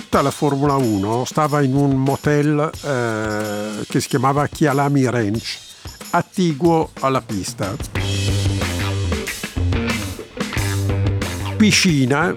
tutta 0.00 0.22
la 0.22 0.30
Formula 0.30 0.76
1 0.76 1.24
stava 1.24 1.60
in 1.60 1.74
un 1.74 1.96
motel 1.96 2.70
eh, 2.84 3.84
che 3.88 4.00
si 4.00 4.06
chiamava 4.06 4.46
Chialami 4.46 5.10
Ranch, 5.10 5.58
attiguo 6.10 6.90
alla 7.00 7.20
pista. 7.20 7.74
Piscina, 11.56 12.32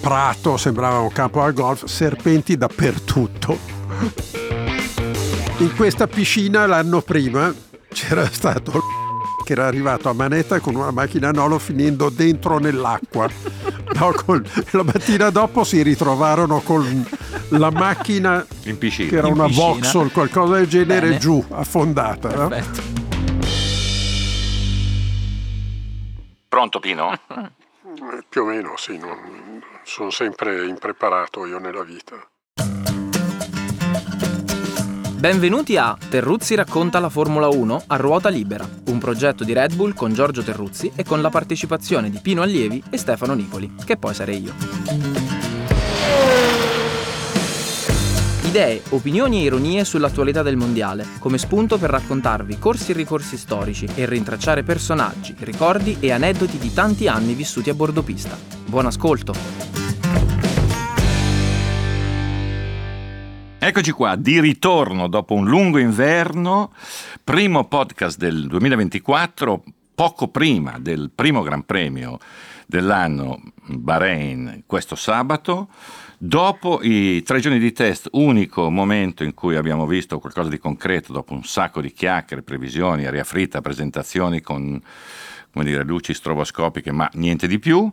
prato, 0.00 0.56
sembrava 0.56 0.98
un 0.98 1.12
campo 1.12 1.42
al 1.42 1.52
golf, 1.52 1.84
serpenti 1.84 2.56
dappertutto. 2.56 3.56
In 5.58 5.76
questa 5.76 6.08
piscina 6.08 6.66
l'anno 6.66 7.02
prima 7.02 7.54
c'era 7.88 8.28
stato 8.28 8.82
che 9.46 9.52
era 9.52 9.68
arrivato 9.68 10.08
a 10.08 10.12
manetta 10.12 10.58
con 10.58 10.74
una 10.74 10.90
macchina 10.90 11.30
Nolo 11.30 11.60
finendo 11.60 12.10
dentro 12.10 12.58
nell'acqua. 12.58 13.30
No, 13.98 14.12
col, 14.12 14.44
la 14.72 14.82
mattina 14.82 15.30
dopo 15.30 15.64
si 15.64 15.82
ritrovarono 15.82 16.60
con 16.60 17.06
la 17.50 17.70
macchina 17.70 18.44
in 18.64 18.76
piscina. 18.78 19.08
che 19.08 19.16
era 19.16 19.28
in 19.28 19.34
una 19.34 19.46
piscina. 19.46 19.66
Vauxhall, 19.66 20.10
qualcosa 20.12 20.54
del 20.54 20.66
genere, 20.68 21.06
Bene. 21.08 21.18
giù, 21.18 21.44
affondata. 21.50 22.34
no? 22.34 22.50
Pronto 26.48 26.80
Pino? 26.80 27.12
Eh, 27.12 28.24
Più 28.28 28.42
o 28.42 28.44
meno, 28.46 28.74
sì, 28.76 28.98
non- 28.98 29.62
sono 29.84 30.10
sempre 30.10 30.66
impreparato 30.66 31.46
io 31.46 31.58
nella 31.58 31.82
vita. 31.84 32.16
Benvenuti 35.18 35.78
a 35.78 35.96
Terruzzi 36.10 36.54
racconta 36.54 37.00
la 37.00 37.08
Formula 37.08 37.48
1 37.48 37.84
a 37.86 37.96
ruota 37.96 38.28
libera, 38.28 38.68
un 38.88 38.98
progetto 38.98 39.44
di 39.44 39.54
Red 39.54 39.74
Bull 39.74 39.94
con 39.94 40.12
Giorgio 40.12 40.42
Terruzzi 40.42 40.92
e 40.94 41.04
con 41.04 41.22
la 41.22 41.30
partecipazione 41.30 42.10
di 42.10 42.18
Pino 42.20 42.42
Allievi 42.42 42.82
e 42.90 42.98
Stefano 42.98 43.32
Nicoli, 43.32 43.76
che 43.82 43.96
poi 43.96 44.12
sarei 44.12 44.42
io. 44.42 44.52
Idee, 48.42 48.82
opinioni 48.90 49.40
e 49.40 49.44
ironie 49.44 49.86
sull'attualità 49.86 50.42
del 50.42 50.56
mondiale, 50.56 51.06
come 51.18 51.38
spunto 51.38 51.78
per 51.78 51.88
raccontarvi 51.88 52.58
corsi 52.58 52.90
e 52.90 52.94
ricorsi 52.94 53.38
storici 53.38 53.88
e 53.94 54.04
rintracciare 54.04 54.64
personaggi, 54.64 55.34
ricordi 55.38 55.96
e 55.98 56.12
aneddoti 56.12 56.58
di 56.58 56.74
tanti 56.74 57.08
anni 57.08 57.32
vissuti 57.32 57.70
a 57.70 57.74
bordo 57.74 58.02
pista. 58.02 58.36
Buon 58.66 58.84
ascolto! 58.84 59.85
Eccoci 63.66 63.90
qua, 63.90 64.14
di 64.14 64.38
ritorno 64.38 65.08
dopo 65.08 65.34
un 65.34 65.48
lungo 65.48 65.78
inverno, 65.78 66.72
primo 67.24 67.64
podcast 67.64 68.16
del 68.16 68.46
2024, 68.46 69.64
poco 69.92 70.28
prima 70.28 70.78
del 70.78 71.10
primo 71.12 71.42
Gran 71.42 71.64
Premio 71.64 72.18
dell'anno 72.64 73.40
Bahrain 73.64 74.62
questo 74.66 74.94
sabato. 74.94 75.70
Dopo 76.16 76.78
i 76.80 77.24
tre 77.24 77.40
giorni 77.40 77.58
di 77.58 77.72
test, 77.72 78.06
unico 78.12 78.70
momento 78.70 79.24
in 79.24 79.34
cui 79.34 79.56
abbiamo 79.56 79.84
visto 79.84 80.20
qualcosa 80.20 80.48
di 80.48 80.58
concreto, 80.58 81.12
dopo 81.12 81.34
un 81.34 81.42
sacco 81.42 81.80
di 81.80 81.90
chiacchiere, 81.90 82.42
previsioni, 82.42 83.04
aria 83.04 83.24
fritta, 83.24 83.60
presentazioni 83.60 84.42
con 84.42 84.80
dire, 85.54 85.82
luci 85.82 86.14
stroboscopiche, 86.14 86.92
ma 86.92 87.10
niente 87.14 87.48
di 87.48 87.58
più. 87.58 87.92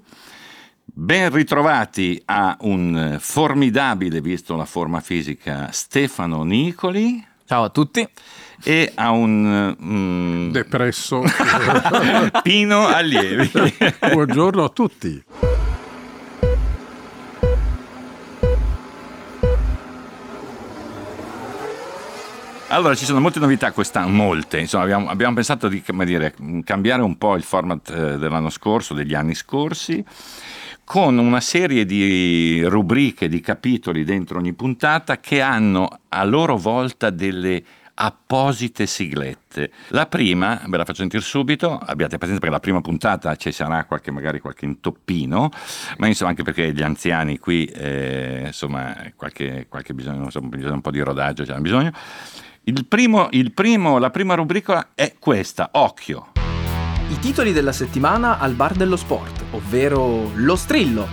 Ben 0.95 1.31
ritrovati 1.31 2.21
a 2.25 2.55
un 2.61 3.17
formidabile, 3.19 4.21
visto 4.21 4.55
la 4.55 4.65
forma 4.65 5.01
fisica, 5.01 5.69
Stefano 5.71 6.43
Nicoli 6.43 7.25
Ciao 7.45 7.63
a 7.63 7.69
tutti! 7.69 8.07
e 8.63 8.91
a 8.93 9.09
un 9.09 9.75
mm, 9.83 10.51
Depresso. 10.51 11.23
Pino 12.43 12.85
Allievi. 12.85 13.51
Buongiorno 14.13 14.63
a 14.63 14.69
tutti. 14.69 15.23
Allora, 22.67 22.95
ci 22.95 23.05
sono 23.05 23.19
molte 23.19 23.39
novità 23.39 23.71
quest'anno, 23.71 24.09
molte. 24.09 24.59
Insomma, 24.59 24.83
abbiamo, 24.83 25.09
abbiamo 25.09 25.35
pensato 25.35 25.67
di 25.67 25.83
come 25.83 26.05
dire, 26.05 26.33
cambiare 26.63 27.01
un 27.01 27.17
po' 27.19 27.35
il 27.35 27.43
format 27.43 27.89
eh, 27.89 28.17
dell'anno 28.17 28.49
scorso, 28.49 28.95
degli 28.95 29.13
anni 29.13 29.35
scorsi, 29.35 30.03
con 30.83 31.17
una 31.17 31.39
serie 31.39 31.85
di 31.85 32.63
rubriche, 32.65 33.27
di 33.27 33.41
capitoli 33.41 34.03
dentro 34.03 34.39
ogni 34.39 34.53
puntata 34.53 35.19
che 35.19 35.41
hanno 35.41 35.99
a 36.09 36.23
loro 36.23 36.57
volta 36.57 37.09
delle 37.09 37.63
apposite 37.95 38.85
siglette. 38.85 39.71
La 39.89 40.07
prima, 40.07 40.61
ve 40.67 40.77
la 40.77 40.85
faccio 40.85 41.01
sentire 41.01 41.21
subito, 41.21 41.77
abbiate 41.77 42.17
pazienza 42.17 42.39
perché 42.39 42.55
la 42.55 42.59
prima 42.59 42.81
puntata 42.81 43.35
ci 43.35 43.51
sarà 43.51 43.85
qualche, 43.85 44.11
magari 44.11 44.39
qualche 44.39 44.65
intoppino, 44.65 45.49
ma 45.97 46.07
insomma 46.07 46.31
anche 46.31 46.43
perché 46.43 46.73
gli 46.73 46.81
anziani 46.81 47.37
qui, 47.37 47.65
eh, 47.65 48.43
insomma, 48.47 48.95
qualche, 49.15 49.67
qualche 49.69 49.93
bisogno, 49.93 50.23
insomma, 50.23 50.49
un 50.51 50.81
po' 50.81 50.91
di 50.91 50.99
rodaggio, 50.99 51.43
c'hanno 51.43 51.61
bisogno. 51.61 51.91
Il 52.63 52.85
primo, 52.85 53.27
il 53.31 53.51
primo, 53.51 53.97
la 53.99 54.09
prima 54.09 54.35
rubrica 54.35 54.89
è 54.95 55.15
questa, 55.19 55.69
occhio. 55.73 56.32
I 57.13 57.19
titoli 57.19 57.53
della 57.53 57.71
settimana 57.71 58.39
al 58.39 58.55
bar 58.55 58.73
dello 58.73 58.95
sport, 58.95 59.43
ovvero 59.51 60.31
Lo 60.33 60.55
Strillo. 60.55 61.07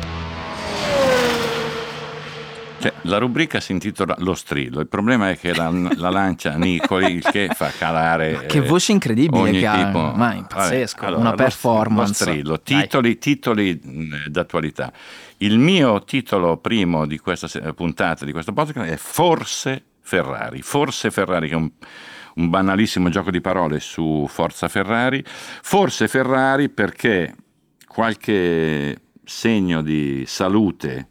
Cioè, 2.79 2.93
la 3.03 3.19
rubrica 3.19 3.61
si 3.61 3.73
intitola 3.73 4.15
Lo 4.21 4.33
strillo, 4.33 4.81
il 4.81 4.89
problema 4.89 5.29
è 5.29 5.39
che 5.39 5.55
la, 5.55 5.71
la 5.97 6.09
lancia 6.09 6.57
Nicoli, 6.57 7.21
che 7.21 7.51
fa 7.55 7.71
calare... 7.77 8.33
Ma 8.33 8.41
che 8.45 8.63
voce 8.63 8.93
incredibile 8.93 9.43
ogni 9.43 9.59
che 9.59 9.67
ha, 9.67 9.85
tipo- 9.85 10.13
ma 10.17 10.33
è 10.33 10.43
pazzesco, 10.49 11.05
Vabbè, 11.05 11.17
una 11.17 11.35
performance. 11.35 12.25
Lo 12.25 12.31
strillo, 12.31 12.61
titoli, 12.63 13.19
titoli 13.19 13.79
d'attualità. 14.27 14.91
Il 15.37 15.59
mio 15.59 16.03
titolo 16.05 16.57
primo 16.57 17.05
di 17.05 17.19
questa 17.19 17.47
puntata, 17.75 18.25
di 18.25 18.33
questo 18.33 18.55
podcast, 18.55 18.89
è 18.91 18.97
Forse 18.97 19.85
Ferrari. 20.01 20.63
Forse 20.63 21.11
Ferrari, 21.11 21.49
che 21.49 21.53
è 21.53 21.59
un, 21.59 21.71
un 22.37 22.49
banalissimo 22.49 23.09
gioco 23.09 23.31
di 23.31 23.41
parole 23.41 23.81
su 23.81 24.27
Forza 24.29 24.69
Ferrari. 24.69 25.23
Forse 25.25 26.09
Ferrari 26.09 26.69
perché 26.69 27.35
qualche 27.87 29.01
segno 29.25 29.83
di 29.83 30.25
salute 30.27 31.09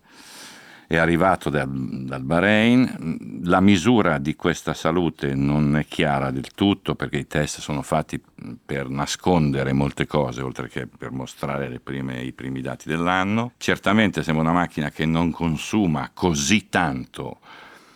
è 0.89 0.97
arrivato 0.97 1.51
dal, 1.51 1.69
dal 1.69 2.23
Bahrain, 2.23 3.41
la 3.43 3.59
misura 3.59 4.17
di 4.17 4.35
questa 4.35 4.73
salute 4.73 5.35
non 5.35 5.77
è 5.77 5.85
chiara 5.85 6.31
del 6.31 6.49
tutto 6.55 6.95
perché 6.95 7.17
i 7.17 7.27
test 7.27 7.59
sono 7.59 7.83
fatti 7.83 8.19
per 8.65 8.89
nascondere 8.89 9.71
molte 9.71 10.07
cose 10.07 10.41
oltre 10.41 10.67
che 10.67 10.87
per 10.87 11.11
mostrare 11.11 11.79
prime- 11.79 12.23
i 12.23 12.33
primi 12.33 12.61
dati 12.61 12.89
dell'anno. 12.89 13.51
Certamente 13.57 14.23
sembra 14.23 14.41
una 14.41 14.51
macchina 14.51 14.89
che 14.89 15.05
non 15.05 15.29
consuma 15.29 16.09
così 16.11 16.69
tanto 16.69 17.37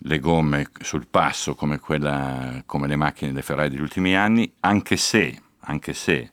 le 0.06 0.19
gomme 0.19 0.69
sul 0.81 1.08
passo 1.08 1.56
come, 1.56 1.80
quella, 1.80 2.62
come 2.66 2.88
le 2.88 2.96
macchine 2.96 3.31
delle 3.31 3.44
Ferrari 3.44 3.69
degli 3.69 3.81
ultimi 3.81 4.16
anni, 4.16 4.52
anche 4.62 4.97
se, 4.97 5.41
anche 5.62 5.94
se, 5.94 6.31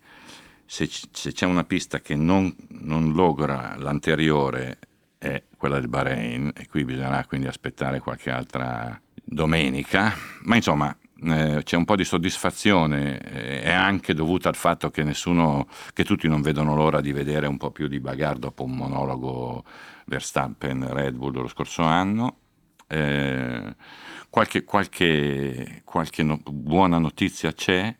se, 0.64 0.88
se 1.10 1.32
c'è 1.32 1.46
una 1.46 1.64
pista 1.64 2.00
che 2.00 2.14
non, 2.14 2.54
non 2.68 3.12
logra 3.12 3.76
l'anteriore 3.76 4.78
è 5.18 5.42
quella 5.56 5.78
del 5.78 5.88
Bahrain 5.88 6.50
e 6.56 6.66
qui 6.66 6.84
bisognerà 6.84 7.24
quindi 7.26 7.46
aspettare 7.46 8.00
qualche 8.00 8.30
altra 8.30 8.98
domenica, 9.22 10.14
ma 10.44 10.56
insomma 10.56 10.96
eh, 11.22 11.60
c'è 11.62 11.76
un 11.76 11.84
po' 11.84 11.96
di 11.96 12.04
soddisfazione, 12.04 13.20
eh, 13.20 13.62
è 13.62 13.72
anche 13.72 14.14
dovuta 14.14 14.48
al 14.48 14.56
fatto 14.56 14.90
che 14.90 15.04
nessuno, 15.04 15.68
che 15.92 16.04
tutti 16.04 16.26
non 16.26 16.40
vedono 16.40 16.74
l'ora 16.74 17.02
di 17.02 17.12
vedere 17.12 17.46
un 17.46 17.58
po' 17.58 17.70
più 17.70 17.86
di 17.88 18.00
bagarre 18.00 18.38
dopo 18.38 18.64
un 18.64 18.74
monologo 18.74 19.64
Verstappen-Red 20.06 21.14
Bull 21.14 21.34
lo 21.34 21.48
scorso 21.48 21.82
anno. 21.82 22.36
Eh, 22.86 23.49
qualche, 24.30 24.64
qualche, 24.64 25.82
qualche 25.84 26.22
no- 26.22 26.40
buona 26.44 26.98
notizia 26.98 27.52
c'è, 27.52 27.94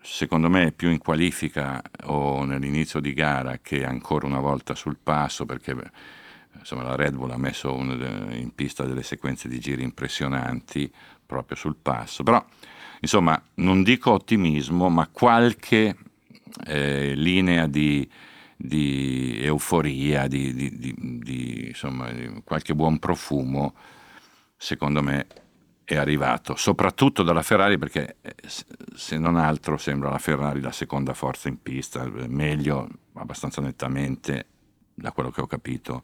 secondo 0.00 0.48
me 0.50 0.72
più 0.72 0.90
in 0.90 0.98
qualifica 0.98 1.80
o 2.04 2.44
nell'inizio 2.44 3.00
di 3.00 3.12
gara 3.14 3.58
che 3.58 3.84
ancora 3.84 4.26
una 4.26 4.40
volta 4.40 4.74
sul 4.74 4.96
passo 5.02 5.46
perché 5.46 5.76
insomma, 6.58 6.82
la 6.82 6.96
Red 6.96 7.14
Bull 7.14 7.30
ha 7.30 7.36
messo 7.38 7.72
de- 7.96 8.36
in 8.36 8.54
pista 8.54 8.84
delle 8.84 9.02
sequenze 9.02 9.48
di 9.48 9.58
giri 9.60 9.82
impressionanti 9.82 10.90
proprio 11.24 11.56
sul 11.56 11.76
passo, 11.80 12.22
però 12.22 12.44
insomma 13.00 13.40
non 13.56 13.82
dico 13.82 14.10
ottimismo 14.12 14.88
ma 14.88 15.06
qualche 15.08 15.96
eh, 16.66 17.14
linea 17.14 17.66
di, 17.66 18.08
di 18.56 19.38
euforia, 19.42 20.26
di, 20.26 20.54
di- 20.54 20.78
di- 20.78 21.66
insomma, 21.68 22.10
qualche 22.44 22.74
buon 22.74 22.98
profumo 22.98 23.74
secondo 24.58 25.02
me 25.02 25.26
è 25.84 25.96
arrivato, 25.96 26.54
soprattutto 26.54 27.22
dalla 27.22 27.42
Ferrari 27.42 27.78
perché 27.78 28.16
eh, 28.20 28.34
se 28.94 29.16
non 29.16 29.36
altro 29.36 29.78
sembra 29.78 30.10
la 30.10 30.18
Ferrari 30.18 30.60
la 30.60 30.72
seconda 30.72 31.14
forza 31.14 31.48
in 31.48 31.62
pista, 31.62 32.04
eh, 32.04 32.28
meglio 32.28 32.86
abbastanza 33.14 33.62
nettamente 33.62 34.46
da 34.92 35.12
quello 35.12 35.30
che 35.30 35.40
ho 35.40 35.46
capito 35.46 36.02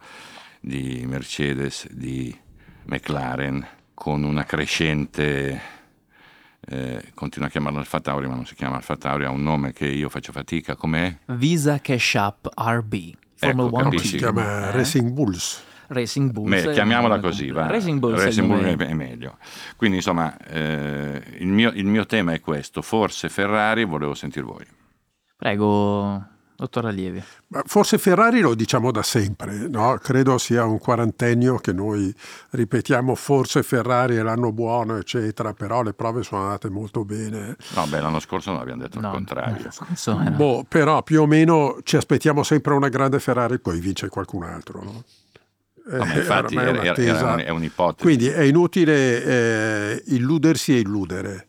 di 0.60 1.04
Mercedes, 1.06 1.86
di 1.90 2.34
McLaren, 2.84 3.66
con 3.92 4.22
una 4.22 4.44
crescente, 4.44 5.60
eh, 6.66 7.10
continua 7.12 7.48
a 7.48 7.50
chiamarlo 7.50 7.78
Alfa 7.78 8.00
Tauri 8.00 8.26
ma 8.26 8.34
non 8.36 8.46
si 8.46 8.54
chiama 8.54 8.76
Alfa 8.76 8.96
Tauri, 8.96 9.24
ha 9.24 9.30
un 9.30 9.42
nome 9.42 9.72
che 9.72 9.86
io 9.86 10.08
faccio 10.08 10.32
fatica, 10.32 10.76
com'è? 10.76 11.14
Visa 11.26 11.78
Cash 11.80 12.14
App 12.14 12.46
RB. 12.54 12.94
Formula 13.34 13.88
Ecco. 13.88 13.98
Si 13.98 14.16
chiama 14.16 14.68
Eh? 14.68 14.70
Racing 14.70 15.10
Bulls. 15.10 15.62
Racing 15.94 16.30
Bulls. 16.30 16.64
È- 16.64 16.72
chiamiamola 16.72 17.18
così, 17.20 17.50
va. 17.50 17.66
Racing 17.68 17.98
Bulls, 17.98 18.22
Racing 18.22 18.44
è 18.44 18.48
Bulls 18.48 18.62
meglio. 18.64 18.84
è, 18.84 18.88
è 18.88 18.92
meglio. 18.94 19.38
Quindi 19.76 19.96
insomma, 19.96 20.36
eh, 20.46 21.22
il, 21.38 21.48
mio, 21.48 21.70
il 21.74 21.86
mio 21.86 22.04
tema 22.04 22.32
è 22.32 22.40
questo, 22.40 22.82
forse 22.82 23.28
Ferrari, 23.30 23.84
volevo 23.84 24.14
sentire 24.14 24.44
voi. 24.44 24.66
Prego, 25.36 26.24
dottor 26.56 26.86
Allievi. 26.86 27.22
Ma 27.48 27.62
Forse 27.66 27.98
Ferrari 27.98 28.40
lo 28.40 28.54
diciamo 28.54 28.90
da 28.90 29.02
sempre, 29.02 29.68
no? 29.68 29.98
credo 30.00 30.38
sia 30.38 30.64
un 30.64 30.78
quarantennio 30.78 31.56
che 31.56 31.72
noi 31.72 32.14
ripetiamo 32.50 33.14
forse 33.14 33.62
Ferrari 33.62 34.16
è 34.16 34.22
l'anno 34.22 34.52
buono, 34.52 34.96
eccetera, 34.96 35.52
però 35.52 35.82
le 35.82 35.92
prove 35.92 36.22
sono 36.22 36.42
andate 36.42 36.70
molto 36.70 37.04
bene. 37.04 37.56
No, 37.74 37.86
beh, 37.86 38.00
l'anno 38.00 38.20
scorso 38.20 38.52
non 38.52 38.60
abbiamo 38.60 38.82
detto 38.82 39.00
No, 39.00 39.08
il 39.08 39.12
contrario. 39.12 39.68
Insomma, 39.88 40.24
no. 40.30 40.36
Boh, 40.36 40.64
però 40.66 41.02
più 41.02 41.20
o 41.22 41.26
meno 41.26 41.78
ci 41.82 41.96
aspettiamo 41.96 42.42
sempre 42.42 42.72
una 42.74 42.88
grande 42.88 43.18
Ferrari, 43.18 43.58
poi 43.58 43.80
vince 43.80 44.08
qualcun 44.08 44.44
altro. 44.44 44.82
No? 44.82 45.04
No, 45.86 46.02
Eh, 46.04 46.16
infatti 46.18 46.56
ormai 46.56 46.74
è 46.74 46.80
era- 46.90 46.94
era- 46.96 47.32
un- 47.34 47.42
è 47.44 47.50
un'ipotesi. 47.50 48.02
Quindi 48.02 48.28
è 48.28 48.40
inutile 48.42 49.24
eh, 49.24 50.02
illudersi 50.06 50.74
e 50.74 50.78
illudere. 50.80 51.46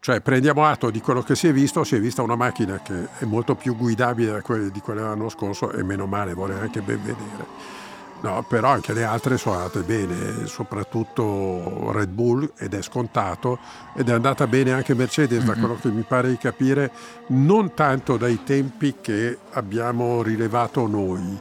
Cioè 0.00 0.20
prendiamo 0.20 0.66
atto 0.66 0.90
di 0.90 1.00
quello 1.00 1.22
che 1.22 1.34
si 1.34 1.48
è 1.48 1.52
visto, 1.52 1.82
si 1.82 1.96
è 1.96 2.00
vista 2.00 2.20
una 2.22 2.36
macchina 2.36 2.80
che 2.82 3.08
è 3.18 3.24
molto 3.24 3.54
più 3.54 3.74
guidabile 3.74 4.42
di 4.70 4.80
quella 4.80 5.00
dell'anno 5.00 5.28
scorso 5.30 5.72
e 5.72 5.82
meno 5.82 6.06
male, 6.06 6.34
vorrei 6.34 6.58
anche 6.60 6.82
ben 6.82 7.00
vedere. 7.02 7.72
No, 8.20 8.44
però 8.48 8.68
anche 8.68 8.92
le 8.92 9.02
altre 9.04 9.36
sono 9.38 9.56
andate 9.56 9.80
bene, 9.80 10.46
soprattutto 10.46 11.90
Red 11.92 12.10
Bull 12.10 12.52
ed 12.56 12.74
è 12.74 12.82
scontato 12.82 13.58
ed 13.94 14.08
è 14.08 14.12
andata 14.12 14.46
bene 14.46 14.72
anche 14.72 14.94
Mercedes 14.94 15.44
da 15.44 15.54
quello 15.54 15.76
che 15.80 15.88
mi 15.88 16.02
pare 16.06 16.28
di 16.28 16.38
capire, 16.38 16.90
non 17.28 17.74
tanto 17.74 18.16
dai 18.16 18.42
tempi 18.44 18.94
che 19.00 19.38
abbiamo 19.52 20.22
rilevato 20.22 20.86
noi, 20.86 21.38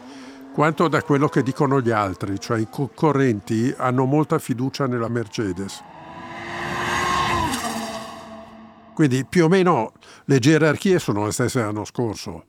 quanto 0.54 0.88
da 0.88 1.02
quello 1.02 1.28
che 1.28 1.42
dicono 1.42 1.82
gli 1.82 1.90
altri, 1.90 2.40
cioè 2.40 2.60
i 2.60 2.68
concorrenti 2.70 3.74
hanno 3.76 4.06
molta 4.06 4.38
fiducia 4.38 4.86
nella 4.86 5.10
Mercedes. 5.10 5.84
Quindi 8.94 9.26
più 9.26 9.46
o 9.46 9.48
meno 9.48 9.94
le 10.26 10.38
gerarchie 10.38 11.00
sono 11.00 11.26
le 11.26 11.32
stesse 11.32 11.60
dell'anno 11.60 11.84
scorso. 11.84 12.46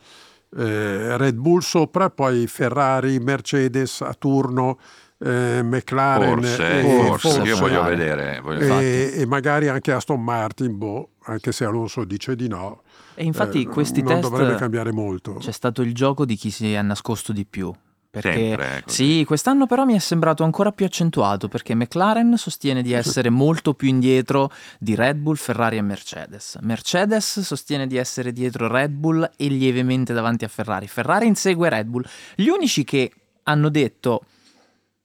Eh, 0.56 1.16
Red 1.16 1.36
Bull 1.36 1.60
sopra, 1.60 2.10
poi 2.10 2.46
Ferrari, 2.46 3.18
Mercedes 3.18 4.02
a 4.02 4.12
turno, 4.12 4.78
eh, 5.18 5.62
McLaren 5.62 6.42
Forse, 6.42 6.80
e, 6.80 7.06
forse, 7.06 7.40
io 7.40 7.56
voglio 7.56 7.82
vedere. 7.84 8.40
voglio- 8.42 8.78
e, 8.78 9.14
e 9.16 9.26
magari 9.26 9.68
anche 9.68 9.92
Aston 9.92 10.22
Martin, 10.22 10.76
boh, 10.76 11.12
anche 11.24 11.50
se 11.52 11.64
Alonso 11.64 12.04
dice 12.04 12.36
di 12.36 12.48
no. 12.48 12.82
E 13.14 13.24
infatti 13.24 13.62
eh, 13.62 13.66
questi 13.66 14.02
non 14.02 14.20
test 14.20 14.28
dovrebbe 14.28 14.56
cambiare 14.56 14.92
molto. 14.92 15.36
c'è 15.36 15.52
stato 15.52 15.80
il 15.80 15.94
gioco 15.94 16.26
di 16.26 16.36
chi 16.36 16.50
si 16.50 16.74
è 16.74 16.82
nascosto 16.82 17.32
di 17.32 17.46
più. 17.46 17.72
Perché 18.14 18.32
Sempre, 18.32 18.76
eh, 18.76 18.82
sì, 18.86 19.24
quest'anno 19.26 19.66
però 19.66 19.84
mi 19.84 19.94
è 19.94 19.98
sembrato 19.98 20.44
ancora 20.44 20.70
più 20.70 20.86
accentuato 20.86 21.48
perché 21.48 21.74
McLaren 21.74 22.36
sostiene 22.36 22.80
di 22.80 22.92
essere 22.92 23.28
molto 23.28 23.74
più 23.74 23.88
indietro 23.88 24.52
di 24.78 24.94
Red 24.94 25.16
Bull, 25.16 25.34
Ferrari 25.34 25.78
e 25.78 25.82
Mercedes. 25.82 26.58
Mercedes 26.60 27.40
sostiene 27.40 27.88
di 27.88 27.96
essere 27.96 28.32
dietro 28.32 28.68
Red 28.68 28.92
Bull 28.92 29.28
e 29.36 29.48
lievemente 29.48 30.12
davanti 30.12 30.44
a 30.44 30.48
Ferrari. 30.48 30.86
Ferrari 30.86 31.26
insegue 31.26 31.68
Red 31.68 31.88
Bull. 31.88 32.04
Gli 32.36 32.46
unici 32.46 32.84
che 32.84 33.10
hanno 33.42 33.68
detto 33.68 34.26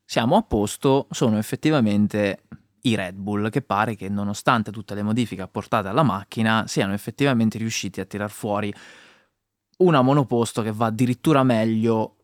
siamo 0.05 0.35
a 0.35 0.43
posto 0.43 1.07
sono 1.09 1.39
effettivamente 1.39 2.43
i 2.81 2.93
Red 2.93 3.15
Bull, 3.15 3.49
che 3.49 3.63
pare 3.63 3.95
che 3.95 4.07
nonostante 4.07 4.69
tutte 4.69 4.93
le 4.93 5.01
modifiche 5.01 5.41
apportate 5.41 5.87
alla 5.87 6.03
macchina 6.03 6.65
siano 6.67 6.93
effettivamente 6.93 7.57
riusciti 7.57 7.99
a 8.01 8.05
tirar 8.05 8.29
fuori 8.29 8.71
una 9.77 10.01
monoposto 10.01 10.61
che 10.61 10.71
va 10.71 10.87
addirittura 10.87 11.43
meglio, 11.43 12.18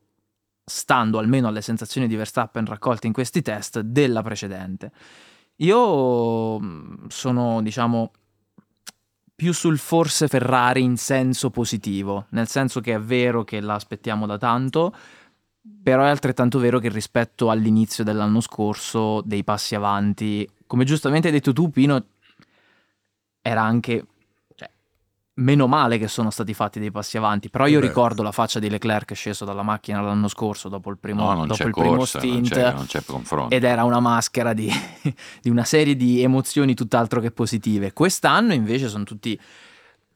stando 0.66 1.20
almeno 1.20 1.48
alle 1.48 1.62
sensazioni 1.62 2.08
di 2.08 2.16
Verstappen 2.16 2.66
raccolte 2.66 3.08
in 3.08 3.14
questi 3.14 3.42
test, 3.42 3.80
della 3.82 4.24
precedente. 4.24 4.92
Io 5.58 6.60
mh, 6.60 7.08
sono, 7.08 7.62
diciamo, 7.62 8.12
più 9.36 9.54
sul 9.54 9.78
forse 9.78 10.28
Ferrari 10.28 10.82
in 10.82 10.98
senso 10.98 11.50
positivo, 11.50 12.26
nel 12.30 12.48
senso 12.48 12.82
che 12.82 12.96
è 12.96 13.00
vero 13.00 13.44
che 13.44 13.60
la 13.62 13.76
aspettiamo 13.76 14.26
da 14.26 14.38
tanto, 14.38 14.94
però 15.84 16.04
è 16.04 16.10
altrettanto 16.10 16.58
vero 16.60 16.80
che 16.80 16.90
rispetto 16.90 17.50
all'inizio 17.50 18.04
dell'anno 18.04 18.40
scorso, 18.40 19.22
dei 19.22 19.44
passi 19.44 19.76
avanti, 19.76 20.50
come 20.66 20.84
giustamente 20.84 21.28
hai 21.28 21.34
detto 21.34 21.54
tu, 21.54 21.70
Pino, 21.70 22.04
era 23.42 23.62
anche 23.62 24.06
meno 25.36 25.68
male 25.68 25.98
che 25.98 26.08
sono 26.08 26.30
stati 26.30 26.54
fatti 26.54 26.80
dei 26.80 26.92
passi 26.92 27.18
avanti. 27.18 27.50
Però 27.50 27.66
io 27.68 27.80
Beh. 27.80 27.88
ricordo 27.88 28.24
la 28.24 28.32
faccia 28.32 28.60
di 28.60 28.70
Leclerc 28.70 29.14
sceso 29.14 29.44
dalla 29.46 29.64
macchina 29.64 30.02
l'anno 30.02 30.28
scorso 30.28 30.70
dopo 30.70 30.90
il 30.90 30.98
primo, 30.98 31.24
No, 31.24 31.34
non 31.34 31.48
dopo 31.48 31.64
il 31.64 31.72
primo 31.72 31.98
corsa, 31.98 32.20
non 32.20 32.46
stint. 32.46 32.54
c'è, 32.54 32.74
non 32.74 32.86
c'è. 32.86 33.04
Ed 33.50 33.64
era 33.64 33.84
una 33.84 34.00
maschera 34.00 34.54
di, 34.54 34.70
di 35.42 35.50
una 35.50 35.64
serie 35.64 35.96
di 35.96 36.22
emozioni 36.22 36.74
tutt'altro 36.74 37.20
che 37.20 37.32
positive. 37.32 37.92
Quest'anno 37.94 38.54
invece 38.54 38.88
sono 38.88 39.04
tutti, 39.04 39.38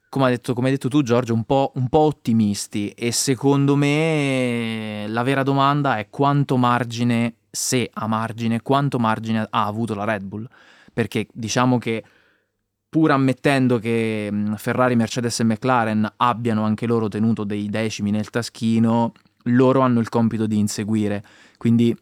come 0.08 0.26
hai 0.26 0.30
detto, 0.32 0.54
come 0.54 0.68
hai 0.68 0.72
detto 0.72 0.88
tu 0.88 1.02
Giorgio, 1.02 1.34
un 1.34 1.44
po', 1.44 1.72
un 1.74 1.88
po' 1.88 1.98
ottimisti 1.98 2.90
e 2.90 3.12
secondo 3.12 3.76
me 3.76 5.04
la 5.08 5.22
vera 5.22 5.42
domanda 5.42 5.98
è 5.98 6.08
quanto 6.08 6.56
margine, 6.56 7.34
se 7.50 7.90
ha 7.92 8.06
margine, 8.06 8.62
quanto 8.62 8.98
margine 8.98 9.46
ha 9.48 9.66
avuto 9.66 9.94
la 9.94 10.04
Red 10.04 10.22
Bull. 10.22 10.48
Perché 10.92 11.28
diciamo 11.32 11.78
che 11.78 12.02
pur 12.90 13.12
ammettendo 13.12 13.78
che 13.78 14.28
mh, 14.30 14.56
Ferrari, 14.56 14.96
Mercedes 14.96 15.40
e 15.40 15.44
McLaren 15.44 16.12
abbiano 16.16 16.64
anche 16.64 16.86
loro 16.86 17.08
tenuto 17.08 17.44
dei 17.44 17.68
decimi 17.68 18.10
nel 18.10 18.28
taschino, 18.28 19.12
loro 19.44 19.80
hanno 19.80 20.00
il 20.00 20.08
compito 20.08 20.46
di 20.46 20.58
inseguire. 20.58 21.22
Quindi 21.56 21.96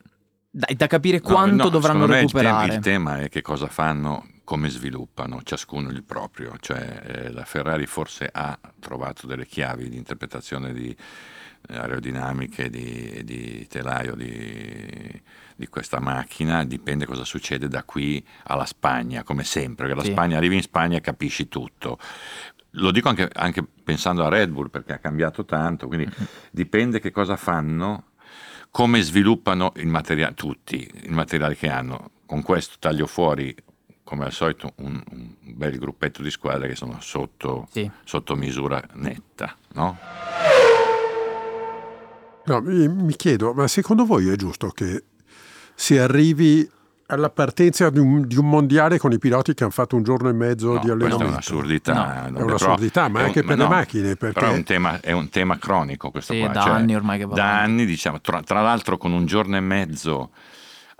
dai, 0.50 0.74
da 0.74 0.86
capire 0.86 1.20
No, 1.22 1.28
quanto 1.28 1.64
no, 1.64 1.68
dovranno 1.68 2.06
secondo 2.06 2.06
me 2.06 2.20
il 2.20 2.26
recuperare. 2.26 2.74
Il 2.74 2.80
tema, 2.80 3.20
è 3.20 3.28
che 3.28 3.42
cosa 3.42 3.66
fanno, 3.66 4.26
come 4.48 4.70
sviluppano, 4.70 5.42
ciascuno 5.42 5.90
il 5.90 6.02
proprio. 6.02 6.56
Cioè, 6.58 7.02
eh, 7.04 7.32
la 7.32 7.44
Ferrari 7.44 7.84
forse 7.84 8.30
ha 8.32 8.58
trovato 8.80 9.26
delle 9.26 9.44
chiavi 9.44 9.90
di 9.90 9.96
interpretazione 9.98 10.72
di 10.72 10.88
eh, 10.88 11.76
aerodinamiche, 11.76 12.70
di, 12.70 13.20
di 13.24 13.66
telaio 13.66 14.14
di, 14.14 15.22
di 15.54 15.66
questa 15.66 16.00
macchina, 16.00 16.64
dipende 16.64 17.04
cosa 17.04 17.26
succede 17.26 17.68
da 17.68 17.82
qui 17.84 18.26
alla 18.44 18.64
Spagna, 18.64 19.22
come 19.22 19.44
sempre, 19.44 19.86
che 19.86 19.94
la 19.94 20.02
Sì. 20.02 20.12
Spagna 20.12 20.38
arrivi 20.38 20.56
in 20.56 20.62
Spagna 20.62 20.96
e 20.96 21.02
capisci 21.02 21.48
tutto. 21.48 21.98
Lo 22.70 22.90
dico 22.90 23.10
anche, 23.10 23.28
anche 23.30 23.62
pensando 23.62 24.24
a 24.24 24.30
Red 24.30 24.48
Bull 24.48 24.70
perché 24.70 24.94
ha 24.94 24.98
cambiato 24.98 25.44
tanto, 25.44 25.88
quindi 25.88 26.08
dipende 26.50 27.00
che 27.00 27.10
cosa 27.10 27.36
fanno 27.36 28.12
come 28.70 29.02
sviluppano 29.02 29.72
il 29.76 29.88
materiale, 29.88 30.32
tutti 30.32 30.90
il 31.02 31.12
materiale 31.12 31.54
che 31.54 31.68
hanno. 31.68 32.12
Con 32.24 32.40
questo 32.42 32.76
taglio 32.78 33.06
fuori, 33.06 33.54
come 34.08 34.24
al 34.24 34.32
solito, 34.32 34.72
un, 34.76 34.98
un 35.10 35.34
bel 35.42 35.76
gruppetto 35.78 36.22
di 36.22 36.30
squadre 36.30 36.66
che 36.66 36.74
sono 36.76 36.96
sotto, 37.00 37.68
Sì. 37.70 37.90
sotto 38.04 38.36
misura 38.36 38.82
netta, 38.94 39.54
no? 39.74 39.98
No, 42.46 42.60
mi, 42.62 42.88
mi 42.88 43.14
chiedo, 43.16 43.52
ma 43.52 43.66
secondo 43.68 44.06
voi 44.06 44.28
è 44.30 44.36
giusto 44.36 44.68
che 44.70 45.04
si 45.74 45.98
arrivi 45.98 46.66
alla 47.10 47.28
partenza 47.28 47.90
di 47.90 47.98
un, 47.98 48.26
di 48.26 48.36
un 48.38 48.48
mondiale 48.48 48.98
con 48.98 49.12
i 49.12 49.18
piloti 49.18 49.52
che 49.52 49.62
hanno 49.64 49.72
fatto 49.72 49.96
un 49.96 50.02
giorno 50.02 50.30
e 50.30 50.32
mezzo 50.32 50.72
No, 50.72 50.78
di 50.78 50.86
questa 50.88 50.88
è 50.88 50.92
allenamento? 50.94 51.26
un'assurdità. 51.32 51.92
No. 51.92 52.04
Vabbè, 52.04 52.38
È 52.38 52.42
un'assurdità, 52.42 53.08
ma 53.08 53.18
è 53.18 53.22
un- 53.22 53.26
anche 53.28 53.42
per 53.44 53.56
le 53.58 53.62
no, 53.64 53.68
macchine, 53.68 54.16
perché- 54.16 54.40
Però 54.40 54.52
è 54.52 54.56
un 54.56 54.62
tema, 54.64 55.00
è 55.00 55.12
un 55.12 55.28
tema 55.28 55.58
cronico 55.58 56.10
questo 56.10 56.32
Sì, 56.32 56.38
qua. 56.40 56.48
da 56.48 56.60
cioè, 56.62 56.70
anni 56.72 56.94
ormai 56.94 57.18
che 57.18 57.26
va 57.26 57.34
Da 57.34 57.60
anni, 57.60 57.84
diciamo, 57.84 58.20
tra, 58.22 58.40
tra 58.42 58.62
l'altro 58.62 58.96
con 58.96 59.12
un 59.12 59.26
giorno 59.26 59.56
e 59.56 59.60
mezzo 59.60 60.30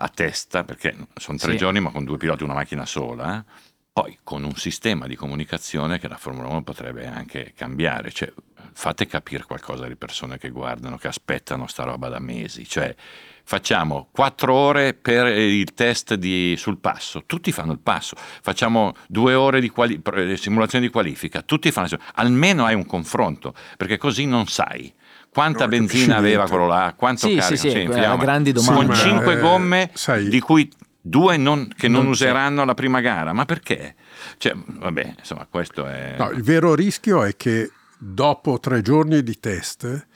a 0.01 0.07
testa, 0.09 0.63
perché 0.63 0.95
sono 1.15 1.37
tre 1.37 1.51
Sì. 1.51 1.57
giorni 1.57 1.79
ma 1.81 1.91
con 1.91 2.05
due 2.05 2.17
piloti 2.17 2.43
una 2.43 2.53
macchina 2.53 2.85
sola, 2.85 3.37
eh. 3.39 3.67
poi 3.91 4.17
con 4.23 4.43
un 4.45 4.55
sistema 4.55 5.07
di 5.07 5.15
comunicazione 5.15 5.99
che 5.99 6.07
la 6.07 6.15
Formula 6.15 6.47
1 6.47 6.63
potrebbe 6.63 7.05
anche 7.05 7.51
cambiare. 7.53 8.11
Cioè, 8.11 8.31
fate 8.71 9.07
capire 9.07 9.43
qualcosa 9.43 9.83
alle 9.85 9.97
persone 9.97 10.37
che 10.37 10.49
guardano, 10.51 10.95
che 10.97 11.07
aspettano 11.09 11.67
sta 11.67 11.83
roba 11.83 12.07
da 12.07 12.19
mesi. 12.19 12.65
Cioè, 12.65 12.95
facciamo 13.43 14.07
quattro 14.11 14.53
ore 14.53 14.93
per 14.93 15.27
il 15.37 15.73
test 15.73 16.13
di- 16.13 16.55
sul 16.55 16.77
passo, 16.77 17.23
tutti 17.25 17.51
fanno 17.51 17.73
il 17.73 17.79
passo, 17.79 18.15
facciamo 18.41 18.93
due 19.07 19.33
ore 19.33 19.59
di 19.59 19.67
quali- 19.69 19.99
pre- 19.99 20.37
simulazione 20.37 20.85
di 20.85 20.91
qualifica, 20.91 21.41
tutti 21.41 21.69
fanno 21.71 21.89
almeno 22.13 22.63
hai 22.63 22.75
un 22.75 22.85
confronto, 22.85 23.53
perché 23.75 23.97
così 23.97 24.25
non 24.25 24.47
sai. 24.47 24.93
Quanta 25.31 25.67
benzina 25.67 26.17
aveva 26.17 26.47
quello 26.47 26.67
là? 26.67 26.93
Quanto 26.97 27.27
Sì, 27.27 27.35
carica? 27.35 27.55
sì, 27.55 27.69
sì, 27.69 27.85
Cioè, 27.91 28.17
grandi 28.17 28.51
Con 28.51 28.65
domande. 28.65 28.95
Cinque 28.95 29.33
eh, 29.33 29.39
gomme, 29.39 29.89
sai- 29.93 30.27
di 30.27 30.39
cui 30.39 30.69
due 31.01 31.37
non- 31.37 31.71
che 31.77 31.87
non, 31.87 32.01
Non 32.03 32.11
useranno 32.11 32.65
la 32.65 32.73
prima 32.73 32.99
gara. 32.99 33.31
Ma 33.33 33.45
perché? 33.45 33.95
Cioè, 34.37 34.53
vabbè, 34.55 35.13
insomma, 35.19 35.47
questo 35.49 35.85
è... 35.85 36.15
No, 36.17 36.29
il 36.31 36.43
vero 36.43 36.73
rischio 36.75 37.23
è 37.23 37.35
che 37.37 37.71
dopo 37.97 38.59
tre 38.59 38.81
giorni 38.81 39.21
di 39.23 39.39
test 39.39 40.07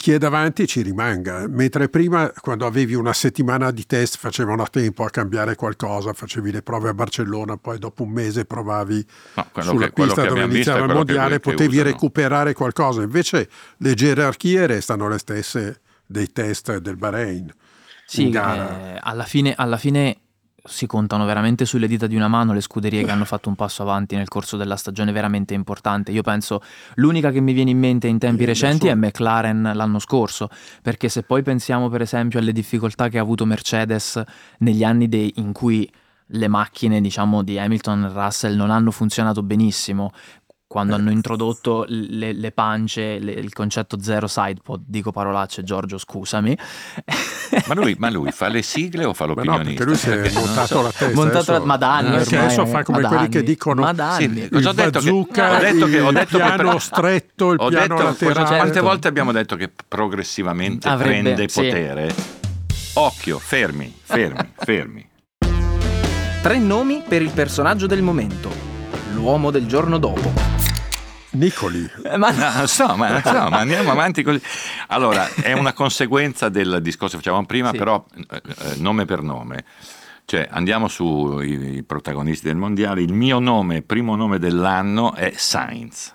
chi 0.00 0.12
è 0.12 0.18
davanti 0.18 0.66
ci 0.66 0.80
rimanga, 0.80 1.46
mentre 1.46 1.90
prima 1.90 2.32
quando 2.40 2.64
avevi 2.64 2.94
una 2.94 3.12
settimana 3.12 3.70
di 3.70 3.84
test 3.84 4.16
facevano 4.16 4.62
a 4.62 4.66
tempo 4.66 5.04
a 5.04 5.10
cambiare 5.10 5.56
qualcosa, 5.56 6.14
facevi 6.14 6.50
le 6.52 6.62
prove 6.62 6.88
a 6.88 6.94
Barcellona, 6.94 7.58
poi 7.58 7.78
dopo 7.78 8.04
un 8.04 8.08
mese 8.10 8.46
provavi 8.46 9.04
No, 9.34 9.46
sulla 9.60 9.88
che- 9.88 9.92
pista 9.92 10.24
dove 10.24 10.44
iniziava 10.44 10.86
il 10.86 10.92
mondiale, 10.94 11.34
che 11.34 11.40
potevi 11.40 11.74
usano. 11.74 11.90
recuperare 11.90 12.54
qualcosa, 12.54 13.02
invece 13.02 13.46
le 13.76 13.92
gerarchie 13.92 14.66
restano 14.66 15.06
le 15.06 15.18
stesse 15.18 15.80
dei 16.06 16.32
test 16.32 16.78
del 16.78 16.96
Bahrain. 16.96 17.52
Sì, 18.06 18.22
in 18.22 18.30
gara. 18.30 18.94
eh, 18.94 18.98
alla, 19.02 19.24
fine, 19.24 19.52
alla 19.54 19.76
fine 19.76 20.16
si 20.64 20.86
contano 20.86 21.24
veramente 21.24 21.64
sulle 21.64 21.86
dita 21.86 22.06
di 22.06 22.16
una 22.16 22.28
mano 22.28 22.52
le 22.52 22.60
scuderie 22.60 23.04
che 23.04 23.10
hanno 23.10 23.24
fatto 23.24 23.48
un 23.48 23.54
passo 23.54 23.82
avanti 23.82 24.16
nel 24.16 24.28
corso 24.28 24.56
della 24.56 24.76
stagione 24.76 25.12
veramente 25.12 25.54
importante. 25.54 26.10
Io 26.12 26.22
penso 26.22 26.62
l'unica 26.94 27.30
che 27.30 27.40
mi 27.40 27.52
viene 27.52 27.70
in 27.70 27.78
mente 27.78 28.06
in 28.06 28.18
tempi 28.18 28.44
recenti 28.44 28.88
è. 28.88 28.94
McLaren 28.94 29.72
l'anno 29.74 29.98
scorso, 29.98 30.48
perché 30.82 31.08
se 31.08 31.22
poi 31.22 31.42
pensiamo 31.42 31.88
per 31.88 32.02
esempio 32.02 32.38
alle 32.38 32.52
difficoltà 32.52 33.08
che 33.08 33.18
ha 33.18 33.22
avuto 33.22 33.44
Mercedes 33.44 34.22
negli 34.58 34.84
anni 34.84 35.08
dei- 35.08 35.32
in 35.36 35.52
cui 35.52 35.90
le 36.32 36.48
macchine 36.48 37.00
diciamo 37.00 37.42
di 37.42 37.58
Hamilton 37.58 38.04
e 38.04 38.12
Russell 38.12 38.54
non 38.54 38.70
hanno 38.70 38.90
funzionato 38.90 39.42
benissimo, 39.42 40.12
quando 40.70 40.94
Eh. 40.94 40.98
hanno 40.98 41.10
introdotto 41.10 41.84
le, 41.88 42.32
le 42.32 42.52
pance, 42.52 43.18
le- 43.18 43.32
il 43.32 43.52
concetto 43.52 44.00
zero 44.00 44.28
sidepod, 44.28 44.82
dico 44.86 45.10
parolacce 45.10 45.64
Giorgio 45.64 45.98
scusami, 45.98 46.56
Ma 47.66 47.74
lui, 47.74 47.96
ma 47.98 48.08
lui 48.08 48.30
fa 48.30 48.46
le 48.46 48.62
sigle 48.62 49.04
o 49.04 49.12
fa 49.12 49.26
Ma 49.26 49.32
no, 49.32 49.34
l'opinionista? 49.42 49.84
perché 49.84 49.84
lui 49.84 49.96
si 49.96 50.08
è 50.10 50.20
Perché- 50.20 50.38
montato 50.38 50.82
la 50.82 50.90
testa. 50.92 51.06
Montato 51.14 51.36
adesso- 51.38 51.52
la- 51.52 51.64
ma 51.64 51.76
da 51.76 51.96
anni 51.96 52.10
Perché 52.10 52.34
ormai, 52.36 52.44
adesso 52.44 52.62
eh, 52.62 52.66
fa 52.66 52.82
come 52.84 53.02
quelli 53.02 53.28
che 53.28 53.42
dicono 53.42 53.80
Ma 53.82 53.92
da 53.92 54.12
Sì, 54.16 54.24
anni. 54.24 54.48
cosa 54.48 54.68
ho 54.68 54.70
il 54.70 54.76
detto 54.76 54.90
che- 55.00 55.04
bazooka, 55.10 55.50
ho 55.56 55.58
detto 55.58 55.86
che- 55.86 56.00
ho 56.00 56.08
il 56.08 56.14
detto 56.14 56.38
che 56.38 56.44
piano 56.44 56.70
per- 56.70 56.80
stretto, 56.80 57.50
il 57.52 57.58
Ho 57.60 57.68
piano 57.68 57.96
detto, 57.96 58.02
laterale. 58.04 58.56
quante 58.56 58.80
volte 58.80 59.08
abbiamo 59.08 59.32
detto 59.32 59.56
che 59.56 59.72
progressivamente 59.88 60.88
Avrebbe- 60.88 61.22
prende 61.32 61.48
sì. 61.48 61.60
potere? 61.62 62.14
Occhio, 62.94 63.38
fermi, 63.40 63.92
fermi, 64.02 64.52
fermi. 64.56 65.08
Tre 66.42 66.58
nomi 66.58 67.02
per 67.06 67.22
il 67.22 67.30
personaggio 67.30 67.86
del 67.88 68.02
momento. 68.02 68.69
L'uomo 69.20 69.50
del 69.50 69.66
giorno 69.66 69.98
dopo. 69.98 70.32
Nicoli. 71.32 71.86
Eh, 72.04 72.16
ma 72.16 72.30
No, 72.30 72.64
so, 72.66 72.96
ma, 72.96 73.10
non 73.10 73.22
so, 73.22 73.32
ma 73.50 73.58
andiamo 73.58 73.90
avanti 73.90 74.22
così. 74.22 74.40
Allora, 74.88 75.28
è 75.42 75.52
una 75.52 75.74
conseguenza 75.74 76.48
del 76.48 76.78
discorso 76.80 77.16
che 77.18 77.22
facevamo 77.22 77.44
prima, 77.44 77.70
Sì. 77.70 77.76
però 77.76 78.02
eh, 78.16 78.42
eh, 78.42 78.74
nome 78.78 79.04
per 79.04 79.20
nome. 79.20 79.64
Cioè, 80.24 80.48
andiamo 80.50 80.88
sui 80.88 81.82
protagonisti 81.86 82.46
del 82.46 82.56
mondiale. 82.56 83.02
Il 83.02 83.12
mio 83.12 83.40
nome, 83.40 83.82
primo 83.82 84.16
nome 84.16 84.38
dell'anno, 84.38 85.12
è 85.12 85.34
Sainz. 85.36 86.14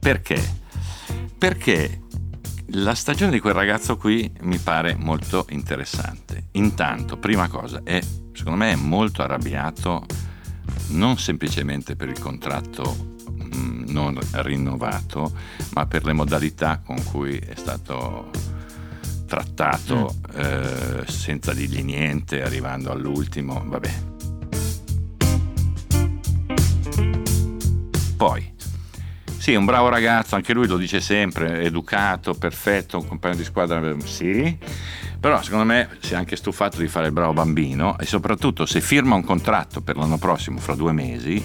Perché? 0.00 0.42
Perché 1.36 2.00
la 2.72 2.94
stagione 2.94 3.32
di 3.32 3.40
quel 3.40 3.54
ragazzo 3.54 3.96
qui 3.96 4.30
mi 4.40 4.58
pare 4.58 4.94
molto 4.94 5.46
interessante. 5.50 6.48
Intanto, 6.52 7.16
prima 7.16 7.48
cosa, 7.48 7.80
è, 7.82 8.00
secondo 8.32 8.58
me 8.58 8.72
è 8.72 8.76
molto 8.76 9.22
arrabbiato 9.22 10.04
non 10.88 11.18
semplicemente 11.18 11.96
per 11.96 12.08
il 12.08 12.18
contratto 12.18 13.14
mh, 13.26 13.84
non 13.88 14.18
rinnovato, 14.32 15.32
ma 15.74 15.86
per 15.86 16.04
le 16.04 16.12
modalità 16.12 16.80
con 16.84 17.02
cui 17.04 17.38
è 17.38 17.54
stato 17.56 18.30
trattato 19.26 20.14
eh, 20.34 21.04
senza 21.06 21.52
dirgli 21.52 21.82
niente, 21.82 22.42
arrivando 22.42 22.90
all'ultimo, 22.90 23.62
vabbè. 23.66 24.06
Poi, 28.16 28.52
sì, 29.48 29.54
un 29.54 29.64
bravo 29.64 29.88
ragazzo, 29.88 30.34
anche 30.34 30.52
lui 30.52 30.66
lo 30.66 30.76
dice 30.76 31.00
sempre, 31.00 31.62
educato, 31.62 32.34
perfetto, 32.34 32.98
un 32.98 33.08
compagno 33.08 33.36
di 33.36 33.44
squadra, 33.44 33.80
eh, 33.80 33.96
sì, 34.04 34.58
però 35.18 35.40
secondo 35.40 35.64
me 35.64 35.88
si 36.00 36.12
è 36.12 36.16
anche 36.16 36.36
stufato 36.36 36.76
di 36.76 36.86
fare 36.86 37.06
il 37.06 37.12
bravo 37.12 37.32
bambino 37.32 37.98
e 37.98 38.04
soprattutto 38.04 38.66
se 38.66 38.82
firma 38.82 39.14
un 39.14 39.24
contratto 39.24 39.80
per 39.80 39.96
l'anno 39.96 40.18
prossimo, 40.18 40.58
fra 40.58 40.74
due 40.74 40.92
mesi, 40.92 41.42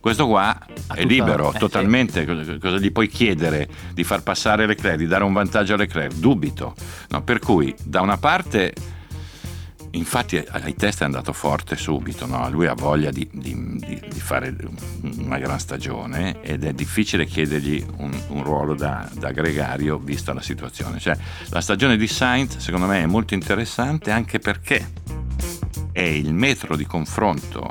questo 0.00 0.26
qua 0.28 0.58
è 0.64 0.68
tutta- 0.72 1.02
libero, 1.02 1.48
eh, 1.50 1.52
sì. 1.52 1.58
totalmente, 1.58 2.24
cosa, 2.24 2.56
cosa 2.58 2.78
gli 2.78 2.90
puoi 2.90 3.08
chiedere 3.08 3.68
di 3.92 4.02
far 4.02 4.22
passare 4.22 4.64
Leclerc, 4.64 4.96
di 4.96 5.06
dare 5.06 5.24
un 5.24 5.34
vantaggio 5.34 5.74
a 5.74 5.76
Leclerc? 5.76 6.14
Dubito. 6.14 6.74
No, 7.10 7.22
per 7.22 7.38
cui 7.38 7.74
da 7.84 8.00
una 8.00 8.16
parte... 8.16 8.72
Infatti 9.94 10.36
ai 10.38 10.74
test 10.74 11.02
è 11.02 11.04
andato 11.04 11.34
forte 11.34 11.76
subito, 11.76 12.24
no? 12.24 12.48
lui 12.48 12.66
ha 12.66 12.72
voglia 12.72 13.10
di, 13.10 13.28
di- 13.30 13.76
di- 13.78 14.20
fare 14.20 14.56
una 15.18 15.38
gran 15.38 15.58
stagione 15.58 16.40
ed 16.40 16.64
è 16.64 16.72
difficile 16.72 17.26
chiedergli 17.26 17.84
un, 17.98 18.18
un 18.28 18.42
ruolo 18.42 18.74
da, 18.74 19.06
da 19.12 19.32
gregario 19.32 19.98
vista 19.98 20.32
la 20.32 20.40
situazione. 20.40 20.98
Cioè, 20.98 21.16
la 21.50 21.60
stagione 21.60 21.98
di 21.98 22.06
Sainz 22.06 22.56
secondo 22.56 22.86
me 22.86 23.02
è 23.02 23.06
molto 23.06 23.34
interessante 23.34 24.10
anche 24.10 24.38
perché 24.38 24.92
è 25.92 26.00
il 26.00 26.32
metro 26.32 26.74
di 26.74 26.86
confronto 26.86 27.68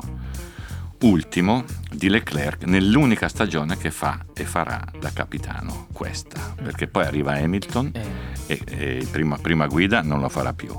ultimo 1.00 1.64
di 2.02 2.08
Leclerc 2.08 2.64
nell'unica 2.64 3.28
stagione 3.28 3.76
che 3.76 3.92
fa 3.92 4.24
e 4.34 4.44
farà 4.44 4.84
da 4.98 5.12
capitano, 5.12 5.86
questa, 5.92 6.52
perché 6.60 6.88
poi 6.88 7.04
arriva 7.04 7.34
Hamilton 7.34 7.92
Eh, 7.94 8.30
e, 8.46 8.60
e 8.66 9.06
prima, 9.08 9.38
prima 9.38 9.68
guida 9.68 10.02
non 10.02 10.18
lo 10.18 10.28
farà 10.28 10.52
più. 10.52 10.76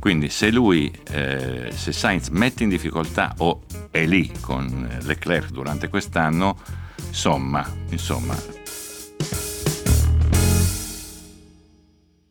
Quindi 0.00 0.30
se 0.30 0.50
lui, 0.50 0.92
eh, 1.12 1.70
se 1.72 1.92
Sainz 1.92 2.26
mette 2.30 2.64
in 2.64 2.70
difficoltà 2.70 3.34
o 3.38 3.62
è 3.92 4.04
lì 4.04 4.32
con 4.40 4.88
Leclerc 5.02 5.50
durante 5.52 5.88
quest'anno, 5.88 6.58
insomma, 7.06 7.64
insomma. 7.90 8.34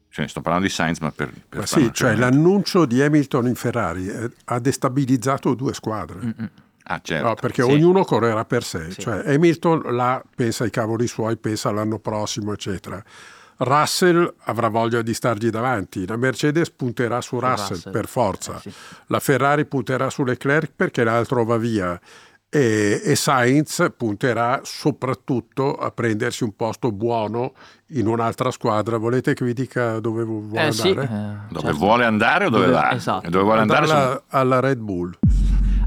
Cioè, 0.09 0.27
sto 0.27 0.41
parlando 0.41 0.67
di 0.67 0.73
Sainz, 0.73 0.99
ma 0.99 1.11
per... 1.11 1.31
per 1.47 1.61
Ma 1.61 1.65
sì, 1.65 1.89
cioè 1.93 2.09
ragionamento. 2.09 2.19
l'annuncio 2.19 2.85
di 2.85 3.01
Hamilton 3.01 3.47
in 3.47 3.55
Ferrari 3.55 4.07
eh, 4.09 4.29
ha 4.45 4.59
destabilizzato 4.59 5.53
due 5.55 5.73
squadre. 5.73 6.19
mm, 6.25 6.45
Ah, 6.85 6.99
certo. 7.01 7.27
No, 7.27 7.33
perché 7.35 7.63
Sì. 7.63 7.71
ognuno 7.71 8.03
correrà 8.03 8.43
per 8.45 8.63
sé. 8.63 8.91
Sì. 8.91 9.01
Cioè, 9.01 9.23
Hamilton 9.33 9.83
là 9.95 10.21
pensa 10.35 10.63
ai 10.65 10.69
cavoli 10.69 11.07
suoi, 11.07 11.37
pensa 11.37 11.69
all'anno 11.69 11.99
prossimo, 11.99 12.51
eccetera. 12.53 13.01
Russell 13.57 14.33
avrà 14.45 14.67
voglia 14.67 15.01
di 15.01 15.13
stargli 15.13 15.49
davanti. 15.49 16.05
La 16.07 16.17
Mercedes 16.17 16.71
punterà 16.71 17.21
su 17.21 17.39
Russell, 17.39 17.75
Russell. 17.75 17.91
per 17.93 18.07
forza. 18.07 18.55
Eh, 18.57 18.59
sì. 18.59 18.73
La 19.07 19.19
Ferrari 19.19 19.65
punterà 19.65 20.09
su 20.09 20.23
Leclerc 20.23 20.71
perché 20.75 21.03
l'altro 21.03 21.45
va 21.45 21.57
via. 21.57 21.99
E, 22.49 23.01
e 23.03 23.15
Sainz 23.15 23.91
punterà 23.97 24.59
soprattutto 24.63 25.75
a 25.75 25.89
prendersi 25.91 26.43
un 26.43 26.55
posto 26.55 26.91
buono 26.91 27.53
in 27.93 28.07
un'altra 28.07 28.51
squadra. 28.51 28.97
Volete 28.97 29.33
che 29.33 29.45
vi 29.45 29.53
dica 29.53 29.99
dove 29.99 30.23
vu- 30.23 30.47
vuole 30.49 30.67
Eh, 30.67 30.71
sì, 30.71 30.89
andare? 30.89 31.07
eh, 31.07 31.47
Dove 31.53 31.61
certo. 31.67 31.77
vuole 31.77 32.05
andare 32.05 32.45
o 32.45 32.49
dove, 32.49 32.65
Dove- 32.65 32.77
va? 32.77 32.91
esatto. 32.91 33.29
Dove 33.29 33.43
vuole 33.43 33.61
andare? 33.61 33.83
Alla, 33.85 34.23
alla 34.27 34.59
Red 34.59 34.77
Bull. 34.79 35.17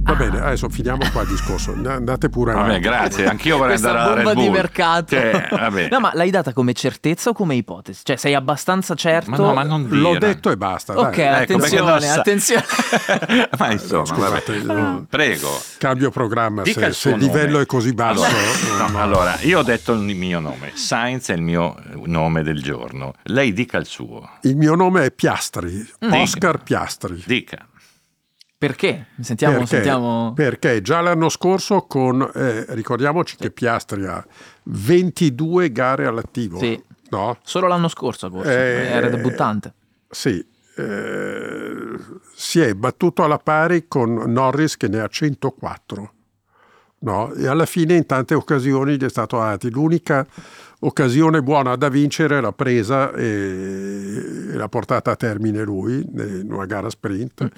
Va 0.06 0.14
bene, 0.14 0.38
adesso 0.40 0.68
finiamo 0.68 1.02
qua 1.10 1.22
il 1.22 1.28
discorso. 1.28 1.72
Andate 1.84 2.28
pure 2.28 2.52
Vabbè, 2.52 2.64
avanti. 2.66 2.80
grazie, 2.82 3.26
anch'io 3.26 3.56
vorrei 3.58 3.74
andare 3.74 3.98
alla 3.98 4.14
bomba 4.14 4.22
Red 4.22 4.34
Bull. 4.34 4.44
di 4.44 4.50
mercato. 4.50 5.16
Cioè, 5.16 5.48
vabbè. 5.50 5.88
No, 5.90 5.98
ma 6.00 6.10
l'hai 6.14 6.30
data 6.30 6.52
come 6.52 6.72
certezza 6.74 7.30
o 7.30 7.32
come 7.32 7.56
ipotesi? 7.56 8.00
Cioè, 8.04 8.14
sei 8.16 8.34
abbastanza 8.34 8.94
certo? 8.94 9.30
Ma 9.30 9.36
no, 9.36 9.52
ma 9.52 9.62
non 9.64 9.86
L'ho 9.90 10.12
dire. 10.12 10.18
detto 10.34 10.50
e 10.52 10.56
basta. 10.56 10.94
dai. 10.94 11.04
Ok, 11.06 11.18
Ecco, 11.18 11.34
attenzione, 11.54 12.00
sa- 12.00 12.14
attenzione. 12.20 12.64
ma 13.58 13.72
insomma, 13.72 14.04
Scusate, 14.04 14.60
vabbè. 14.62 14.80
no. 14.80 15.06
Prego. 15.10 15.60
Cambio 15.78 16.10
programma 16.10 16.62
Dica 16.62 16.80
se, 16.80 16.86
il 16.86 16.94
se 16.94 17.00
suo 17.00 17.10
il 17.10 17.18
livello 17.22 17.58
è 17.58 17.66
così 17.66 17.92
basso. 17.92 18.22
Allora, 18.22 18.86
no, 18.86 18.88
no, 18.90 19.02
allora, 19.02 19.36
io 19.40 19.58
ho 19.58 19.62
detto 19.64 19.92
il 19.92 19.98
mio 20.14 20.38
nome. 20.38 20.70
Sainz 20.74 21.30
è 21.30 21.34
il 21.34 21.42
mio 21.42 21.76
eh, 21.78 22.00
nome 22.04 22.42
del 22.44 22.62
giorno. 22.62 23.12
Lei 23.24 23.52
dica 23.52 23.76
il 23.78 23.86
suo. 23.86 24.28
Il 24.42 24.56
mio 24.56 24.74
nome 24.76 25.04
è 25.06 25.10
Piastri, 25.10 25.84
Mm. 26.06 26.12
Oscar 26.12 26.62
Piastri. 26.62 27.22
Dica. 27.26 27.66
Perché? 28.58 29.08
Sentiamo, 29.20 29.58
perché, 29.58 29.68
sentiamo. 29.68 30.32
perché 30.34 30.80
già 30.80 31.00
l'anno 31.02 31.28
scorso 31.28 31.82
con, 31.82 32.22
eh, 32.34 32.64
ricordiamoci 32.70 33.36
che 33.36 33.50
Piastri 33.50 34.06
ha 34.06 34.24
22 34.64 35.70
gare 35.72 36.06
all'attivo. 36.06 36.58
Sì. 36.58 36.82
No? 37.10 37.36
Solo 37.42 37.66
l'anno 37.66 37.88
scorso, 37.88 38.30
forse. 38.30 38.50
Eh, 38.50 38.86
Era 38.88 39.08
debuttante. 39.08 39.72
Sì. 40.08 40.44
eh, 40.76 41.96
si 42.34 42.60
è 42.60 42.74
battuto 42.74 43.24
alla 43.24 43.38
pari 43.38 43.86
con 43.88 44.14
Norris 44.14 44.76
che 44.76 44.88
ne 44.88 45.00
ha 45.00 45.06
104. 45.06 46.12
No? 46.98 47.32
E 47.34 47.46
alla 47.46 47.66
fine 47.66 47.94
in 47.94 48.06
tante 48.06 48.34
occasioni 48.34 48.96
gli 48.96 49.04
è 49.04 49.10
stato 49.10 49.36
dato. 49.36 49.68
L'unica 49.68 50.26
occasione 50.80 51.42
buona 51.42 51.76
da 51.76 51.88
vincere 51.88 52.40
l'ha 52.40 52.52
presa 52.52 53.12
e, 53.12 53.24
e 53.24 54.56
l'ha 54.56 54.68
portata 54.68 55.10
a 55.10 55.16
termine 55.16 55.62
lui 55.62 55.96
in 56.00 56.48
una 56.50 56.64
gara 56.64 56.88
sprint. 56.88 57.48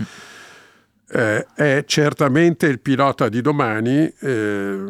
Eh, 1.11 1.47
è 1.55 1.85
certamente 1.87 2.67
il 2.67 2.81
pilota 2.81 3.31
di 3.31 3.41
domani, 3.41 4.13
eh, 4.21 4.85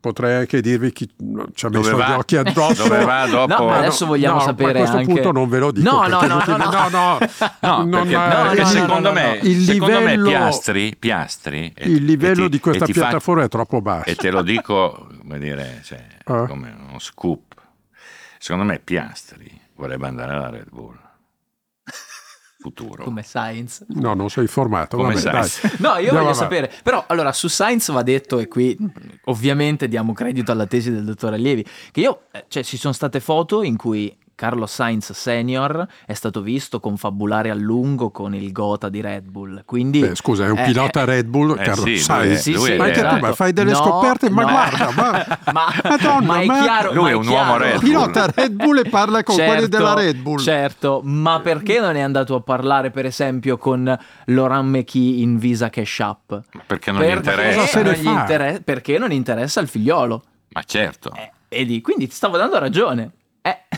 potrei 0.00 0.34
anche 0.34 0.60
dirvi 0.60 0.92
chi 0.92 1.08
ci 1.54 1.66
ha 1.66 1.68
Dove 1.68 1.84
messo 1.90 1.96
va? 1.96 2.08
gli 2.08 2.12
occhi 2.18 2.36
addosso. 2.38 2.82
Dove 2.88 3.04
va 3.04 3.26
dopo? 3.28 3.56
No, 3.62 3.66
ma 3.68 3.76
adesso 3.76 4.04
vogliamo 4.06 4.38
no, 4.38 4.40
sapere 4.42 4.72
ma 4.72 4.78
a 4.78 4.78
questo 4.80 4.96
anche- 4.96 5.12
punto 5.12 5.30
non 5.30 5.48
ve 5.48 5.58
lo 5.60 5.70
dico. 5.70 5.88
No, 5.88 6.06
no, 6.08 6.20
no, 6.22 6.42
no, 6.44 6.56
no, 6.56 6.88
no, 7.60 7.84
No, 7.84 8.02
perché, 8.02 8.14
eh, 8.14 8.16
no, 8.16 8.42
perché 8.48 8.64
secondo, 8.64 9.12
me. 9.12 9.38
Il 9.42 9.62
secondo 9.62 9.92
me 10.00 10.16
livello- 10.16 10.28
Piastri, 10.28 10.96
Piastri 10.98 11.72
e- 11.76 11.88
il 11.88 12.04
livello 12.04 12.44
ti- 12.44 12.48
di 12.50 12.58
questa 12.60 12.84
ti 12.86 12.92
fa- 12.92 13.00
piattaforma 13.02 13.44
è 13.44 13.48
troppo 13.48 13.80
basso. 13.80 14.08
E 14.10 14.16
te 14.16 14.30
lo 14.32 14.42
dico, 14.42 15.06
come 15.20 15.38
dire, 15.38 15.80
cioè, 15.84 16.04
Ah. 16.24 16.46
come 16.46 16.74
uno 16.88 16.98
scoop. 16.98 17.54
Secondo 18.38 18.64
me 18.72 18.80
Piastri 18.82 19.48
vorrebbe 19.76 20.08
andare 20.08 20.32
alla 20.32 20.50
Red 20.50 20.68
Bull. 20.68 20.98
Futuro. 22.64 23.04
Come 23.04 23.22
Science. 23.22 23.84
No, 23.88 24.14
non 24.14 24.30
sei 24.30 24.44
informato. 24.44 24.96
Come 24.96 25.14
Vabbè. 25.14 25.46
No, 25.78 25.88
io 25.88 25.94
Andiamo 25.96 26.00
voglio 26.04 26.18
avanti. 26.20 26.34
sapere. 26.38 26.72
Però, 26.82 27.04
allora, 27.08 27.30
su 27.32 27.48
Science 27.48 27.92
va 27.92 28.02
detto, 28.02 28.38
e 28.38 28.48
qui 28.48 28.74
ovviamente 29.24 29.86
diamo 29.86 30.14
credito 30.14 30.50
alla 30.50 30.66
tesi 30.66 30.90
del 30.90 31.04
dottor 31.04 31.34
Allievi, 31.34 31.64
che 31.92 32.00
io, 32.00 32.22
eh, 32.32 32.46
cioè, 32.48 32.62
ci 32.64 32.78
sono 32.78 32.94
state 32.94 33.20
foto 33.20 33.62
in 33.62 33.76
cui 33.76 34.16
Carlos 34.34 34.72
Sainz 34.72 35.12
senior 35.12 35.86
è 36.06 36.12
stato 36.14 36.40
visto 36.42 36.80
confabulare 36.80 37.50
a 37.50 37.54
lungo 37.54 38.10
con 38.10 38.34
il 38.34 38.50
Gota 38.52 38.88
di 38.88 39.00
Red 39.00 39.28
Bull. 39.28 39.62
Quindi, 39.64 40.00
Beh, 40.00 40.14
scusa, 40.14 40.46
è 40.46 40.50
un 40.50 40.58
eh, 40.58 40.64
pilota 40.64 41.04
Red 41.04 41.26
Bull, 41.26 41.52
eh, 41.58 41.62
Carlo 41.62 41.84
sì, 41.84 41.98
Sainz. 41.98 42.40
Sì, 42.40 42.54
sì, 42.58 42.74
ma 42.76 42.84
anche 42.84 43.00
tu, 43.00 43.06
esatto. 43.06 43.20
ma 43.26 43.32
fai 43.34 43.52
delle 43.52 43.70
No, 43.72 43.76
scoperte, 43.76 44.30
ma 44.30 44.42
no. 44.42 44.48
guarda, 44.50 44.90
ma, 44.92 45.38
ma, 45.52 45.66
Madonna, 45.84 46.20
ma 46.26 46.40
è 46.40 46.46
ma- 46.46 46.62
chiaro, 46.62 46.92
Lui 46.92 47.10
è 47.10 47.14
un 47.14 47.26
uomo 47.26 47.56
chiaro. 47.56 47.58
Red 47.58 47.72
Bull. 47.74 47.80
pilota 47.88 48.26
Red 48.34 48.52
Bull 48.52 48.78
e 48.78 48.88
parla 48.88 49.22
con 49.22 49.34
quelli 49.36 49.50
Certo, 49.52 49.66
della 49.68 49.94
Red 49.94 50.16
Bull. 50.16 50.38
Certo, 50.38 51.00
ma 51.04 51.40
perché 51.40 51.80
non 51.80 51.96
è 51.96 52.00
andato 52.00 52.34
a 52.34 52.40
parlare, 52.40 52.90
per 52.90 53.06
esempio, 53.06 53.56
con 53.56 53.96
Laurent 54.26 54.64
Meky 54.68 55.22
in 55.22 55.38
Visa 55.38 55.70
Cash 55.70 56.00
App? 56.00 56.32
Perché 56.66 56.90
non 56.90 57.00
gli 57.02 57.04
Perché 57.06 57.30
interessa. 57.30 57.58
Cosa 57.60 57.66
se 57.68 57.82
ne 57.82 57.90
non 57.90 58.00
gli 58.00 58.04
fa? 58.04 58.10
intere- 58.20 58.60
perché 58.64 58.98
non 58.98 59.12
interessa 59.12 59.60
al 59.60 59.68
figliolo. 59.68 60.22
Ma 60.50 60.62
certo. 60.64 61.12
Eh, 61.14 61.30
vedi, 61.48 61.80
quindi 61.80 62.06
ti 62.08 62.14
stavo 62.14 62.36
dando 62.36 62.58
ragione. 62.58 63.10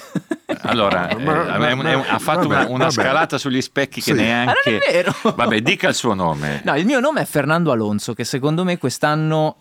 Eh. 0.48 0.56
Allora, 0.62 1.08
eh, 1.08 1.16
Ma- 1.16 1.32
un- 1.56 1.62
è 1.64 1.72
un- 1.72 1.78
ma- 1.80 2.06
ha 2.08 2.18
fatto 2.20 2.46
vabbè, 2.46 2.64
una, 2.66 2.68
una 2.68 2.78
vabbè. 2.84 2.90
scalata 2.92 3.36
sugli 3.36 3.60
specchi 3.60 4.00
che 4.00 4.12
Sì. 4.12 4.16
neanche... 4.16 4.52
Ma 4.64 4.70
non 4.70 4.80
è 4.86 4.92
vero. 4.92 5.12
Vabbè, 5.34 5.60
dica 5.60 5.88
il 5.88 5.94
suo 5.94 6.14
nome. 6.14 6.60
No, 6.64 6.76
il 6.76 6.86
mio 6.86 7.00
nome 7.00 7.22
è 7.22 7.24
Fernando 7.24 7.72
Alonso, 7.72 8.14
che 8.14 8.22
secondo 8.22 8.62
me 8.62 8.78
quest'anno 8.78 9.56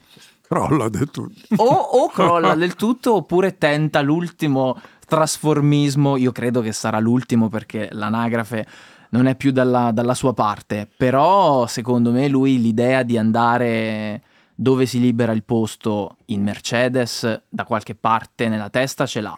Crolla 0.48 0.88
del 0.90 1.10
tutto. 1.10 1.32
o, 1.58 1.66
o 1.66 2.10
crolla 2.12 2.54
del 2.54 2.76
tutto 2.76 3.16
oppure 3.16 3.58
tenta 3.58 4.02
l'ultimo 4.02 4.80
trasformismo. 5.08 6.18
Io 6.18 6.32
credo 6.32 6.62
che 6.62 6.72
sarà 6.72 7.00
l'ultimo 7.00 7.50
perché 7.50 7.90
l'anagrafe 7.92 8.66
non 9.10 9.26
è 9.26 9.36
più 9.36 9.52
dalla, 9.52 9.92
dalla 9.92 10.14
sua 10.14 10.34
parte. 10.34 10.88
Però 10.96 11.66
secondo 11.68 12.12
me 12.12 12.28
lui 12.28 12.62
l'idea 12.62 13.02
di 13.04 13.18
andare 13.18 14.22
dove 14.54 14.86
si 14.86 15.00
libera 15.00 15.32
il 15.32 15.44
posto 15.44 16.18
in 16.26 16.44
Mercedes 16.44 17.42
da 17.50 17.64
qualche 17.66 17.96
parte 17.96 18.48
nella 18.48 18.70
testa 18.70 19.06
ce 19.08 19.22
l'ha. 19.22 19.38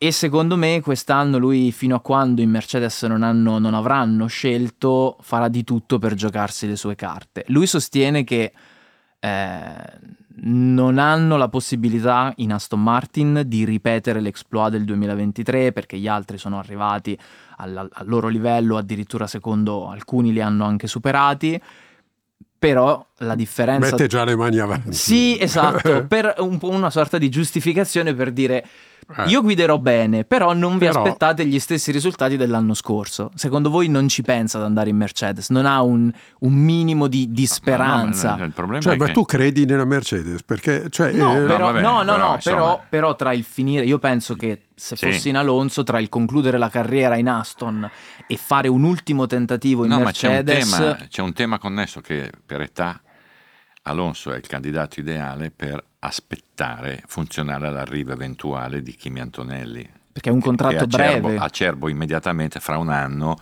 E 0.00 0.12
secondo 0.12 0.56
me 0.56 0.80
quest'anno 0.80 1.38
lui, 1.38 1.72
fino 1.72 1.96
a 1.96 2.00
quando 2.00 2.40
in 2.40 2.50
Mercedes 2.50 3.02
non, 3.02 3.24
hanno- 3.24 3.58
non 3.58 3.74
avranno 3.74 4.26
scelto, 4.26 5.16
farà 5.20 5.48
di 5.48 5.64
tutto 5.64 5.98
per 5.98 6.14
giocarsi 6.14 6.68
le 6.68 6.76
sue 6.76 6.94
carte. 6.94 7.44
Lui 7.48 7.66
sostiene 7.66 8.22
che 8.22 8.52
eh, 9.18 9.74
non 10.40 10.98
hanno 10.98 11.36
la 11.36 11.48
possibilità 11.48 12.32
in 12.36 12.52
Aston 12.52 12.80
Martin 12.80 13.42
di 13.46 13.64
ripetere 13.64 14.20
l'exploit 14.20 14.70
del 14.70 14.84
2023 14.84 15.72
perché 15.72 15.98
gli 15.98 16.06
altri 16.06 16.38
sono 16.38 16.60
arrivati 16.60 17.18
al, 17.56 17.76
al 17.92 18.06
loro 18.06 18.28
livello, 18.28 18.76
addirittura 18.76 19.26
secondo 19.26 19.88
alcuni 19.88 20.32
li 20.32 20.40
hanno 20.40 20.64
anche 20.64 20.86
superati. 20.86 21.60
Però 22.56 23.04
la 23.18 23.34
differenza 23.36 23.90
Mette 23.90 24.06
già 24.08 24.24
le 24.24 24.34
mani 24.34 24.58
avanti. 24.58 24.92
sì, 24.92 25.38
esatto, 25.40 26.06
per 26.08 26.34
un 26.38 26.58
po' 26.58 26.70
una 26.70 26.90
sorta 26.90 27.16
di 27.16 27.28
giustificazione 27.28 28.14
per 28.14 28.32
dire 28.32 28.66
Eh. 29.16 29.24
io 29.28 29.40
guiderò 29.40 29.78
bene, 29.78 30.24
però 30.24 30.52
non 30.52 30.72
vi 30.76 30.86
Però- 30.86 31.02
aspettate 31.02 31.46
gli 31.46 31.58
stessi 31.58 31.90
risultati 31.92 32.36
dell'anno 32.36 32.74
scorso. 32.74 33.30
Secondo 33.34 33.70
voi 33.70 33.88
non 33.88 34.06
ci 34.06 34.20
pensa 34.20 34.58
ad 34.58 34.64
andare 34.64 34.90
in 34.90 34.96
Mercedes, 34.96 35.48
non 35.48 35.64
ha 35.64 35.80
un, 35.80 36.12
un 36.40 36.52
minimo 36.52 37.06
di, 37.06 37.32
di 37.32 37.46
speranza. 37.46 38.32
No, 38.32 38.36
ma 38.38 38.44
il 38.44 38.52
problema 38.52 38.82
Cioè, 38.82 38.94
è 38.94 38.96
ma 38.98 39.06
che... 39.06 39.12
tu 39.12 39.24
credi 39.24 39.64
nella 39.64 39.86
Mercedes? 39.86 40.42
Perché, 40.42 40.90
cioè, 40.90 41.12
No, 41.12 41.34
eh, 41.36 41.46
però, 41.46 41.72
vabbè, 41.72 41.80
no, 41.80 42.02
no, 42.02 42.12
però, 42.12 42.16
no, 42.28 42.34
insomma. 42.34 42.56
però, 42.56 42.82
però 42.88 43.16
tra 43.16 43.32
il 43.32 43.44
finire, 43.44 43.84
io 43.86 43.98
penso 43.98 44.34
che 44.34 44.64
se 44.74 44.94
Sì. 44.94 45.06
fossi 45.10 45.28
in 45.30 45.36
Alonso, 45.38 45.82
tra 45.84 45.98
il 46.00 46.10
concludere 46.10 46.58
la 46.58 46.68
carriera 46.68 47.16
in 47.16 47.28
Aston 47.28 47.90
e 48.26 48.36
fare 48.36 48.68
un 48.68 48.84
ultimo 48.84 49.26
tentativo 49.26 49.84
in 49.84 49.90
No, 49.90 50.00
ma 50.00 50.10
c'è 50.12 50.28
un, 50.28 50.34
Mercedes, 50.34 50.70
tema, 50.76 50.96
c'è 51.08 51.22
un 51.22 51.32
tema 51.32 51.58
connesso 51.58 52.00
che 52.02 52.30
per 52.44 52.60
età 52.60 53.00
Alonso 53.84 54.32
è 54.32 54.36
il 54.36 54.46
candidato 54.46 55.00
ideale 55.00 55.50
per 55.50 55.82
aspettare, 56.00 57.02
funzionare 57.06 57.66
all'arrivo 57.66 58.12
eventuale 58.12 58.82
di 58.82 58.94
Kimi 58.94 59.20
Antonelli. 59.20 59.88
perché 60.12 60.30
è 60.30 60.32
un 60.32 60.40
contratto 60.40 60.84
acerbo, 60.84 61.26
breve. 61.28 61.36
acerbo 61.44 61.88
immediatamente 61.88 62.58
fra 62.60 62.76
un 62.78 62.88
anno 62.88 63.36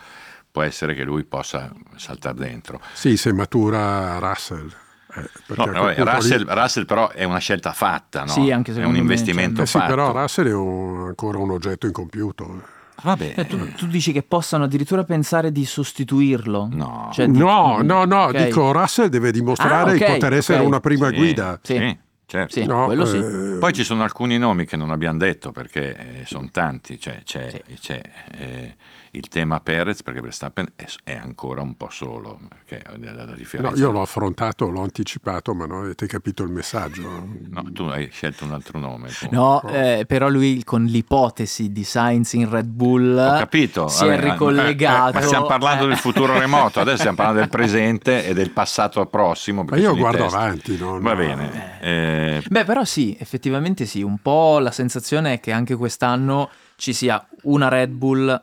può 0.50 0.62
essere 0.62 0.94
che 0.94 1.04
lui 1.04 1.24
possa 1.24 1.70
saltare 1.96 2.34
dentro. 2.38 2.80
sì, 2.92 3.16
se 3.16 3.32
matura 3.32 4.18
Russell. 4.18 4.70
Eh, 5.14 5.30
No, 5.54 5.64
vabbè, 5.66 5.94
punto 5.94 6.02
lì- 6.04 6.10
Russell, 6.10 6.46
Russell 6.46 6.84
però 6.84 7.08
è 7.10 7.24
una 7.24 7.38
scelta 7.38 7.72
fatta, 7.72 8.24
no? 8.24 8.32
Sì, 8.32 8.50
anche 8.50 8.74
è 8.74 8.84
un 8.84 8.92
me, 8.92 8.98
investimento 8.98 9.62
Eh 9.62 9.66
sì, 9.66 9.78
fatto. 9.78 9.86
però 9.90 10.12
Russell 10.12 10.46
è 10.48 10.52
un- 10.54 11.06
ancora 11.06 11.38
un 11.38 11.50
oggetto 11.50 11.86
incompiuto. 11.86 12.62
Vabbè, 13.02 13.34
Eh, 13.36 13.46
tu, 13.46 13.72
tu 13.72 13.86
dici 13.86 14.12
che 14.12 14.22
possano 14.22 14.64
addirittura 14.64 15.04
pensare 15.04 15.52
di 15.52 15.64
sostituirlo? 15.64 16.68
no. 16.72 17.10
Cioè, 17.12 17.28
di- 17.28 17.38
No, 17.38 17.80
no, 17.82 18.04
no, 18.04 18.22
ok. 18.24 18.44
dico 18.44 18.72
Russell 18.72 19.08
deve 19.08 19.30
dimostrare 19.30 19.90
Ah, 19.90 19.94
ok, 19.94 19.98
di 19.98 20.04
poter 20.04 20.32
essere 20.34 20.60
ok. 20.60 20.66
una 20.66 20.80
prima 20.80 21.08
Sì, 21.10 21.14
guida. 21.16 21.58
Sì. 21.62 21.98
Certo. 22.26 22.52
Sì, 22.60 22.66
No, 22.66 22.84
quello 22.84 23.04
sì. 23.06 23.18
eh, 23.18 23.56
Poi 23.58 23.72
ci 23.72 23.84
sono 23.84 24.02
alcuni 24.02 24.36
nomi 24.38 24.66
che 24.66 24.76
non 24.76 24.90
abbiamo 24.90 25.18
detto 25.18 25.52
perché 25.52 26.24
sono 26.26 26.48
tanti, 26.50 26.98
cioè, 27.00 27.22
c'è, 27.24 27.50
Sì. 27.50 27.74
c'è, 27.80 28.00
eh, 28.32 28.76
il 29.16 29.28
tema 29.28 29.60
Perez 29.60 30.02
perché 30.02 30.20
Verstappen 30.20 30.72
è, 30.76 30.84
è 31.04 31.14
ancora 31.14 31.62
un 31.62 31.74
po' 31.76 31.88
solo, 31.90 32.38
perché 32.48 32.82
la, 32.98 33.12
la 33.12 33.24
no, 33.60 33.72
io 33.74 33.90
l'ho 33.90 34.02
affrontato, 34.02 34.68
l'ho 34.68 34.82
anticipato, 34.82 35.54
ma 35.54 35.64
non 35.66 35.84
avete 35.84 36.06
capito 36.06 36.42
il 36.42 36.50
messaggio. 36.50 37.44
No, 37.56 37.64
tu 37.72 37.84
hai 37.84 38.08
scelto 38.10 38.44
un 38.44 38.52
altro 38.52 38.78
nome. 38.78 39.08
tu. 39.08 39.28
No, 39.30 39.62
eh, 39.68 40.04
però 40.06 40.28
lui 40.28 40.62
con 40.64 40.84
l'ipotesi 40.84 41.72
di 41.72 41.84
Sainz 41.84 42.34
in 42.34 42.50
Red 42.50 42.66
Bull 42.66 43.16
Ho 43.16 43.38
capito. 43.38 43.88
si 43.88 44.04
vabbè, 44.04 44.16
è 44.18 44.30
ricollegato. 44.32 45.12
Ma 45.14 45.20
stiamo 45.22 45.46
parlando 45.46 45.84
eh. 45.84 45.88
del 45.88 45.96
futuro 45.96 46.38
remoto, 46.38 46.80
adesso 46.80 46.98
stiamo 46.98 47.16
parlando 47.16 47.40
del 47.40 47.48
presente 47.50 48.26
e 48.26 48.34
del 48.34 48.50
passato 48.50 49.04
prossimo. 49.06 49.64
Ma 49.64 49.76
io 49.76 49.96
guardo 49.96 50.26
avanti. 50.26 50.76
no? 50.76 51.00
Va 51.00 51.14
bene. 51.14 51.80
eh, 51.80 52.42
Beh, 52.46 52.64
però 52.64 52.84
sì, 52.84 53.16
effettivamente 53.18 53.86
sì, 53.86 54.02
un 54.02 54.18
po' 54.18 54.58
la 54.58 54.70
sensazione 54.70 55.34
è 55.34 55.40
che 55.40 55.52
anche 55.52 55.74
quest'anno 55.76 56.50
ci 56.76 56.92
sia 56.92 57.24
una 57.44 57.68
Red 57.68 57.90
Bull 57.90 58.38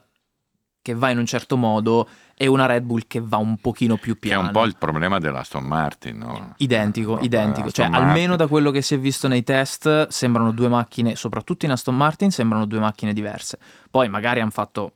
che 0.84 0.94
va 0.94 1.10
in 1.10 1.18
un 1.18 1.26
certo 1.26 1.56
modo 1.56 2.08
e 2.36 2.46
una 2.46 2.66
Red 2.66 2.84
Bull 2.84 3.04
che 3.08 3.22
va 3.22 3.38
un 3.38 3.58
pochino 3.58 3.96
più 3.96 4.14
che 4.20 4.28
è 4.28 4.32
piano. 4.32 4.48
un 4.48 4.52
po' 4.52 4.66
il 4.66 4.76
problema 4.78 5.18
dell'Aston 5.18 5.64
Martin, 5.64 6.18
no? 6.18 6.54
Identico, 6.58 7.12
Proprio 7.12 7.26
identico. 7.28 7.72
Cioè, 7.72 7.86
Aston 7.86 8.00
almeno 8.02 8.20
Martin. 8.30 8.36
da 8.38 8.48
quello 8.48 8.70
che 8.70 8.82
si 8.82 8.94
è 8.94 9.00
visto 9.00 9.30
nei 9.30 9.44
test, 9.44 10.08
sembrano 10.10 10.52
due 10.52 10.68
macchine, 10.68 11.16
soprattutto 11.16 11.66
in 11.66 11.72
Aston 11.72 11.96
Martin, 11.96 12.32
sembrano 12.32 12.66
due 12.66 12.80
macchine 12.80 13.14
diverse. 13.14 13.58
Poi 13.90 14.10
magari 14.10 14.42
hanno 14.42 14.52
fatto, 14.52 14.92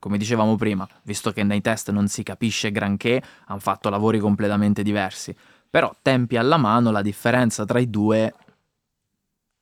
come 0.00 0.18
dicevamo 0.18 0.56
prima, 0.56 0.86
visto 1.04 1.30
che 1.30 1.44
nei 1.44 1.60
test 1.60 1.92
non 1.92 2.08
si 2.08 2.24
capisce 2.24 2.72
granché, 2.72 3.22
hanno 3.46 3.60
fatto 3.60 3.88
lavori 3.90 4.18
completamente 4.18 4.82
diversi. 4.82 5.34
Però 5.70 5.94
tempi 6.02 6.36
alla 6.36 6.56
mano, 6.56 6.90
la 6.90 7.00
differenza 7.00 7.64
tra 7.64 7.78
i 7.78 7.88
due 7.88 8.34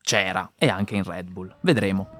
c'era, 0.02 0.50
e 0.56 0.68
anche 0.68 0.96
in 0.96 1.04
Red 1.04 1.30
Bull. 1.30 1.54
Vedremo. 1.60 2.19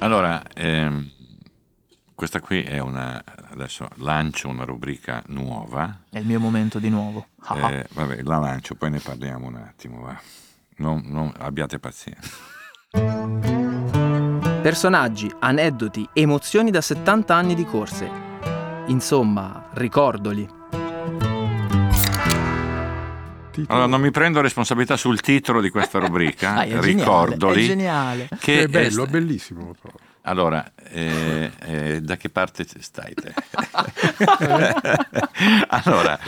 Allora, 0.00 0.42
ehm, 0.54 1.10
questa 2.14 2.40
qui 2.40 2.62
è 2.62 2.78
una. 2.78 3.22
Adesso 3.50 3.88
lancio 3.96 4.48
una 4.48 4.64
rubrica 4.64 5.22
nuova. 5.28 6.02
È 6.10 6.18
il 6.18 6.26
mio 6.26 6.38
momento 6.38 6.78
di 6.78 6.88
nuovo. 6.88 7.26
Ah 7.40 7.54
ah. 7.54 7.70
Eh, 7.72 7.86
vabbè, 7.92 8.22
la 8.22 8.38
lancio, 8.38 8.74
poi 8.74 8.90
ne 8.90 9.00
parliamo 9.00 9.46
un 9.46 9.56
attimo. 9.56 10.00
Va. 10.02 10.18
Non- 10.76 11.02
non- 11.06 11.32
abbiate 11.38 11.78
pazienza. 11.80 12.30
Personaggi, 14.62 15.32
aneddoti, 15.40 16.08
emozioni 16.12 16.70
da 16.70 16.80
70 16.80 17.34
anni 17.34 17.54
di 17.54 17.64
corse. 17.64 18.08
Insomma, 18.86 19.68
ricordoli. 19.72 20.46
Titolo- 23.60 23.78
Allora, 23.78 23.86
non 23.86 24.00
mi 24.00 24.10
prendo 24.10 24.40
responsabilità 24.40 24.96
sul 24.96 25.20
titolo 25.20 25.60
di 25.60 25.70
questa 25.70 25.98
rubrica, 26.04 26.52
Dai, 26.54 26.70
è 26.70 26.80
ricordoli. 26.80 27.66
Geniale, 27.66 28.24
è 28.24 28.26
geniale. 28.26 28.40
Che 28.40 28.62
è 28.62 28.66
bello, 28.68 29.04
è- 29.04 29.08
bellissimo. 29.08 29.74
Allora, 30.22 30.72
eh, 30.90 31.50
eh, 31.60 32.00
da 32.02 32.16
che 32.16 32.28
parte 32.28 32.66
stai 32.80 33.14
te? 33.14 33.32
allora, 35.68 36.18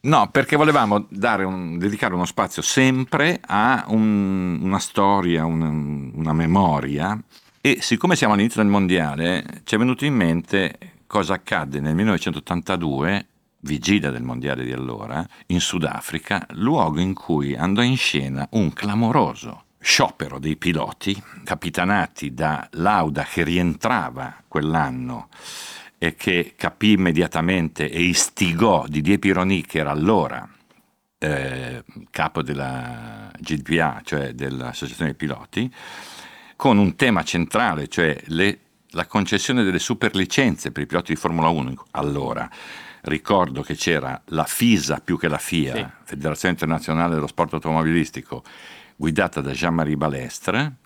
no, 0.00 0.28
perché 0.30 0.56
volevamo 0.56 1.06
dare 1.10 1.44
un- 1.44 1.78
dedicare 1.78 2.14
uno 2.14 2.24
spazio 2.24 2.62
sempre 2.62 3.38
a 3.44 3.84
un- 3.88 4.58
una 4.62 4.78
storia, 4.78 5.44
un- 5.44 6.10
una 6.14 6.32
memoria 6.32 7.18
e 7.60 7.78
siccome 7.80 8.16
siamo 8.16 8.34
all'inizio 8.34 8.60
del 8.62 8.70
mondiale 8.70 9.44
ci 9.64 9.74
è 9.76 9.78
venuto 9.78 10.04
in 10.04 10.14
mente 10.14 10.78
cosa 11.06 11.34
accadde 11.34 11.78
nel 11.80 11.94
1982 11.94 13.26
vigilia 13.62 14.10
del 14.10 14.22
mondiale 14.22 14.64
di 14.64 14.72
allora, 14.72 15.26
in 15.46 15.60
Sudafrica, 15.60 16.46
luogo 16.50 17.00
in 17.00 17.14
cui 17.14 17.56
andò 17.56 17.82
in 17.82 17.96
scena 17.96 18.46
un 18.52 18.72
clamoroso 18.72 19.64
sciopero 19.78 20.38
dei 20.38 20.56
piloti, 20.56 21.20
capitanati 21.42 22.32
da 22.32 22.68
Lauda 22.72 23.24
che 23.24 23.42
rientrava 23.42 24.42
quell'anno 24.46 25.28
e 25.98 26.14
che 26.14 26.54
capì 26.56 26.92
immediatamente 26.92 27.90
e 27.90 28.00
istigò 28.00 28.86
Didier 28.86 29.18
Pironi, 29.18 29.64
che 29.64 29.78
era 29.78 29.90
allora 29.90 30.48
eh, 31.18 31.84
capo 32.10 32.42
della 32.42 33.30
GDPA, 33.38 34.00
cioè 34.04 34.32
dell'Associazione 34.32 35.10
dei 35.10 35.18
Piloti, 35.18 35.72
con 36.56 36.78
un 36.78 36.94
tema 36.96 37.22
centrale, 37.22 37.88
cioè 37.88 38.16
le 38.26 38.58
la 38.92 39.06
concessione 39.06 39.62
delle 39.62 39.78
superlicenze 39.78 40.70
per 40.70 40.82
i 40.82 40.86
piloti 40.86 41.14
di 41.14 41.18
Formula 41.18 41.48
1 41.48 41.86
allora 41.92 42.48
ricordo 43.02 43.62
che 43.62 43.74
c'era 43.74 44.20
la 44.26 44.44
FISA 44.44 45.00
più 45.00 45.18
che 45.18 45.28
la 45.28 45.38
FIA, 45.38 45.74
sì. 45.74 45.86
Federazione 46.04 46.54
Internazionale 46.54 47.14
dello 47.14 47.26
Sport 47.26 47.54
Automobilistico, 47.54 48.42
guidata 48.96 49.40
da 49.40 49.52
Jean-Marie 49.52 49.96
Balestre, 49.96 50.76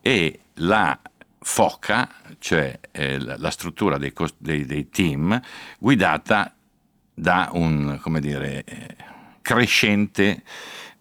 e 0.00 0.40
la 0.54 0.98
FOCA, 1.40 2.08
cioè 2.38 2.78
eh, 2.90 3.18
la 3.18 3.50
struttura 3.50 3.98
dei, 3.98 4.12
dei, 4.38 4.64
dei, 4.64 4.88
team, 4.88 5.40
guidata 5.78 6.54
da 7.12 7.50
un, 7.52 7.98
come 8.00 8.20
dire, 8.20 8.64
eh, 8.64 8.96
crescente 9.42 10.42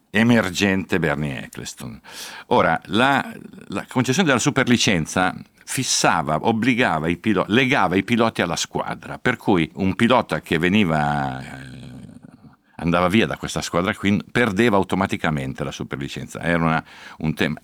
emergente 0.10 1.00
Bernie 1.00 1.46
Eccleston. 1.46 2.00
Ora, 2.48 2.80
la, 2.86 3.34
la 3.70 3.86
concessione 3.88 4.28
della 4.28 4.40
superlicenza 4.40 5.34
fissava, 5.66 6.38
obbligava 6.42 7.08
i 7.08 7.18
piloti, 7.18 7.52
legava 7.52 7.96
i 7.96 8.04
piloti 8.04 8.42
alla 8.42 8.56
squadra, 8.56 9.18
per 9.18 9.38
cui 9.38 9.70
un 9.76 9.96
pilota 9.96 10.42
che 10.42 10.58
veniva, 10.58 11.42
eh, 11.42 11.48
andava 12.76 13.08
via 13.08 13.26
da 13.26 13.38
questa 13.38 13.62
squadra 13.62 13.94
qui, 13.94 14.22
perdeva 14.32 14.78
automaticamente 14.78 15.64
la 15.64 15.72
superlicenza. 15.72 16.42
Era 16.42 16.64
una, 16.64 16.84
un 17.20 17.34
tema, 17.34 17.60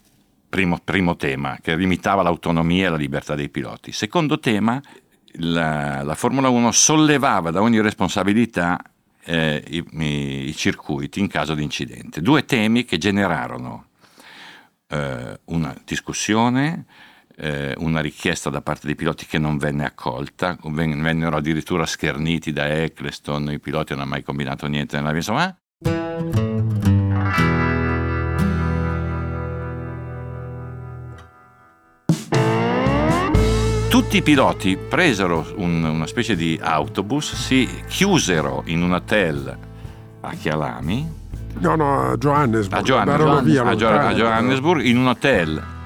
primo, 0.47 0.79
primo, 0.83 1.15
tema, 1.15 1.57
che 1.61 1.75
limitava 1.75 2.23
l'autonomia 2.23 2.87
e 2.87 2.89
la 2.89 2.97
libertà 2.97 3.35
dei 3.35 3.49
piloti. 3.49 3.91
Secondo 3.91 4.39
tema, 4.39 4.81
la, 5.33 6.01
la 6.03 6.15
Formula 6.15 6.49
1 6.49 6.71
sollevava 6.71 7.51
da 7.51 7.61
ogni 7.61 7.81
responsabilità 7.81 8.81
eh, 9.23 9.63
i, 9.67 9.85
i, 9.91 10.47
i, 10.49 10.55
circuiti 10.55 11.19
in 11.19 11.27
caso 11.27 11.53
di 11.53 11.63
incidente. 11.63 12.21
Due 12.21 12.45
temi 12.45 12.85
che 12.85 12.97
generarono 12.97 13.85
eh, 14.87 15.39
una 15.45 15.75
discussione, 15.85 16.85
eh, 17.39 17.73
una 17.77 18.01
richiesta 18.01 18.49
da 18.49 18.61
parte 18.61 18.85
dei 18.85 18.95
piloti 18.95 19.25
che 19.25 19.37
non 19.37 19.57
venne 19.57 19.85
accolta, 19.85 20.57
vennero 20.61 21.37
addirittura 21.37 21.85
scherniti 21.85 22.51
da 22.51 22.67
Eccleston, 22.67 23.51
i 23.51 23.59
piloti 23.59 23.93
non 23.93 24.01
hanno 24.01 24.11
mai 24.11 24.23
combinato 24.23 24.67
niente 24.67 24.97
nella 24.97 25.11
vita, 25.11 25.31
insomma. 25.31 25.57
Tutti 33.89 34.17
i 34.17 34.21
piloti 34.21 34.77
presero 34.77 35.53
un, 35.57 35.83
una 35.83 36.07
specie 36.07 36.35
di 36.35 36.59
autobus, 36.61 37.33
si 37.33 37.67
chiusero 37.87 38.63
in 38.65 38.83
un 38.83 38.93
hotel 38.93 39.57
a 40.21 40.31
Chialami. 40.33 41.17
No, 41.59 41.75
no, 41.75 42.11
a 42.11 42.17
Johannesburg. 42.17 42.79
A 42.79 42.83
Johannesburg, 42.83 43.43
via, 43.43 43.63
a, 43.63 44.07
a 44.07 44.13
Johannesburg 44.13 44.83
in 44.83 44.97
un 44.97 45.07
hotel 45.07 45.77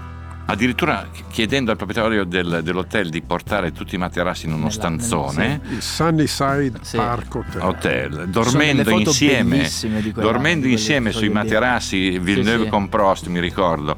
addirittura 0.45 1.07
chiedendo 1.29 1.71
al 1.71 1.77
proprietario 1.77 2.25
del, 2.25 2.61
dell'hotel 2.63 3.09
di 3.09 3.21
portare 3.21 3.71
tutti 3.71 3.95
i 3.95 3.97
materassi 3.97 4.45
in 4.45 4.51
uno 4.51 4.61
nella, 4.61 4.71
stanzone 4.71 5.47
nella, 5.47 5.59
sì. 5.67 5.73
il 5.73 5.81
Sunnyside 5.81 6.79
sì. 6.81 6.97
Park 6.97 7.35
Hotel, 7.35 7.61
hotel 7.61 8.29
dormendo 8.29 8.89
insieme, 8.91 9.69
dormendo 10.13 10.67
insieme 10.67 11.11
sui 11.11 11.29
materassi 11.29 12.19
Villeneuve 12.19 12.65
sì, 12.65 12.69
con 12.69 12.89
Prost 12.89 13.27
mi 13.27 13.39
ricordo 13.39 13.95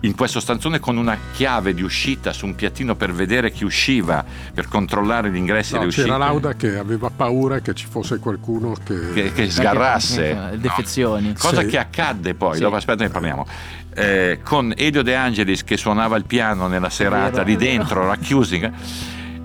in 0.00 0.14
questo 0.14 0.38
stanzone 0.38 0.78
con 0.78 0.96
una 0.96 1.16
chiave 1.32 1.74
di 1.74 1.82
uscita 1.82 2.32
su 2.32 2.46
un 2.46 2.54
piattino 2.54 2.94
per 2.94 3.12
vedere 3.12 3.50
chi 3.50 3.64
usciva, 3.64 4.24
per 4.54 4.68
controllare 4.68 5.30
gli 5.30 5.36
ingressi 5.36 5.72
no, 5.72 5.78
e 5.78 5.80
le 5.82 5.86
uscite. 5.88 6.06
C'era 6.06 6.18
Lauda 6.18 6.54
che 6.54 6.76
aveva 6.76 7.10
paura 7.10 7.60
che 7.60 7.74
ci 7.74 7.86
fosse 7.86 8.18
qualcuno 8.18 8.74
che, 8.84 9.12
che, 9.12 9.32
che 9.32 9.50
sgarrasse. 9.50 10.56
defezioni. 10.60 11.28
No. 11.28 11.34
Cosa 11.36 11.62
sì. 11.62 11.66
che 11.66 11.78
accadde 11.78 12.34
poi, 12.34 12.54
sì. 12.54 12.60
dopo 12.60 12.76
aspetta 12.76 13.02
ne 13.02 13.10
parliamo. 13.10 13.46
Eh, 13.94 14.40
con 14.44 14.72
Elio 14.76 15.02
De 15.02 15.16
Angelis 15.16 15.64
che 15.64 15.76
suonava 15.76 16.16
il 16.16 16.24
piano 16.24 16.68
nella 16.68 16.90
serata 16.90 17.42
lì 17.42 17.56
dentro, 17.56 18.06
racchiusi. 18.06 18.70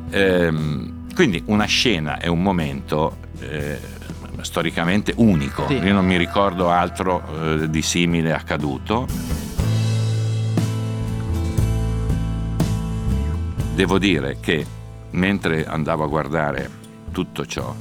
Eh, 0.09 0.53
quindi 1.15 1.41
una 1.45 1.65
scena 1.65 2.19
e 2.19 2.29
un 2.29 2.41
momento 2.41 3.17
eh, 3.39 3.79
storicamente 4.41 5.13
unico. 5.17 5.65
Sì. 5.67 5.75
Io 5.75 5.93
non 5.93 6.05
mi 6.05 6.17
ricordo 6.17 6.69
altro 6.69 7.23
eh, 7.61 7.69
di 7.69 7.81
simile 7.81 8.33
accaduto. 8.33 9.07
Devo 13.73 13.97
dire 13.97 14.37
che 14.39 14.63
mentre 15.11 15.65
andavo 15.65 16.03
a 16.03 16.07
guardare 16.07 16.69
tutto 17.11 17.43
ciò, 17.45 17.73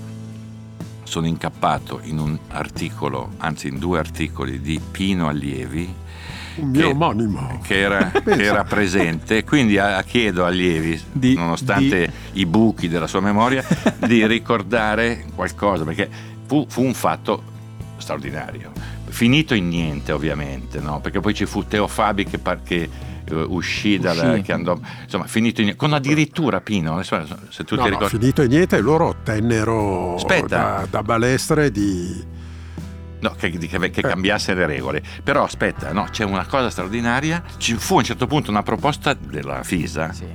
sono 1.03 1.27
incappato 1.27 2.01
in 2.05 2.19
un 2.19 2.39
articolo, 2.49 3.33
anzi 3.37 3.69
in 3.69 3.79
due 3.79 3.99
articoli 3.99 4.63
di 4.63 4.81
Pino 4.91 5.29
Allievi, 5.29 5.95
un 6.57 6.71
mio 6.71 6.81
che, 6.81 6.87
omonimo. 6.87 7.61
che 7.63 7.79
era, 7.79 8.11
che 8.25 8.43
era 8.43 8.65
presente. 8.65 9.45
Quindi 9.45 9.77
a, 9.77 9.99
a 9.99 10.03
chiedo 10.03 10.47
Allievi 10.47 10.99
di, 11.13 11.35
nonostante 11.35 12.11
di... 12.33 12.41
i 12.41 12.47
buchi 12.47 12.89
della 12.89 13.07
sua 13.07 13.21
memoria 13.21 13.63
di 14.07 14.27
ricordare 14.27 15.27
qualcosa 15.35 15.85
perché 15.85 16.09
fu, 16.47 16.65
fu, 16.69 16.83
un 16.83 16.95
fatto 16.95 17.43
straordinario. 17.99 18.73
Finito 19.09 19.53
in 19.53 19.69
niente 19.69 20.11
ovviamente 20.11 20.81
no? 20.81 21.01
perché 21.01 21.21
poi 21.21 21.35
ci 21.35 21.45
fu 21.45 21.67
Teo 21.67 21.87
Fabi 21.87 22.25
che, 22.25 22.41
che 22.65 22.89
uh, 22.89 23.12
uscì, 23.31 23.99
dalla, 23.99 24.39
che 24.39 24.53
andò, 24.53 24.79
insomma, 25.03 25.27
finito 25.27 25.61
in, 25.61 25.77
con 25.77 25.93
addirittura 25.93 26.61
Pino, 26.61 27.03
se 27.03 27.65
tu 27.65 27.77
no, 27.77 27.83
ti 27.83 27.91
ricordi. 27.91 28.15
No, 28.15 28.21
finito 28.21 28.43
in 28.43 28.49
niente, 28.49 28.81
loro 28.81 29.07
ottennero 29.09 30.17
da, 30.47 30.87
da, 30.89 31.03
balestre 31.03 31.71
di... 31.71 32.41
No, 33.21 33.35
che, 33.39 33.51
che, 33.51 33.91
che 33.91 34.03
cambiasse 34.03 34.53
le 34.55 34.67
regole. 34.67 35.03
Però 35.23 35.45
aspetta, 35.45 35.93
no, 35.93 36.09
c'è 36.11 36.25
una 36.25 36.45
cosa 36.45 36.71
straordinaria. 36.71 37.43
Ci 37.57 37.75
fu 37.75 37.95
a 37.95 37.99
un 37.99 38.05
certo 38.05 38.27
punto 38.27 38.51
una 38.51 38.65
proposta 38.65 39.15
della 39.15 39.63
FISA. 39.63 40.13
Sì. 40.13 40.27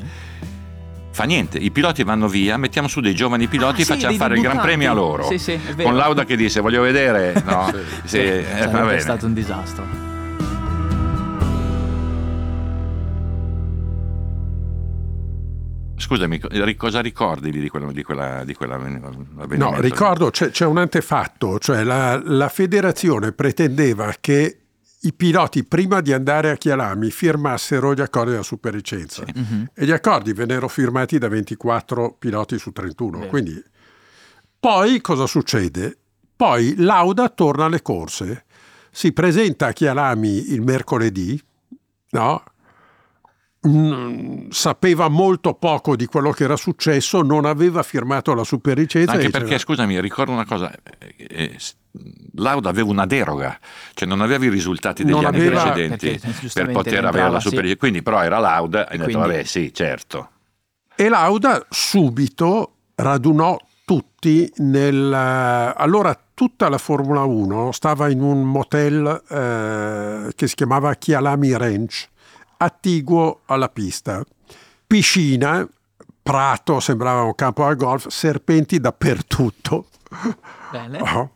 Fa 1.12 1.24
niente, 1.24 1.58
i 1.58 1.72
piloti 1.72 2.04
vanno 2.04 2.28
via, 2.28 2.58
mettiamo 2.58 2.88
su 2.88 3.02
dei 3.02 3.16
giovani 3.16 3.48
piloti 3.48 3.82
e 3.82 3.84
ah, 3.84 3.88
facciamo 3.88 4.16
fare 4.16 4.36
il 4.36 4.42
Gran 4.42 4.60
Premio 4.60 4.92
a 4.92 4.94
loro. 4.94 5.24
Sì, 5.24 5.40
sì, 5.40 5.60
con 5.82 5.96
Lauda 5.98 6.24
che 6.26 6.38
disse 6.38 6.62
voglio 6.62 6.82
vedere. 6.82 7.42
No, 7.44 7.70
sì, 8.06 8.08
sì, 8.08 8.18
eh, 8.20 8.46
è 8.46 9.00
stato 9.00 9.26
un 9.26 9.34
disastro. 9.34 10.17
Scusami, 16.08 16.40
cosa 16.78 17.02
ricordi 17.02 17.52
di 17.52 17.68
quella, 17.68 17.92
di 17.92 18.02
quella, 18.02 18.46
di 18.46 18.54
quella 18.54 18.78
No, 18.78 19.82
ricordo, 19.82 20.30
c'è, 20.30 20.52
c'è, 20.52 20.64
un 20.64 20.78
antefatto, 20.78 21.60
cioè 21.60 21.84
la, 21.84 22.18
la, 22.24 22.48
federazione 22.48 23.34
pretendeva 23.34 24.16
che 24.22 24.60
i 25.02 25.12
piloti 25.12 25.66
prima 25.66 26.00
di 26.00 26.14
andare 26.14 26.52
a 26.52 26.56
Chialami 26.56 27.12
firmassero 27.12 27.94
gli 27.94 28.00
accordi 28.00 28.32
della 28.32 28.42
superlicenza 28.42 29.26
sì. 29.26 29.34
uh-huh. 29.38 29.66
e 29.74 29.86
gli 29.86 29.92
accordi 29.92 30.32
vennero 30.32 30.70
firmati 30.70 31.18
da 31.18 31.28
24 31.28 32.16
piloti 32.18 32.58
su 32.58 32.72
31. 32.72 33.20
Beh. 33.20 33.28
Quindi 33.28 33.64
poi 34.58 35.02
cosa 35.02 35.26
succede? 35.28 35.98
Poi 36.38 36.76
Lauda 36.78 37.28
torna 37.28 37.66
alle 37.66 37.82
corse, 37.82 38.46
si 38.92 39.12
presenta 39.12 39.68
a 39.68 39.72
Chialami 39.74 40.54
il 40.54 40.62
mercoledì, 40.62 41.38
no? 42.12 42.44
Sapeva 44.50 45.08
molto 45.08 45.54
poco 45.56 45.96
di 45.96 46.06
quello 46.06 46.32
che 46.32 46.44
era 46.44 46.56
successo, 46.56 47.22
non 47.22 47.46
aveva 47.46 47.84
firmato 47.84 48.34
la 48.34 48.44
superlicenza. 48.44 49.12
Anche 49.12 49.30
perché, 49.30 49.56
diceva... 49.56 49.60
scusami, 49.60 50.00
ricordo 50.00 50.32
una 50.32 50.46
cosa, 50.46 50.72
eh, 51.00 51.16
eh 51.18 51.58
Lauda 52.36 52.70
aveva 52.70 52.90
una 52.90 53.06
deroga, 53.06 53.58
cioè 53.94 54.08
non 54.08 54.22
aveva 54.22 54.46
i 54.46 54.50
risultati 54.50 55.04
degli 55.04 55.14
non 55.14 55.26
anni 55.26 55.38
aveva... 55.38 55.72
precedenti 55.72 56.20
per 56.54 56.72
poter 56.72 57.06
avere 57.06 57.32
la 57.32 57.40
superlicenza, 57.40 57.74
sì. 57.74 57.78
quindi 57.78 58.04
però 58.04 58.24
era 58.24 58.40
Lauda 58.40 58.88
e, 58.88 58.96
e 58.96 58.98
quindi... 58.98 59.06
detto 59.14 59.20
vabbè 59.20 59.44
sì, 59.44 59.74
certo. 59.74 60.30
E 60.96 61.10
Lauda 61.10 61.66
subito 61.70 62.74
radunò 62.96 63.58
tutti 63.86 64.52
nel... 64.58 65.14
Allora 65.14 66.20
tutta 66.34 66.70
la 66.70 66.78
Formula 66.78 67.24
1 67.24 67.72
stava 67.72 68.10
in 68.10 68.22
un 68.22 68.44
motel 68.44 69.24
eh, 69.30 70.34
che 70.36 70.48
si 70.48 70.56
chiamava 70.56 70.94
Chialami 70.94 71.58
Ranch 71.58 72.10
attiguo 72.58 73.42
alla 73.46 73.70
pista. 73.70 74.24
Piscina, 74.86 75.68
prato, 76.22 76.80
sembrava 76.80 77.24
un 77.24 77.36
campo 77.36 77.64
da 77.64 77.74
golf, 77.74 78.08
serpenti 78.08 78.80
dappertutto. 78.80 79.88
Bene. 80.72 81.00
Oh. 81.00 81.32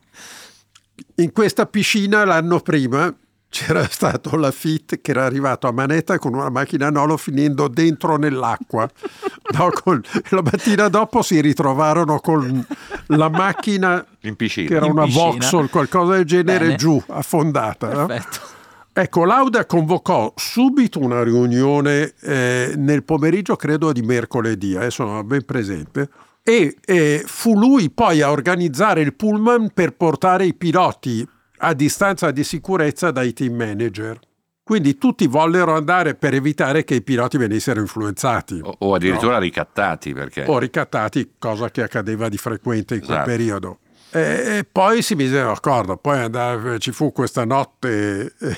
In 1.16 1.32
questa 1.32 1.66
piscina 1.66 2.26
l'anno 2.26 2.60
prima 2.60 3.14
c'era 3.52 3.86
stato 3.90 4.38
la 4.38 4.50
Fit 4.50 5.02
che 5.02 5.12
era 5.12 5.26
arrivato 5.26 5.68
a 5.68 5.74
manetta 5.74 6.18
con 6.18 6.34
una 6.34 6.50
macchina 6.50 6.90
Nolo 6.90 7.18
finendo 7.18 7.68
dentro 7.68 8.18
nell'acqua. 8.18 8.90
No, 9.52 9.70
col, 9.70 10.02
la 10.30 10.42
mattina 10.42 10.88
dopo 10.88 11.22
si 11.22 11.42
ritrovarono 11.42 12.22
con 12.22 12.66
la 13.08 13.28
macchina 13.28 14.06
in 14.22 14.38
piscina. 14.38 14.70
che 14.70 14.76
era 14.76 14.86
in 14.86 14.94
una 14.94 15.04
piscina. 15.04 15.24
Vauxhall, 15.26 15.70
qualcosa 15.70 16.14
del 16.14 16.24
genere, 16.24 16.66
Bene. 16.68 16.78
giù, 16.78 17.04
affondata. 17.08 18.06
Perfetto. 18.06 18.40
No? 18.42 18.60
Ecco, 19.02 19.26
Lauda 19.26 19.66
convocò 19.66 20.32
subito 20.36 21.00
una 21.00 21.24
riunione 21.24 22.14
eh, 22.22 22.76
nel 22.78 23.04
pomeriggio, 23.04 23.56
credo 23.56 23.92
di 23.92 24.04
mercoledì, 24.04 24.76
adesso 24.76 25.04
non 25.04 25.16
ho 25.16 25.24
ben 25.24 25.44
presente, 25.44 26.08
e 26.44 26.78
eh, 26.86 27.24
fu 27.26 27.58
lui 27.58 27.90
poi 27.90 28.22
a 28.22 28.30
organizzare 28.30 29.02
il 29.02 29.16
pullman 29.16 29.72
per 29.74 29.94
portare 29.94 30.46
i 30.46 30.54
piloti 30.54 31.28
a 31.64 31.74
distanza 31.74 32.30
di 32.30 32.44
sicurezza 32.44 33.10
dai 33.10 33.34
team 33.34 33.56
manager. 33.56 34.20
Quindi 34.62 34.96
tutti 35.00 35.26
vollero 35.26 35.74
andare 35.74 36.14
per 36.14 36.36
evitare 36.36 36.84
che 36.84 36.94
i 36.94 37.02
piloti 37.02 37.38
venissero 37.38 37.80
influenzati. 37.80 38.60
O, 38.62 38.76
o 38.78 38.94
addirittura 38.94 39.34
no. 39.34 39.40
ricattati. 39.40 40.14
Perché... 40.14 40.46
O 40.48 40.60
ricattati, 40.60 41.34
cosa 41.40 41.72
che 41.72 41.82
accadeva 41.82 42.30
di 42.30 42.38
frequente 42.38 42.94
in 42.94 43.00
quel 43.00 43.14
Esatto. 43.14 43.30
periodo. 43.30 43.80
E 44.14 44.68
poi 44.70 45.02
si 45.02 45.16
misero 45.16 45.54
d'accordo, 45.54 45.96
poi 45.96 46.20
andava, 46.20 46.78
ci 46.80 46.92
fu 46.92 47.14
questa 47.14 47.46
notte 47.46 48.34
eh, 48.38 48.58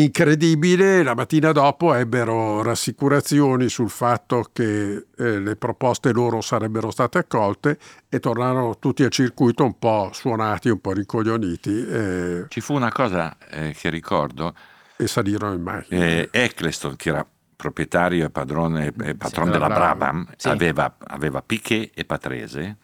incredibile, 0.00 1.02
la 1.02 1.14
mattina 1.14 1.52
dopo 1.52 1.92
ebbero 1.94 2.62
rassicurazioni 2.62 3.68
sul 3.68 3.90
fatto 3.90 4.48
che 4.52 5.06
eh, 5.16 5.38
le 5.38 5.56
proposte 5.56 6.12
loro 6.12 6.40
sarebbero 6.40 6.90
state 6.90 7.18
accolte 7.18 7.78
e 8.08 8.18
tornarono 8.18 8.78
tutti 8.78 9.02
al 9.02 9.10
circuito 9.10 9.64
un 9.64 9.78
po' 9.78 10.10
suonati, 10.12 10.70
un 10.70 10.80
po' 10.80 10.92
ricoglioniti 10.92 11.86
eh, 11.86 12.44
Ci 12.48 12.60
fu 12.60 12.74
una 12.74 12.90
cosa 12.90 13.36
eh, 13.50 13.74
che 13.78 13.90
ricordo, 13.90 14.54
e 14.96 15.06
salirono 15.06 15.54
in 15.54 15.62
macchina. 15.62 16.04
eh, 16.04 16.28
Eccleston, 16.30 16.96
che 16.96 17.08
era 17.10 17.26
proprietario 17.54 18.26
e 18.26 18.30
padrone 18.30 18.92
e 19.02 19.14
patron 19.14 19.46
Sì, 19.46 19.52
della. 19.52 19.66
Brabham, 19.68 20.26
Sì. 20.36 20.48
aveva, 20.48 20.96
aveva 21.06 21.42
Piquet 21.42 21.90
e 21.94 22.04
Patrese 22.04 22.76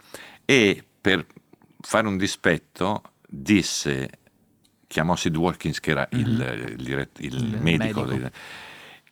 e 0.44 0.84
per 1.00 1.24
fare 1.80 2.06
un 2.06 2.16
dispetto 2.16 3.02
disse, 3.26 4.08
chiamò 4.88 5.14
Sid 5.14 5.36
Watkins 5.36 5.78
che 5.78 5.90
era 5.92 6.08
il, 6.12 6.74
il 6.76 6.82
dirett- 6.82 7.20
il 7.20 7.34
Il 7.34 7.58
medico, 7.60 8.00
medico. 8.00 8.04
del- 8.04 8.30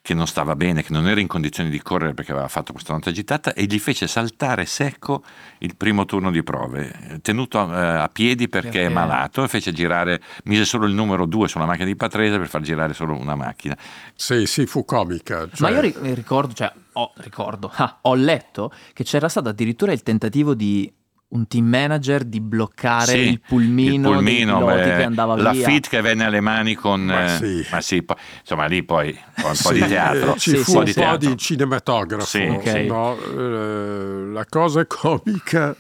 che 0.06 0.14
non 0.14 0.28
stava 0.28 0.54
bene, 0.54 0.84
che 0.84 0.92
non 0.92 1.08
era 1.08 1.18
in 1.20 1.26
condizioni 1.26 1.68
di 1.68 1.82
correre 1.82 2.14
perché 2.14 2.30
aveva 2.30 2.46
fatto 2.46 2.70
questa 2.72 2.92
notte 2.92 3.08
agitata 3.08 3.52
e 3.54 3.64
gli 3.64 3.76
fece 3.80 4.06
saltare 4.06 4.64
secco 4.64 5.24
il 5.58 5.74
primo 5.74 6.04
turno 6.04 6.30
di 6.30 6.44
prove, 6.44 7.18
tenuto 7.22 7.58
eh, 7.58 7.76
a 7.76 8.08
piedi 8.08 8.48
perché 8.48 8.68
è 8.68 8.72
Perché- 8.82 8.88
malato 8.88 9.42
e 9.42 9.48
fece 9.48 9.72
girare, 9.72 10.20
mise 10.44 10.64
solo 10.64 10.86
il 10.86 10.94
numero 10.94 11.26
2 11.26 11.48
sulla 11.48 11.66
macchina 11.66 11.86
di 11.86 11.96
Patrese 11.96 12.38
per 12.38 12.46
far 12.46 12.60
girare 12.60 12.94
solo 12.94 13.18
una 13.18 13.34
macchina. 13.34 13.76
Sì, 14.14 14.46
sì, 14.46 14.64
fu 14.66 14.84
comica. 14.84 15.48
cioè- 15.52 15.68
Ma 15.72 15.76
io 15.76 15.80
ri- 15.80 16.14
ricordo, 16.14 16.54
cioè, 16.54 16.72
ho, 16.92 17.12
ricordo, 17.16 17.68
ah, 17.74 17.98
ho 18.02 18.14
letto 18.14 18.70
che 18.92 19.02
c'era 19.02 19.28
stato 19.28 19.48
addirittura 19.48 19.90
il 19.90 20.04
tentativo 20.04 20.54
di 20.54 20.88
un 21.28 21.46
team 21.48 21.66
manager 21.66 22.24
di 22.24 22.40
bloccare 22.40 23.10
Sì, 23.12 23.18
il 23.30 23.40
pulmino, 23.40 24.10
il 24.10 24.14
pulmino, 24.14 24.64
beh, 24.64 24.82
che 24.82 25.02
andava 25.02 25.34
la 25.36 25.50
via. 25.50 25.68
fit 25.68 25.88
che 25.88 26.00
venne 26.00 26.24
alle 26.24 26.40
mani 26.40 26.74
con 26.74 27.04
Ma 27.04 27.34
eh, 27.34 27.36
sì. 27.38 27.66
ma 27.70 27.80
sì, 27.80 28.02
poi- 28.04 28.16
insomma 28.40 28.66
lì 28.66 28.84
poi 28.84 29.08
un 29.08 29.42
po' 29.42 29.52
Sì, 29.54 29.72
di 29.74 29.86
teatro 29.86 30.34
eh, 30.34 30.38
ci 30.38 30.50
Sì, 30.50 30.56
fu 30.58 30.78
un 30.78 30.84
po' 30.84 30.92
teatro. 30.92 31.28
di 31.28 31.36
cinematografo. 31.36 32.24
Sì. 32.24 32.42
Ok. 32.42 32.66
no? 32.86 33.18
Eh, 33.18 34.26
la 34.32 34.44
cosa 34.48 34.86
comica 34.86 35.74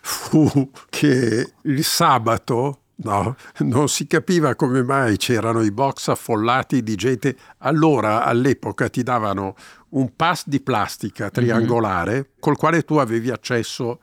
fu 0.00 0.70
che 0.90 1.52
il 1.62 1.84
sabato 1.84 2.80
no, 2.96 3.36
non 3.58 3.88
si 3.88 4.06
capiva 4.08 4.56
come 4.56 4.82
mai 4.82 5.16
c'erano 5.16 5.62
i 5.62 5.70
box 5.70 6.08
affollati 6.08 6.82
di 6.82 6.96
gente. 6.96 7.36
Allora, 7.58 8.24
all'epoca, 8.24 8.88
ti 8.88 9.04
davano 9.04 9.54
un 9.90 10.14
pass 10.16 10.42
di 10.46 10.60
plastica 10.60 11.30
triangolare 11.30 12.30
col 12.40 12.56
quale 12.56 12.82
tu 12.82 12.96
avevi 12.96 13.30
accesso 13.30 14.00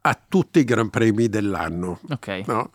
a 0.00 0.18
tutti 0.28 0.58
i 0.60 0.64
Gran 0.64 0.90
Premi 0.90 1.28
dell'anno. 1.28 2.00
Ok. 2.10 2.42
no? 2.46 2.70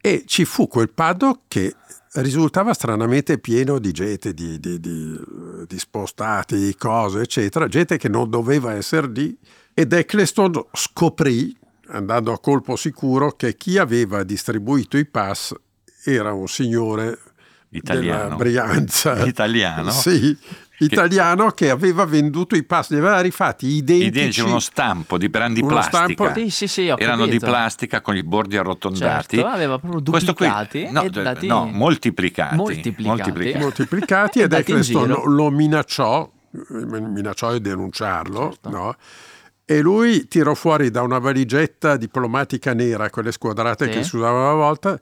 E 0.00 0.24
ci 0.26 0.44
fu 0.44 0.66
quel 0.68 0.90
paddock 0.90 1.40
che 1.48 1.74
risultava 2.14 2.72
stranamente 2.72 3.38
pieno 3.38 3.78
di 3.78 3.92
gente, 3.92 4.32
di, 4.32 4.58
di- 4.58 4.80
di- 4.80 5.20
di 5.66 5.78
spostati, 5.78 6.56
di 6.56 6.74
cose, 6.76 7.20
eccetera, 7.20 7.68
gente 7.68 7.96
che 7.98 8.08
non 8.08 8.30
doveva 8.30 8.72
essere 8.72 9.08
lì. 9.08 9.36
Ed 9.74 9.92
Eccleston 9.92 10.64
scoprì, 10.72 11.54
andando 11.88 12.32
a 12.32 12.40
colpo 12.40 12.76
sicuro, 12.76 13.32
che 13.32 13.56
chi 13.56 13.78
aveva 13.78 14.22
distribuito 14.24 14.96
i 14.96 15.06
pass 15.06 15.54
era 16.04 16.32
un 16.32 16.48
signore 16.48 17.18
Italiano. 17.70 18.22
della 18.24 18.36
Brianza. 18.36 19.24
Italiano? 19.26 19.90
Sì, 19.90 20.36
italiano 20.78 21.50
che 21.50 21.70
aveva 21.70 22.04
venduto 22.04 22.54
i 22.56 22.62
pass, 22.64 22.90
li 22.90 22.98
aveva 22.98 23.20
rifatti 23.20 23.66
identici. 23.66 24.06
Identici, 24.06 24.40
uno 24.42 24.58
stampo 24.60 25.18
di 25.18 25.28
brand 25.28 25.54
di 25.54 25.60
Uno 25.60 25.70
plastica. 25.70 26.04
stampo- 26.04 26.32
Sì, 26.34 26.50
sì, 26.50 26.66
sì, 26.68 26.88
ho 26.88 26.96
Erano 26.98 27.24
di 27.24 27.32
capito. 27.32 27.46
plastica 27.46 28.00
con 28.00 28.16
i 28.16 28.22
bordi 28.22 28.56
arrotondati. 28.56 29.36
Certo, 29.36 29.50
aveva 29.50 29.78
proprio 29.78 30.02
Questo 30.02 30.34
qui- 30.34 30.46
duplicati 30.46 30.88
no, 30.90 31.02
e 31.02 31.10
dati- 31.10 31.46
no, 31.46 31.64
moltiplicati. 31.66 32.56
Moltiplicati. 32.56 33.58
moltiplicati 33.58 34.38
E 34.40 34.42
ed 34.44 34.52
Eccleston 34.52 35.08
lo, 35.08 35.24
lo 35.24 35.50
minacciò, 35.50 36.30
eh, 36.52 37.00
minacciò 37.00 37.52
di 37.52 37.60
denunciarlo, 37.60 38.50
Certo. 38.50 38.68
no? 38.70 38.96
e 39.70 39.80
lui 39.80 40.26
tirò 40.28 40.54
fuori 40.54 40.90
da 40.90 41.02
una 41.02 41.18
valigetta 41.18 41.98
diplomatica 41.98 42.72
nera, 42.72 43.10
quelle 43.10 43.32
squadrate 43.32 43.84
Sì. 43.84 43.90
che 43.90 44.02
si 44.02 44.16
usavano 44.16 44.44
una 44.44 44.54
volta, 44.54 44.98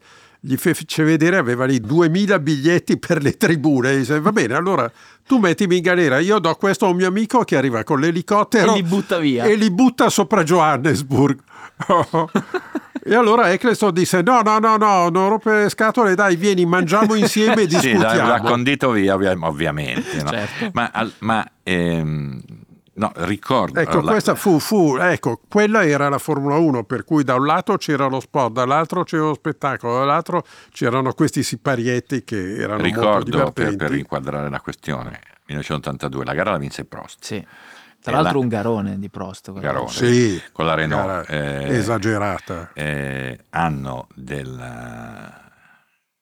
gli 0.46 0.56
fece 0.56 1.02
vedere, 1.02 1.36
aveva 1.36 1.64
lì 1.64 1.80
2000 1.80 2.38
biglietti 2.38 2.98
per 2.98 3.20
le 3.22 3.36
tribune, 3.36 3.92
e 3.92 3.96
disse 3.98 4.20
va 4.20 4.30
bene, 4.30 4.54
allora 4.54 4.90
tu 5.26 5.38
mettimi 5.38 5.76
in 5.78 5.82
galera, 5.82 6.20
io 6.20 6.38
do 6.38 6.54
questo 6.54 6.86
a 6.86 6.88
un 6.90 6.96
mio 6.96 7.08
amico 7.08 7.40
che 7.42 7.56
arriva 7.56 7.82
con 7.82 7.98
l'elicottero 7.98 8.72
E 8.72 8.76
li 8.76 8.82
butta 8.84 9.18
via. 9.18 9.44
e 9.44 9.56
li 9.56 9.70
butta 9.72 10.08
sopra 10.08 10.44
Johannesburg. 10.44 11.38
e 13.04 13.14
allora 13.14 13.50
Eccleston 13.52 13.92
disse 13.92 14.22
no, 14.22 14.40
no, 14.42 14.58
no, 14.58 14.76
no, 14.76 15.08
non 15.08 15.28
rompere 15.28 15.64
le 15.64 15.68
scatole, 15.68 16.14
dai, 16.14 16.36
vieni, 16.36 16.64
mangiamo 16.64 17.14
insieme 17.14 17.62
e 17.62 17.68
Sì, 17.68 17.78
discutiamo. 17.80 18.16
l'ha, 18.16 18.26
l'ha 18.28 18.40
condito 18.40 18.90
via, 18.92 19.14
ovvia- 19.14 19.36
ovviamente. 19.40 20.22
no? 20.22 20.30
Certo. 20.30 20.70
Ma, 20.72 20.90
al- 20.92 21.12
ma, 21.18 21.44
ehm, 21.64 22.40
no, 22.96 23.12
ricordo. 23.16 23.80
Ecco, 23.80 24.00
la- 24.00 24.10
questa 24.10 24.34
fu, 24.34 24.58
fu, 24.58 24.96
ecco, 24.96 25.40
quella 25.48 25.84
era 25.86 26.08
la 26.08 26.18
Formula 26.18 26.56
1, 26.56 26.84
per 26.84 27.04
cui 27.04 27.24
da 27.24 27.34
un 27.36 27.46
lato 27.46 27.76
c'era 27.76 28.06
lo 28.06 28.20
sport, 28.20 28.52
dall'altro 28.52 29.04
c'era 29.04 29.24
lo 29.24 29.34
spettacolo, 29.34 29.98
dall'altro 29.98 30.44
c'erano 30.70 31.12
questi 31.14 31.42
siparietti 31.42 32.24
che 32.24 32.56
erano 32.56 32.82
molto 32.82 32.84
ricordo 32.84 33.24
per, 33.24 33.30
divertenti. 33.30 33.76
per 33.76 33.94
inquadrare 33.94 34.48
la 34.50 34.60
questione 34.60 35.20
1982 35.46 36.24
la 36.24 36.34
gara 36.34 36.50
la 36.52 36.58
vinse 36.58 36.84
Prost 36.84 37.18
Sì. 37.24 37.46
Tra 37.98 38.12
E 38.12 38.22
l'altro 38.22 38.38
la- 38.38 38.44
un 38.44 38.48
garone 38.48 38.98
di 39.00 39.08
Prost. 39.08 39.52
Garone. 39.52 39.88
Sì, 39.88 40.40
con 40.52 40.64
la 40.66 40.74
Renault 40.74 41.06
gara 41.06 41.24
eh, 41.26 41.74
esagerata. 41.76 42.70
eh, 42.72 43.46
anno 43.50 44.06
della 44.14 45.40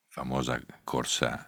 famosa 0.09 0.59
corsa 0.83 1.47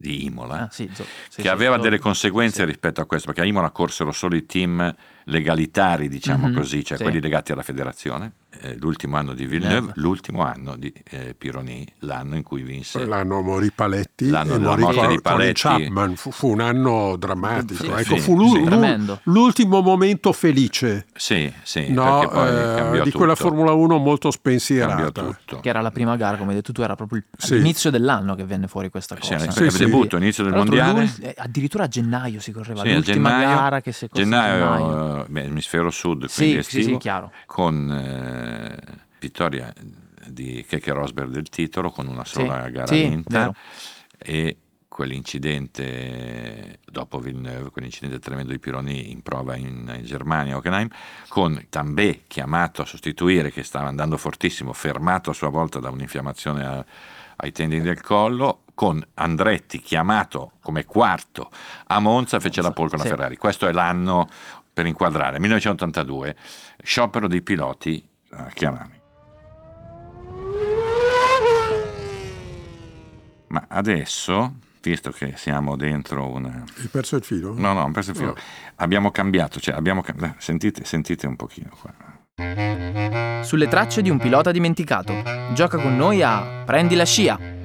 di 0.00 0.24
Imola 0.26 0.60
Ah, 0.60 0.68
sì, 0.70 0.88
sì, 0.94 1.02
che 1.28 1.42
sì, 1.42 1.48
aveva 1.48 1.76
delle 1.76 1.98
conseguenze 1.98 2.64
rispetto 2.64 3.00
a 3.00 3.04
questo, 3.06 3.26
perché 3.26 3.40
a 3.42 3.44
Imola 3.44 3.70
corsero 3.70 4.12
solo 4.12 4.36
i 4.36 4.46
team 4.46 4.94
legalitari, 5.24 6.08
diciamo 6.08 6.46
Mhm, 6.48 6.54
così, 6.54 6.84
cioè 6.84 6.98
quelli 6.98 7.20
legati 7.20 7.50
alla 7.50 7.64
federazione. 7.64 8.32
Eh, 8.60 8.76
l'ultimo 8.78 9.16
anno 9.16 9.34
di 9.34 9.46
Villeneuve, 9.46 9.92
l'ultimo 9.96 10.42
anno 10.42 10.76
di 10.76 10.92
eh, 11.10 11.34
Pironi, 11.38 11.86
l'anno 12.00 12.34
in 12.36 12.42
cui 12.42 12.62
vinse. 12.62 13.04
L'anno 13.06 13.40
morì 13.40 13.70
Paletti 13.70 14.28
L'anno 14.30 14.54
e 14.54 14.58
della 14.58 14.70
morì 14.70 14.82
morte 14.82 15.06
di 15.06 15.20
Paletti. 15.20 15.60
Chapman. 15.60 16.16
Fu, 16.16 16.30
fu 16.32 16.48
un 16.48 16.60
anno 16.60 17.16
drammatico. 17.16 17.82
Sì, 17.82 17.86
ecco, 17.90 18.16
sì, 18.16 18.20
fu 18.20 18.36
l'u- 18.36 18.68
sì. 19.06 19.18
l'ultimo 19.24 19.80
momento 19.80 20.32
felice 20.32 21.06
Sì, 21.14 21.52
sì, 21.62 21.92
no, 21.92 22.22
eh, 22.46 22.90
di 22.98 23.04
tutto. 23.04 23.18
quella 23.18 23.34
Formula 23.36 23.72
1 23.72 23.98
molto 23.98 24.30
spensierata. 24.30 25.22
tutto. 25.22 25.60
Che 25.60 25.68
era 25.68 25.80
la 25.80 25.90
prima 25.90 26.16
gara, 26.16 26.36
come 26.36 26.50
hai 26.50 26.56
detto 26.56 26.72
tu, 26.72 26.82
era 26.82 26.96
proprio 26.96 27.22
Sì. 27.36 27.54
all'inizio 27.54 27.90
dell'anno 27.90 28.34
che 28.34 28.44
venne 28.44 28.66
fuori 28.66 28.90
questa 28.90 29.16
Sì, 29.20 29.34
cosa. 29.34 29.52
perché 29.52 29.70
sì. 29.70 29.84
debutto, 29.84 30.16
inizio 30.16 30.42
del 30.44 30.54
mondiale. 30.54 31.12
eh, 31.20 31.34
addirittura 31.38 31.84
a 31.84 31.88
gennaio 31.88 32.40
si 32.40 32.50
correva 32.52 32.80
Sì, 32.82 32.92
l'ultima 32.92 33.28
gennaio, 33.30 33.56
gara 33.56 33.80
che 33.80 33.90
a 33.90 34.06
gennaio, 34.12 34.64
gennaio. 34.64 35.24
eh, 35.24 35.28
beh, 35.28 35.42
emisfero 35.44 35.90
sud, 35.90 36.24
Sì, 36.26 36.36
quindi 36.36 36.52
sì, 36.54 36.58
estivo, 36.78 36.88
sì, 36.94 36.96
chiaro. 36.98 37.32
con 37.46 37.90
eh, 38.48 38.76
vittoria 39.20 39.72
di 40.26 40.64
Keke 40.68 40.92
Rosberg 40.92 41.30
del 41.30 41.48
titolo 41.48 41.90
con 41.90 42.06
una 42.06 42.24
sola 42.24 42.64
Sì, 42.66 42.70
gara 42.72 42.86
sì, 42.86 43.08
vinta 43.08 43.38
vero. 43.38 43.54
e 44.18 44.56
quell'incidente 44.88 46.80
dopo 46.84 47.18
Villeneuve, 47.20 47.70
quell'incidente 47.70 48.18
tremendo 48.18 48.52
di 48.52 48.58
Pironi 48.58 49.10
in 49.10 49.22
prova 49.22 49.56
in, 49.56 49.92
in 49.98 50.04
Germania, 50.04 50.56
Hockenheim, 50.56 50.88
con 51.28 51.66
Tambè 51.68 52.22
chiamato 52.26 52.82
a 52.82 52.84
sostituire 52.86 53.50
che 53.52 53.62
stava 53.62 53.88
andando 53.88 54.16
fortissimo, 54.16 54.72
fermato 54.72 55.30
a 55.30 55.34
sua 55.34 55.48
volta 55.48 55.78
da 55.78 55.90
un'infiammazione 55.90 56.64
a- 56.66 56.84
ai 57.36 57.52
tendini 57.52 57.82
del 57.82 58.00
collo, 58.00 58.62
con 58.74 59.04
Andretti 59.14 59.80
chiamato 59.80 60.52
come 60.60 60.84
quarto 60.84 61.50
a 61.86 62.00
Monza, 62.00 62.40
fece 62.40 62.62
la 62.62 62.72
pole 62.72 62.88
con 62.88 62.98
la 62.98 63.04
Sì. 63.04 63.10
Ferrari. 63.10 63.36
Questo 63.36 63.66
è 63.68 63.72
l'anno 63.72 64.28
per 64.72 64.86
inquadrare, 64.86 65.38
1982, 65.38 66.36
sciopero 66.82 67.28
dei 67.28 67.42
piloti 67.42 68.04
a 68.30 68.44
Chiarani. 68.52 68.96
Ma 73.48 73.64
adesso, 73.68 74.56
visto 74.82 75.10
che 75.10 75.34
siamo 75.36 75.76
dentro 75.76 76.28
una... 76.30 76.64
Hai 76.78 76.86
perso 76.88 77.16
il 77.16 77.24
filo? 77.24 77.54
No, 77.56 77.72
no, 77.72 77.82
ho 77.82 77.90
perso 77.90 78.10
il 78.10 78.16
filo. 78.16 78.34
No. 78.34 78.40
Abbiamo 78.76 79.10
cambiato, 79.10 79.58
cioè 79.58 79.74
abbiamo 79.74 80.04
Sentite, 80.36 80.84
sentite 80.84 81.26
un 81.26 81.36
pochino 81.36 81.70
qua. 81.80 83.42
Sulle 83.42 83.68
tracce 83.68 84.02
di 84.02 84.10
un 84.10 84.18
pilota 84.18 84.50
dimenticato. 84.50 85.14
Gioca 85.54 85.78
con 85.78 85.96
noi 85.96 86.22
a 86.22 86.62
Prendi 86.66 86.94
la 86.94 87.04
scia. 87.04 87.56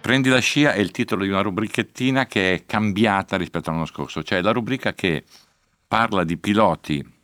Prendi 0.00 0.30
la 0.30 0.38
scia 0.38 0.72
è 0.72 0.78
il 0.78 0.90
titolo 0.90 1.24
di 1.24 1.28
una 1.28 1.42
rubrichettina 1.42 2.24
che 2.24 2.54
è 2.54 2.64
cambiata 2.64 3.36
rispetto 3.36 3.68
all'anno 3.68 3.84
scorso, 3.84 4.22
cioè 4.22 4.40
la 4.40 4.52
rubrica 4.52 4.94
che 4.94 5.24
parla 5.86 6.24
di 6.24 6.38
piloti 6.38 7.16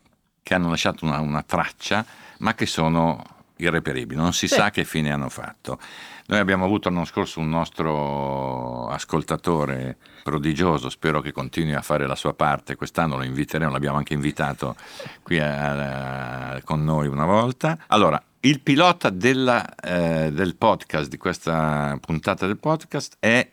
che 0.45 0.55
hanno 0.55 0.69
lasciato 0.71 1.05
una, 1.05 1.19
una 1.19 1.43
traccia, 1.43 2.07
ma 2.39 2.55
che 2.55 2.67
sono 2.67 3.21
irreperibili, 3.57 4.21
non 4.21 4.33
si 4.33 4.47
Sì. 4.47 4.55
sa 4.55 4.71
che 4.71 4.85
fine 4.85 5.11
hanno 5.11 5.29
fatto. 5.29 5.79
Noi 6.27 6.39
abbiamo 6.39 6.65
avuto 6.65 6.89
l'anno 6.89 7.05
scorso 7.05 7.41
un 7.41 7.49
nostro 7.49 8.89
ascoltatore 8.89 9.97
prodigioso, 10.23 10.89
spero 10.89 11.21
che 11.21 11.33
continui 11.33 11.75
a 11.75 11.83
fare 11.83 12.07
la 12.07 12.15
sua 12.17 12.33
parte, 12.35 12.77
quest'anno 12.77 13.17
lo 13.17 13.25
inviteremo, 13.25 13.71
l'abbiamo 13.71 13.97
anche 13.99 14.15
invitato 14.15 14.75
qui 15.23 15.39
a- 15.39 16.53
a- 16.55 16.63
con 16.63 16.83
noi 16.85 17.09
una 17.09 17.27
volta. 17.27 17.79
Allora, 17.89 18.23
il 18.41 18.61
pilota 18.61 19.11
della, 19.11 19.75
eh, 19.77 20.31
del 20.33 20.57
podcast, 20.57 21.09
di 21.09 21.17
questa 21.19 21.97
puntata 22.01 22.47
del 22.47 22.59
podcast, 22.59 23.17
è 23.21 23.51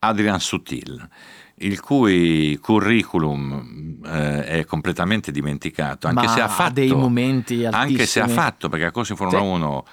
Adrian 0.00 0.40
Sutil, 0.40 1.08
il 1.60 1.80
cui 1.80 2.56
curriculum 2.60 3.87
eh, 4.10 4.44
è 4.46 4.64
completamente 4.64 5.30
dimenticato, 5.30 6.06
anche 6.08 6.24
Ma 6.26 6.28
se 6.32 6.40
ha 6.40 6.48
fatto 6.48 6.72
dei 6.74 6.90
momenti 6.92 7.64
anche 7.64 8.06
se 8.06 8.20
ha 8.20 8.24
altissimi. 8.24 8.28
fatto, 8.30 8.68
perché 8.68 8.86
ha 8.86 8.90
corso 8.90 9.12
in 9.12 9.18
Formula 9.18 9.40
Sì. 9.40 9.46
1 9.46 9.84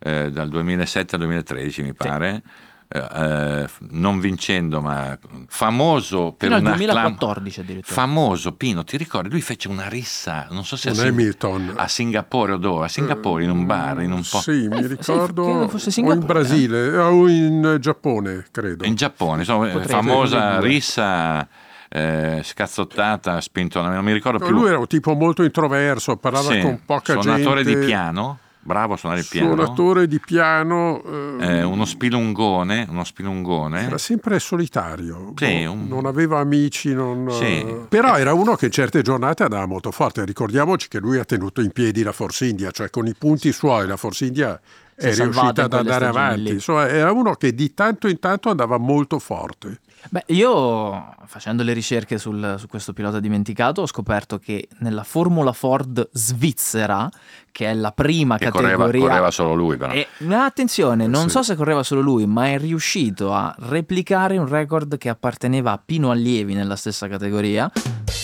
eh, 0.00 0.30
dal 0.30 0.48
2007 0.48 1.14
al 1.16 1.20
2013 1.22 1.82
mi 1.82 1.94
pare, 1.94 2.42
eh, 2.86 2.98
eh, 2.98 3.66
non 3.92 4.20
vincendo 4.20 4.82
ma 4.82 5.18
famoso 5.48 6.34
per 6.36 6.48
Fino 6.48 6.60
una 6.60 6.74
2014 6.74 7.60
addirittura. 7.60 7.94
famoso 7.94 8.52
Pino, 8.52 8.84
ti 8.84 8.96
ricordi? 8.98 9.30
Lui 9.30 9.40
fece 9.40 9.68
una 9.68 9.88
rissa, 9.88 10.46
non 10.50 10.64
so 10.64 10.76
se 10.76 10.90
a, 10.90 10.94
Sing- 10.94 11.08
Hamilton. 11.08 11.72
a 11.76 11.88
Singapore 11.88 12.52
o 12.52 12.56
dove, 12.58 12.84
a 12.84 12.88
Singapore 12.88 13.42
in 13.44 13.50
un 13.50 13.64
bar, 13.64 14.02
in 14.02 14.12
un 14.12 14.22
po'. 14.28 14.40
Sì, 14.40 14.68
mi 14.68 14.78
Eh, 14.80 14.82
sì, 14.82 14.88
ricordo. 14.88 15.68
fosse 15.68 15.88
o 16.02 16.12
in 16.12 16.24
Brasile 16.26 16.86
eh, 16.92 16.96
o 16.98 17.26
in 17.28 17.78
Giappone, 17.80 18.44
credo. 18.50 18.84
In 18.84 18.94
Giappone, 18.94 19.38
insomma, 19.40 19.70
eh, 19.72 19.84
famosa 19.84 20.60
rissa 20.60 21.48
eh, 21.96 22.40
scazzottata, 22.42 23.40
spintona, 23.40 23.88
non 23.94 24.04
mi 24.04 24.12
ricordo 24.12 24.44
più. 24.44 24.52
Lui 24.52 24.66
era 24.66 24.78
un 24.78 24.86
tipo 24.88 25.14
molto 25.14 25.44
introverso, 25.44 26.16
parlava 26.16 26.50
Sì, 26.50 26.60
con 26.60 26.80
poca 26.84 27.12
suonatore 27.12 27.62
gente. 27.62 27.78
di 27.78 27.86
piano, 27.86 28.38
bravo 28.62 28.94
a 28.94 28.96
suonare 28.96 29.20
il 29.20 29.28
piano. 29.30 29.54
Suonatore 29.54 30.08
di 30.08 30.18
piano. 30.18 31.00
eh, 31.38 31.58
eh, 31.58 31.62
uno 31.62 31.84
spilungone, 31.84 32.84
uno 32.88 33.04
spilungone. 33.04 33.86
Era 33.86 33.98
sempre 33.98 34.40
solitario, 34.40 35.34
Sì, 35.36 35.64
un- 35.66 35.86
non 35.86 36.06
aveva 36.06 36.40
amici, 36.40 36.92
non- 36.92 37.30
Sì. 37.30 37.44
eh, 37.60 37.86
però 37.88 38.16
era 38.16 38.32
uno 38.32 38.56
che 38.56 38.66
in 38.66 38.72
certe 38.72 39.00
giornate 39.02 39.44
andava 39.44 39.66
molto 39.66 39.92
forte. 39.92 40.24
Ricordiamoci 40.24 40.88
che 40.88 40.98
lui 40.98 41.18
ha 41.20 41.24
tenuto 41.24 41.60
in 41.60 41.70
piedi 41.70 42.02
la 42.02 42.10
Force 42.12 42.44
India, 42.46 42.72
cioè 42.72 42.90
con 42.90 43.06
i 43.06 43.14
punti 43.16 43.52
suoi 43.52 43.86
la 43.86 43.96
Force 43.96 44.24
India 44.26 44.60
è 44.96 45.14
riuscita 45.14 45.62
ad 45.64 45.72
andare 45.74 46.06
avanti. 46.06 46.50
Insomma, 46.50 46.88
era 46.88 47.12
uno 47.12 47.34
che 47.34 47.54
di 47.54 47.72
tanto 47.72 48.08
in 48.08 48.18
tanto 48.18 48.50
andava 48.50 48.78
molto 48.78 49.20
forte. 49.20 49.78
Beh, 50.10 50.24
io 50.28 51.14
facendo 51.26 51.62
le 51.62 51.72
ricerche 51.72 52.18
sul- 52.18 52.56
su 52.58 52.66
questo 52.66 52.92
pilota 52.92 53.20
dimenticato 53.20 53.82
ho 53.82 53.86
scoperto 53.86 54.38
che 54.38 54.68
nella 54.78 55.02
Formula 55.02 55.52
Ford 55.52 56.08
svizzera, 56.12 57.08
che 57.50 57.70
è 57.70 57.74
la 57.74 57.90
prima 57.92 58.36
Che 58.36 58.50
correva, 58.50 58.84
categoria... 58.84 59.00
correva 59.08 59.30
solo 59.30 59.54
lui, 59.54 59.76
però. 59.76 59.92
E, 59.92 60.06
ma 60.18 60.44
attenzione, 60.44 61.06
non 61.06 61.24
Sì. 61.24 61.30
so 61.30 61.42
se 61.42 61.56
correva 61.56 61.82
solo 61.82 62.00
lui, 62.02 62.26
ma 62.26 62.48
è 62.48 62.58
riuscito 62.58 63.32
a 63.32 63.54
replicare 63.60 64.36
un 64.36 64.46
record 64.48 64.98
che 64.98 65.08
apparteneva 65.08 65.72
a 65.72 65.80
Pino 65.84 66.10
Allievi 66.10 66.54
nella 66.54 66.76
stessa 66.76 67.08
categoria. 67.08 67.70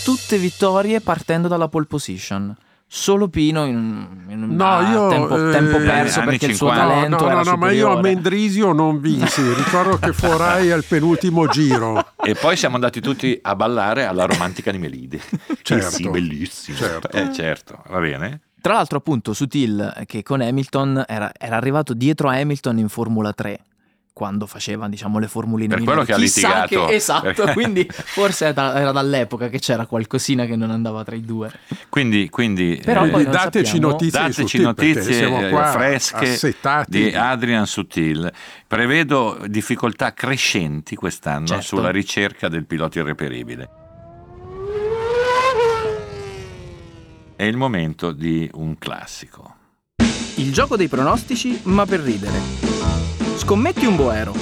Tutte 0.04 0.38
vittorie 0.38 1.00
partendo 1.00 1.48
dalla 1.48 1.68
pole 1.68 1.86
position. 1.86 2.54
Solo 2.92 3.28
Pino 3.28 3.66
in, 3.66 3.76
un- 3.76 4.24
in 4.32 4.42
un 4.42 4.56
No, 4.56 4.64
ah, 4.68 4.90
io, 4.90 5.08
tempo, 5.08 5.48
eh, 5.48 5.52
tempo 5.52 5.76
perso 5.78 6.22
perché 6.22 6.46
il 6.46 6.56
suo 6.56 6.70
50. 6.70 6.82
No, 6.82 6.88
talento 6.90 7.24
no, 7.24 7.30
era 7.30 7.42
no, 7.42 7.50
no, 7.52 7.56
ma 7.56 7.70
io 7.70 7.92
a. 7.96 8.00
Mendrisio 8.00 8.72
non 8.72 9.00
vinsi. 9.00 9.42
Ricordo 9.54 9.96
che 9.98 10.12
fuorai 10.12 10.72
al 10.72 10.82
penultimo 10.84 11.46
giro. 11.46 12.04
E 12.20 12.34
poi 12.34 12.56
siamo 12.56 12.74
andati 12.74 13.00
tutti 13.00 13.38
a 13.40 13.54
ballare 13.54 14.06
alla 14.06 14.24
romantica 14.26 14.72
di 14.72 14.78
Melide. 14.78 15.20
Certo, 15.62 15.86
Eh 15.86 15.90
sì, 15.90 16.08
bellissimo. 16.10 16.76
certo. 16.76 17.10
Eh, 17.16 17.32
certo, 17.32 17.80
va 17.88 18.00
bene. 18.00 18.40
Tra 18.60 18.72
l'altro, 18.74 18.98
appunto, 18.98 19.32
Sutil, 19.34 20.02
che 20.04 20.22
con 20.24 20.40
Hamilton 20.40 21.04
era, 21.06 21.30
era 21.38 21.56
arrivato 21.56 21.94
dietro 21.94 22.28
a 22.28 22.34
Hamilton 22.34 22.78
in 22.78 22.88
Formula 22.88 23.32
3. 23.32 23.58
Quando 24.20 24.44
faceva, 24.46 24.86
diciamo, 24.86 25.18
le 25.18 25.28
formuline 25.28 25.74
Per 25.76 25.82
quello 25.82 26.02
minori. 26.02 26.06
che 26.06 26.12
ha 26.12 26.16
Chissà 26.18 26.60
litigato. 26.64 26.84
che- 26.88 26.94
esatto, 26.94 27.46
quindi 27.54 27.88
forse 27.90 28.48
era, 28.48 28.78
era 28.78 28.92
dall'epoca 28.92 29.48
che 29.48 29.58
c'era 29.58 29.86
qualcosina 29.86 30.44
che 30.44 30.56
non 30.56 30.70
andava 30.70 31.02
tra 31.04 31.16
i 31.16 31.22
due. 31.22 31.50
Quindi, 31.88 32.28
quindi 32.28 32.78
Però 32.84 33.06
eh, 33.06 33.24
dateci 33.24 33.64
sappiamo- 33.64 33.88
notizie 33.92 34.20
dateci 34.20 34.60
notizie 34.60 35.12
siamo 35.14 35.40
eh, 35.46 35.48
qua 35.48 35.64
fresche 35.70 36.32
assettati. 36.32 36.90
di 36.90 37.14
Adrian 37.16 37.64
Sutil. 37.66 38.30
Prevedo 38.66 39.38
difficoltà 39.46 40.12
crescenti 40.12 40.96
quest'anno 40.96 41.46
Certo. 41.46 41.62
sulla 41.62 41.90
ricerca 41.90 42.48
del 42.48 42.66
pilota 42.66 42.98
irreperibile. 42.98 43.70
È 47.36 47.44
il 47.44 47.56
momento 47.56 48.12
di 48.12 48.50
un 48.52 48.76
classico. 48.76 49.54
Il 50.36 50.52
gioco 50.52 50.76
dei 50.76 50.88
pronostici, 50.88 51.58
ma 51.64 51.86
per 51.86 52.00
ridere. 52.00 52.68
Scommetti 53.40 53.86
un 53.86 53.96
boero. 53.96 54.34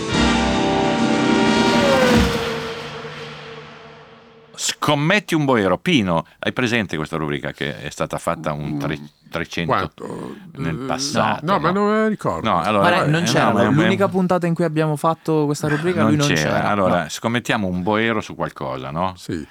Scommetti 4.55 5.35
un 5.35 5.45
boero. 5.45 5.79
Pino, 5.79 6.27
hai 6.41 6.53
presente 6.53 6.97
questa 6.97 7.17
rubrica 7.17 7.53
che 7.53 7.81
è 7.81 7.91
stata 7.91 8.19
fatta 8.19 8.53
un 8.53 8.77
tre- 8.79 8.99
300 9.31 9.71
Quanto? 9.73 10.35
nel 10.57 10.75
Eh, 10.83 10.87
passato? 10.87 11.45
No, 11.47 11.59
ma 11.61 11.71
non 11.71 11.87
me 11.91 11.99
la 12.01 12.09
ricordo. 12.09 12.49
No, 12.49 12.61
allora, 12.61 12.89
Guarda, 12.89 13.11
non 13.11 13.23
eh, 13.23 13.27
c'era, 13.27 13.53
no, 13.53 13.71
l'unica 13.71 14.09
puntata 14.09 14.47
in 14.47 14.55
cui 14.55 14.65
abbiamo 14.65 14.97
fatto 14.97 15.45
questa 15.45 15.69
rubrica, 15.69 16.01
non 16.01 16.09
lui 16.09 16.17
non 16.19 16.27
c'era. 16.27 16.41
c'era. 16.57 16.69
Allora, 16.69 17.03
No. 17.03 17.09
scommettiamo 17.09 17.67
un 17.69 17.83
boero 17.83 18.21
su 18.21 18.35
qualcosa, 18.35 18.91
no? 18.91 19.15
Sì. 19.17 19.47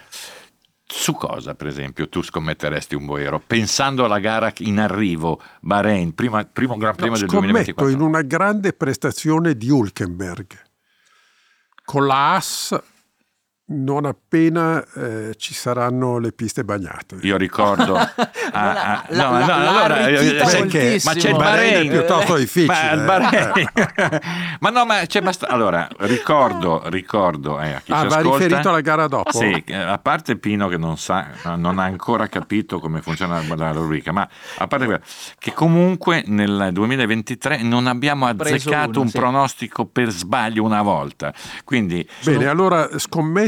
Su 0.90 1.14
cosa, 1.14 1.54
per 1.54 1.68
esempio, 1.68 2.08
tu 2.08 2.22
scommetteresti 2.22 2.96
un 2.96 3.06
boero? 3.06 3.42
Pensando 3.46 4.06
alla 4.06 4.20
gara 4.20 4.54
in 4.60 4.80
arrivo, 4.80 5.42
Bahrain, 5.60 6.16
prima, 6.16 6.46
primo 6.46 6.78
Gran 6.78 6.96
Premio 6.96 7.14
No, 7.14 7.20
del 7.20 7.30
scommetto 7.30 7.52
2024. 7.52 7.94
in 7.94 8.02
una 8.02 8.22
grande 8.22 8.72
prestazione 8.72 9.56
di 9.56 9.70
Hulkenberg 9.70 10.48
con 11.84 12.06
la 12.06 12.36
AS 12.36 12.82
non 13.70 14.06
appena 14.06 14.82
eh, 14.96 15.34
ci 15.38 15.54
saranno 15.54 16.20
le 16.20 16.32
piste 16.32 16.64
bagnate. 16.64 17.18
Io 17.22 17.36
ricordo. 17.36 17.96
ah, 18.00 18.10
ah, 18.54 19.06
la- 19.10 19.30
no, 19.30 19.40
la- 19.40 19.40
no, 19.40 19.46
l'ha 19.46 19.70
allora, 19.84 20.08
eh, 20.08 20.68
che- 20.68 21.02
ma 21.04 21.14
c'è 21.14 21.30
il 21.30 21.36
Bahrain 21.36 21.88
è 21.88 21.90
piuttosto 21.90 22.36
difficile, 22.38 22.74
Ma 22.74 22.92
il. 22.94 23.04
Bahrain. 23.04 23.70
ma 24.62 24.70
no, 24.70 24.86
ma 24.86 25.06
c'è 25.06 25.22
basta- 25.22 25.48
Allora, 25.48 25.86
ricordo, 25.98 26.84
ricordo. 26.86 27.60
Eh, 27.60 27.74
a 27.74 27.82
chi 27.82 27.92
Ah, 27.92 28.02
ci 28.04 28.08
va 28.08 28.16
ascolta- 28.18 28.38
riferito 28.46 28.70
alla 28.70 28.82
gara 28.82 29.08
dopo? 29.08 29.38
Sì, 29.38 29.64
eh, 29.68 29.76
a 29.76 29.98
parte 29.98 30.38
Pino 30.38 30.70
che 30.70 30.78
non 30.78 30.98
sa, 30.98 31.28
non 31.58 31.78
ha 31.80 31.84
ancora 31.84 32.28
capito 32.28 32.80
come 32.80 33.02
funziona 33.02 33.42
la 33.56 33.72
rubrica, 33.72 34.14
ma 34.14 34.28
a 34.60 34.68
parte 34.68 34.86
quello, 34.86 35.02
che 35.40 35.54
comunque 35.54 36.24
nel 36.28 36.70
2023 36.72 37.64
non 37.64 37.88
abbiamo 37.88 38.28
azzeccato 38.28 38.92
uno, 38.92 39.02
un 39.02 39.10
sì. 39.10 39.18
pronostico 39.18 39.86
per 39.86 40.10
sbaglio 40.10 40.64
una 40.64 40.82
volta. 40.82 41.34
Quindi 41.66 42.08
Bene, 42.24 42.38
Sono- 42.38 42.50
allora 42.50 42.90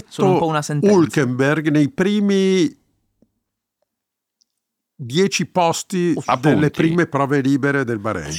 sono 0.10 0.34
un 0.34 0.38
po' 0.40 0.46
una 0.48 0.62
sentenza. 0.62 0.96
Hulkenberg 0.96 1.70
nei 1.70 1.90
primi 1.90 2.76
dieci 4.96 5.46
posti 5.46 6.14
Appunti. 6.26 6.50
delle 6.50 6.70
prime 6.72 7.06
prove 7.08 7.42
libere 7.42 7.84
del 7.84 8.00
Bahrain. 8.00 8.34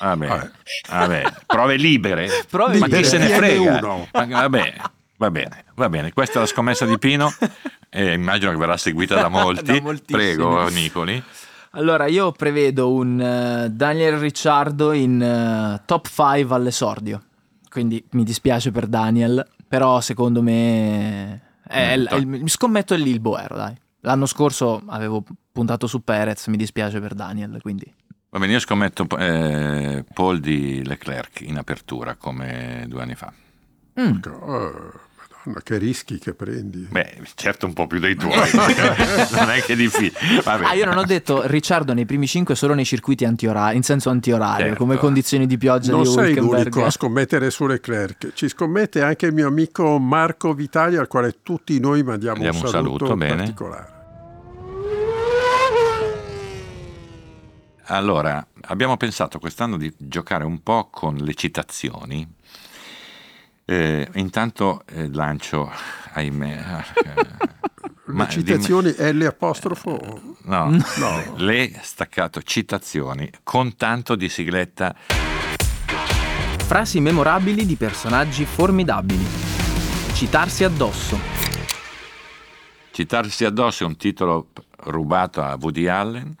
Vabbè, 0.00 0.26
Vabbè. 0.26 0.50
vabbè, 0.90 1.32
prove 1.46 1.76
libere. 1.76 2.28
Prove 2.50 2.78
Ma 2.78 2.86
chi 2.86 2.96
libere. 2.96 3.04
se 3.04 3.18
ne 3.18 3.28
frega? 3.28 3.80
Ma- 4.12 4.26
vabbè, 4.26 4.74
va 5.16 5.30
bene, 5.30 5.64
va 5.76 5.88
bene. 5.88 6.12
Questa 6.12 6.38
è 6.38 6.40
la 6.40 6.46
scommessa 6.46 6.84
di 6.86 6.98
Pino. 6.98 7.32
E 7.94 8.14
immagino 8.14 8.50
che 8.52 8.56
verrà 8.56 8.78
seguita 8.78 9.16
da 9.16 9.28
molti. 9.28 9.78
Da. 9.78 9.94
Prego, 10.06 10.66
Nicoli. 10.70 11.22
Allora, 11.72 12.06
io 12.06 12.32
prevedo 12.32 12.90
un 12.90 13.20
eh, 13.20 13.68
Daniel 13.68 14.16
Ricciardo 14.16 14.92
in 14.92 15.20
eh, 15.20 15.82
top 15.84 16.06
5 16.08 16.54
all'esordio. 16.56 17.22
Quindi 17.68 18.02
mi 18.12 18.24
dispiace 18.24 18.70
per 18.70 18.86
Daniel, 18.86 19.46
però 19.72 20.02
secondo 20.02 20.42
me 20.42 21.40
è 21.66 21.96
Mm, 21.96 22.34
il- 22.34 22.50
scommetto 22.50 22.92
è 22.92 22.98
lì 22.98 23.08
il 23.08 23.20
Boero, 23.20 23.56
dai. 23.56 23.74
L'anno 24.00 24.26
scorso 24.26 24.82
avevo 24.86 25.24
puntato 25.50 25.86
su 25.86 26.04
Perez, 26.04 26.46
mi 26.48 26.58
dispiace 26.58 27.00
per 27.00 27.14
Daniel, 27.14 27.58
quindi 27.62 27.90
Va 28.28 28.38
bene, 28.38 28.52
io 28.52 28.58
scommetto 28.58 29.06
eh, 29.16 30.04
Paul 30.12 30.40
di 30.40 30.84
Leclerc 30.84 31.40
in 31.40 31.56
apertura 31.56 32.16
come 32.16 32.84
due 32.86 33.00
anni 33.00 33.14
fa. 33.14 33.32
Mm. 33.98 34.18
Madonna, 35.44 35.60
che 35.64 35.76
rischi 35.78 36.18
che 36.18 36.34
prendi. 36.34 36.86
Beh, 36.90 37.18
certo 37.34 37.66
un 37.66 37.72
po' 37.72 37.86
più 37.86 37.98
dei 37.98 38.14
tuoi, 38.14 38.32
non 38.54 39.50
è 39.50 39.60
che 39.62 39.72
è 39.72 39.76
difficile. 39.76 40.40
Vabbè. 40.42 40.64
Ah, 40.66 40.74
io 40.74 40.84
non 40.84 40.96
ho 40.98 41.04
detto 41.04 41.46
Ricciardo 41.46 41.92
nei 41.94 42.06
primi 42.06 42.26
5 42.26 42.54
solo 42.54 42.74
nei 42.74 42.84
circuiti 42.84 43.24
antiorario, 43.24 43.76
in 43.76 43.82
senso 43.82 44.10
antiorario, 44.10 44.66
Certo. 44.66 44.78
come 44.78 44.96
condizioni 44.96 45.46
di 45.46 45.58
pioggia 45.58 45.90
Non 45.92 46.02
di 46.02 46.08
sei 46.08 46.30
Hülkenberg. 46.32 46.58
l'unico 46.58 46.84
a 46.84 46.90
scommettere 46.90 47.50
su 47.50 47.66
Leclerc, 47.66 48.32
ci 48.34 48.48
scommette 48.48 49.02
anche 49.02 49.26
il 49.26 49.34
mio 49.34 49.48
amico 49.48 49.98
Marco 49.98 50.52
Vitali, 50.54 50.96
al 50.96 51.08
quale 51.08 51.36
tutti 51.42 51.78
noi 51.80 52.02
mandiamo 52.02 52.34
Mandiamo 52.40 52.58
un 52.58 52.64
un 52.64 52.70
saluto, 52.70 53.06
saluto, 53.06 53.16
bene. 53.16 53.36
particolare. 53.36 53.90
Allora, 57.86 58.46
abbiamo 58.62 58.96
pensato 58.96 59.38
quest'anno 59.38 59.76
di 59.76 59.92
giocare 59.98 60.44
un 60.44 60.62
po' 60.62 60.88
con 60.90 61.16
le 61.16 61.34
citazioni. 61.34 62.26
Eh, 63.64 64.08
intanto 64.14 64.82
eh, 64.86 65.08
lancio, 65.12 65.70
ahimè, 66.12 66.64
eh, 67.04 67.60
Le 68.04 68.28
citazioni 68.28 68.92
dimmi... 68.92 69.12
L 69.12 69.26
apostrofo? 69.26 70.34
No, 70.42 70.70
no, 70.70 71.34
le 71.38 71.80
staccato 71.82 72.42
citazioni 72.42 73.30
con 73.42 73.76
tanto 73.76 74.16
di 74.16 74.28
sigletta. 74.28 74.94
Frasi 76.58 77.00
memorabili 77.00 77.64
di 77.64 77.76
personaggi 77.76 78.44
formidabili. 78.44 79.24
Citarsi 80.14 80.64
addosso. 80.64 81.18
Citarsi 82.90 83.44
addosso 83.44 83.84
è 83.84 83.86
un 83.86 83.96
titolo 83.96 84.48
rubato 84.84 85.40
a 85.42 85.56
Woody 85.58 85.86
Allen 85.86 86.34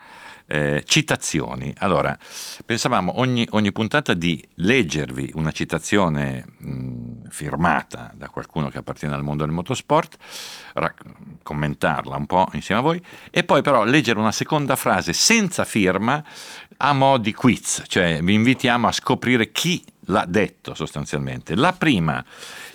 eh, 0.46 0.82
citazioni. 0.86 1.72
Allora, 1.78 2.16
pensavamo 2.64 3.18
ogni, 3.18 3.46
ogni, 3.50 3.72
puntata 3.72 4.14
di 4.14 4.42
leggervi 4.56 5.32
una 5.34 5.50
citazione 5.50 6.44
mh, 6.58 7.28
firmata 7.28 8.12
da 8.14 8.28
qualcuno 8.28 8.68
che 8.68 8.78
appartiene 8.78 9.14
al 9.14 9.22
mondo 9.22 9.44
del 9.44 9.52
motorsport, 9.52 10.16
rac- 10.74 11.04
commentarla 11.42 12.16
un 12.16 12.26
po' 12.26 12.48
insieme 12.52 12.80
a 12.80 12.84
voi 12.84 13.02
e 13.30 13.44
poi 13.44 13.62
però 13.62 13.84
leggere 13.84 14.18
una 14.18 14.32
seconda 14.32 14.76
frase 14.76 15.12
senza 15.12 15.64
firma 15.64 16.22
a 16.84 16.92
mo' 16.92 17.18
di 17.18 17.32
quiz, 17.32 17.84
cioè 17.86 18.20
vi 18.22 18.34
invitiamo 18.34 18.88
a 18.88 18.92
scoprire 18.92 19.52
chi 19.52 19.82
l'ha 20.06 20.24
detto 20.26 20.74
sostanzialmente. 20.74 21.54
La 21.54 21.72
prima 21.72 22.24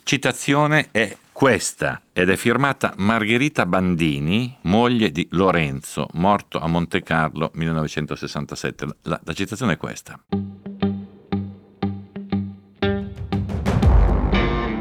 citazione 0.03 0.87
è 0.91 1.15
questa 1.37 2.01
ed 2.13 2.31
è 2.31 2.35
firmata 2.35 2.95
Margherita 2.97 3.67
Bandini, 3.67 4.57
moglie 4.63 5.11
di 5.11 5.27
Lorenzo, 5.33 6.07
morto 6.13 6.57
a 6.57 6.65
Monte 6.65 7.03
Carlo 7.03 7.51
1967. 7.53 8.87
La, 9.03 9.21
la 9.23 9.33
citazione 9.33 9.73
è 9.73 9.77
questa. 9.77 10.19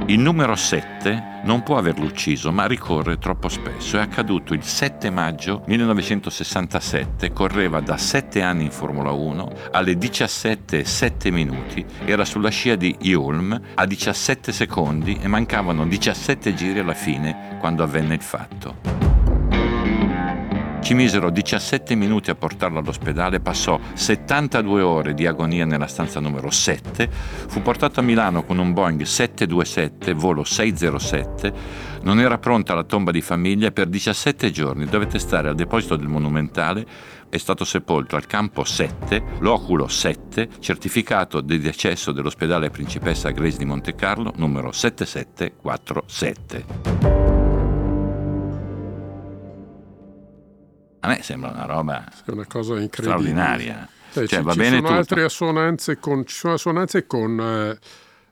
Il 0.09 0.21
numero 0.21 0.55
7 0.55 1.41
non 1.43 1.65
può 1.65 1.79
averlo 1.79 2.05
ucciso, 2.05 2.53
ma 2.53 2.67
ricorre 2.67 3.19
troppo 3.19 3.49
spesso. 3.49 3.97
È 3.97 4.01
accaduto 4.01 4.55
il 4.55 4.63
7 4.63 5.11
maggio 5.11 5.65
1967, 5.67 7.33
correva 7.33 7.81
da 7.81 7.97
7 7.97 8.41
anni 8.41 8.67
in 8.67 8.71
Formula 8.71 9.11
1, 9.11 9.51
alle 9.73 9.95
17,7 9.95 11.33
minuti 11.33 11.85
era 12.05 12.25
sulla 12.25 12.51
scia 12.51 12.77
di 12.77 12.97
Ulm 13.17 13.61
a 13.75 13.85
17 13.85 14.53
secondi 14.53 15.19
e 15.21 15.27
mancavano 15.27 15.85
17 15.85 16.55
giri 16.55 16.79
alla 16.79 16.95
fine 16.95 17.57
quando 17.59 17.83
avvenne 17.83 18.15
il 18.15 18.23
fatto. 18.23 19.06
Ci 20.87 20.95
misero 20.95 21.31
17 21.31 21.97
minuti 21.97 22.31
a 22.31 22.37
portarlo 22.37 22.79
all'ospedale, 22.79 23.41
passò 23.41 23.81
72 23.95 24.83
ore 24.83 25.15
di 25.15 25.27
agonia 25.27 25.65
nella 25.65 25.89
stanza 25.89 26.21
numero 26.21 26.49
7, 26.49 27.11
fu 27.11 27.61
portato 27.61 27.99
a 27.99 28.05
Milano 28.05 28.45
con 28.45 28.59
un 28.59 28.73
Boeing 28.73 29.03
727, 29.03 30.13
volo 30.13 30.45
607, 30.45 31.53
non 32.03 32.21
era 32.21 32.39
pronta 32.39 32.75
la 32.75 32.85
tomba 32.85 33.11
di 33.11 33.21
famiglia 33.21 33.67
e 33.67 33.73
per 33.73 33.89
17 33.89 34.53
giorni 34.53 34.85
dovette 34.85 35.19
stare 35.19 35.49
al 35.49 35.57
deposito 35.57 35.97
del 35.97 36.07
Monumentale 36.07 36.87
è 37.29 37.37
stato 37.37 37.65
sepolto 37.65 38.15
al 38.15 38.27
campo 38.27 38.63
7, 38.63 39.21
loculo 39.41 39.89
7, 39.89 40.51
certificato 40.61 41.41
di 41.41 41.59
decesso 41.59 42.13
dell'ospedale 42.13 42.71
Principessa 42.71 43.31
Grace 43.31 43.59
di 43.59 43.65
Monte 43.65 43.97
Carlo, 43.97 44.33
numero 44.37 44.71
7747. 44.71 47.36
A 51.01 51.09
me 51.09 51.23
sembra 51.23 51.51
una 51.51 51.65
roba 51.65 52.05
è 52.25 52.31
una 52.31 52.47
cosa 52.47 52.81
straordinaria. 52.83 53.87
Eh, 53.87 53.95
cioè, 54.13 54.27
ci, 54.27 54.43
va 54.43 54.53
ci 54.53 54.59
bene 54.59 54.77
sono 54.77 54.81
tutto. 54.83 54.99
altre 54.99 55.25
assonanze 55.25 55.99
con, 55.99 56.27
ci 56.27 56.35
sono 56.35 56.55
assonanze 56.55 57.07
con 57.07 57.39
eh, 57.39 57.79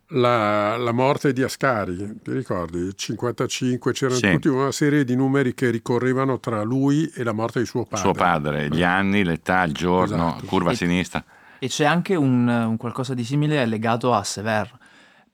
la, 0.09 0.77
la, 0.77 0.93
morte 0.93 1.33
di 1.33 1.43
Ascari, 1.43 2.21
ti 2.23 2.33
ricordi? 2.33 2.79
Il 2.79 2.95
55 2.95 3.93
c'erano 3.93 4.19
sì. 4.19 4.31
tutta 4.33 4.51
una 4.51 4.73
serie 4.73 5.05
di 5.05 5.15
numeri 5.15 5.55
che 5.55 5.71
ricorrevano 5.71 6.41
tra 6.41 6.63
lui 6.63 7.11
e 7.15 7.23
la 7.23 7.33
morte 7.33 7.61
di 7.61 7.67
suo 7.67 7.85
padre. 7.85 7.99
Suo 7.99 8.13
padre, 8.13 8.69
gli 8.69 8.83
anni, 8.83 9.25
l'età, 9.25 9.63
il 9.65 9.73
giorno, 9.73 10.29
esatto. 10.29 10.47
curva 10.47 10.71
a 10.71 10.75
sinistra. 10.75 11.25
E 11.59 11.69
c'è 11.69 11.85
anche 11.85 12.15
un, 12.15 12.47
un, 12.47 12.77
qualcosa 12.77 13.15
di 13.15 13.25
simile 13.25 13.65
legato 13.67 14.13
a 14.13 14.23
Sever. 14.23 14.71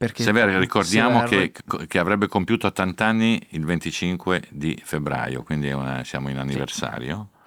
Perché 0.01 0.23
Sever, 0.23 0.49
ricordiamo 0.59 1.27
Sever... 1.27 1.53
Che, 1.53 1.87
che, 1.87 1.99
avrebbe 1.99 2.27
compiuto 2.27 2.67
80 2.69 3.05
anni 3.05 3.47
il 3.51 3.67
25 3.67 4.45
di 4.49 4.81
febbraio, 4.83 5.43
quindi 5.43 5.71
una, 5.73 6.05
siamo 6.05 6.31
in 6.31 6.39
anniversario. 6.39 7.29
Sì 7.35 7.39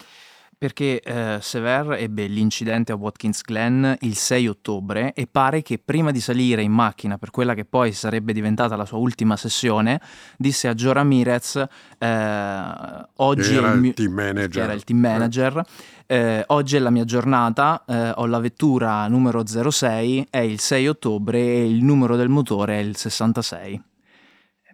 perché 0.64 1.02
eh, 1.02 1.40
Sever 1.42 1.92
ebbe 2.00 2.26
l'incidente 2.28 2.94
a 2.94 2.96
Watkins 2.96 3.42
Glen 3.42 3.98
il 4.00 4.16
6 4.16 4.48
ottobre 4.48 5.12
e 5.12 5.28
pare 5.30 5.62
che 5.62 5.78
prima 5.78 6.10
di 6.12 6.22
salire 6.22 6.62
in 6.62 6.72
macchina 6.72 7.18
per 7.18 7.32
quella 7.32 7.54
che 7.54 7.66
poi 7.66 7.92
sarebbe 7.92 8.32
diventata 8.32 8.78
la 8.78 8.86
sua 8.86 8.98
ultima 8.98 9.36
sessione, 9.36 10.00
disse 10.38 10.70
a 10.70 10.74
Joe 10.74 10.94
Ramirez, 10.94 11.66
eh, 11.98 13.08
oggi 13.16 13.56
era, 13.56 13.74
il 13.74 13.80
mio... 13.82 13.92
team 13.92 14.14
manager. 14.14 14.64
era 14.64 14.72
il 14.72 14.86
team 14.86 15.00
manager, 15.00 15.62
eh, 16.06 16.46
oggi 16.48 16.78
è 16.78 16.80
la 16.80 16.92
mia 16.92 17.04
giornata, 17.04 17.84
eh, 17.86 18.14
ho 18.16 18.26
la 18.26 18.40
vettura 18.40 19.06
numero 19.10 19.44
06, 19.46 20.28
è 20.30 20.38
il 20.38 20.62
6 20.62 20.88
ottobre 20.88 21.40
e 21.40 21.70
il 21.70 21.84
numero 21.84 22.16
del 22.16 22.30
motore 22.30 22.76
è 22.76 22.82
il 22.82 22.96
66 22.96 23.82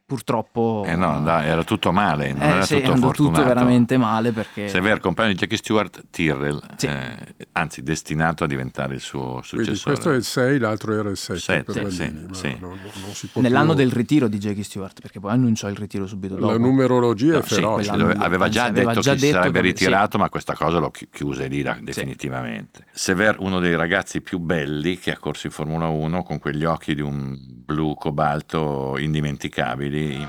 purtroppo 0.10 0.84
eh 0.88 0.96
no, 0.96 1.22
dai, 1.22 1.48
era 1.50 1.64
tutto 1.64 1.92
male 1.92 2.34
non 2.34 2.42
eh, 2.42 2.48
era 2.48 2.66
sì, 2.66 2.82
tutto 2.82 2.96
fortunato 2.96 3.42
tutto 3.42 3.44
veramente 3.44 3.96
male 3.96 4.32
perché 4.32 4.68
Sever 4.68 5.00
compagno 5.00 5.30
di 5.30 5.36
Jackie 5.36 5.58
Stewart 5.58 6.06
Tyrrell 6.10 6.60
sì. 6.78 6.88
eh, 6.88 7.36
anzi 7.52 7.84
destinato 7.84 8.44
a 8.44 8.48
diventare 8.48 8.96
il 8.96 9.02
suo 9.02 9.42
successore. 9.44 9.64
Quindi 9.64 9.82
questo 9.84 10.12
è 10.12 10.16
il 10.16 10.24
6 10.24 10.58
l'altro 10.58 10.98
era 10.98 11.10
il 11.12 11.18
7, 11.18 11.40
7 11.40 11.74
per 11.74 11.92
sì, 11.92 12.12
sì. 12.32 12.58
Non, 12.60 12.80
non 12.82 13.44
nell'anno 13.44 13.76
più... 13.76 13.84
del 13.84 13.92
ritiro 13.92 14.28
di 14.28 14.40
Jackie 14.40 14.64
Stewart 14.64 15.00
perché 15.00 15.20
poi 15.20 15.32
annunciò 15.32 15.70
il 15.70 15.78
ritiro 15.78 16.08
subito 16.08 16.34
dopo. 16.34 16.54
la 16.54 16.58
numerologia 16.58 17.34
no, 17.34 17.40
è 17.40 17.42
feroce. 17.44 17.92
aveva 17.92 18.50
già 18.50 18.64
aveva 18.64 18.90
detto 18.90 19.02
già 19.02 19.14
che 19.14 19.20
si 19.20 19.30
sarebbe 19.30 19.62
ritirato 19.62 20.18
ma 20.18 20.28
questa 20.30 20.56
cosa 20.56 20.80
lo 20.80 20.90
chiuse 20.90 21.48
lì 21.48 21.62
definitivamente. 21.82 22.86
Sever 22.92 23.36
uno 23.40 23.60
dei 23.60 23.76
ragazzi 23.76 24.22
più 24.22 24.40
belli 24.40 24.98
che 24.98 25.12
ha 25.12 25.18
corso 25.20 25.46
in 25.46 25.54
Formula 25.54 25.88
1 25.88 26.24
con 26.24 26.40
quegli 26.40 26.66
occhi 26.66 26.96
di 26.96 27.02
un 27.02 27.59
blu 27.70 27.94
cobalto 27.94 28.98
indimenticabili. 28.98 30.28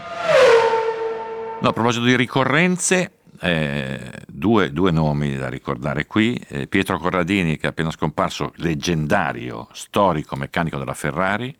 No, 1.60 1.68
a 1.68 1.72
proposito 1.72 2.04
di 2.04 2.14
ricorrenze, 2.14 3.12
eh, 3.40 4.12
due, 4.26 4.72
due, 4.72 4.90
nomi 4.90 5.36
da 5.36 5.48
ricordare 5.48 6.04
qui. 6.06 6.38
Eh, 6.48 6.66
Pietro 6.66 6.98
Corradini, 6.98 7.56
che 7.56 7.66
è 7.66 7.70
appena 7.70 7.90
scomparso, 7.90 8.52
leggendario, 8.56 9.68
storico 9.72 10.36
meccanico 10.36 10.76
della 10.76 10.94
Ferrari, 10.94 11.56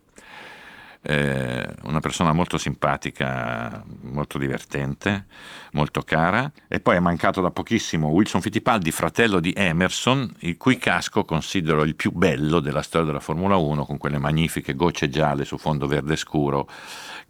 eh, 1.02 1.66
una 1.84 2.00
persona 2.00 2.32
molto 2.32 2.58
simpatica, 2.58 3.82
molto 4.02 4.38
divertente, 4.38 5.26
molto 5.72 6.02
cara. 6.02 6.50
E 6.68 6.80
poi 6.80 6.96
è 6.96 7.00
mancato 7.00 7.40
da 7.40 7.50
pochissimo 7.50 8.08
Wilson 8.08 8.40
Fittipaldi, 8.40 8.90
fratello 8.90 9.40
di 9.40 9.52
Emerson, 9.56 10.30
il 10.40 10.56
cui 10.56 10.76
casco 10.76 11.24
considero 11.24 11.84
il 11.84 11.94
più 11.94 12.12
bello 12.12 12.60
della 12.60 12.82
storia 12.82 13.06
della 13.06 13.20
Formula 13.20 13.56
1, 13.56 13.84
con 13.84 13.98
quelle 13.98 14.18
magnifiche 14.18 14.74
gocce 14.74 15.08
gialle 15.08 15.44
su 15.44 15.56
fondo 15.56 15.86
verde 15.86 16.16
scuro 16.16 16.68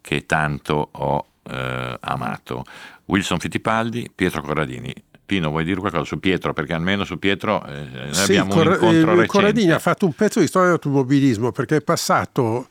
che 0.01 0.25
tanto 0.25 0.89
ho 0.91 1.25
eh, 1.43 1.97
amato. 1.99 2.63
Wilson 3.05 3.39
Fittipaldi, 3.39 4.11
Pietro 4.13 4.41
Corradini. 4.41 4.93
Pino, 5.25 5.49
vuoi 5.49 5.63
dire 5.63 5.79
qualcosa 5.79 6.03
su 6.03 6.19
Pietro? 6.19 6.51
Perché 6.51 6.73
almeno 6.73 7.05
su 7.05 7.17
Pietro 7.17 7.65
eh, 7.65 7.87
noi 7.93 8.13
sì, 8.13 8.31
abbiamo 8.31 8.53
Cor- 8.53 8.67
un 8.67 8.73
incontro 8.73 8.97
eh, 8.97 9.03
recente. 9.03 9.27
Corradini 9.27 9.71
ha 9.71 9.79
fatto 9.79 10.05
un 10.05 10.13
pezzo 10.13 10.41
di 10.41 10.47
storia 10.47 10.67
dell'automobilismo 10.67 11.53
perché 11.53 11.77
è 11.77 11.81
passato 11.81 12.67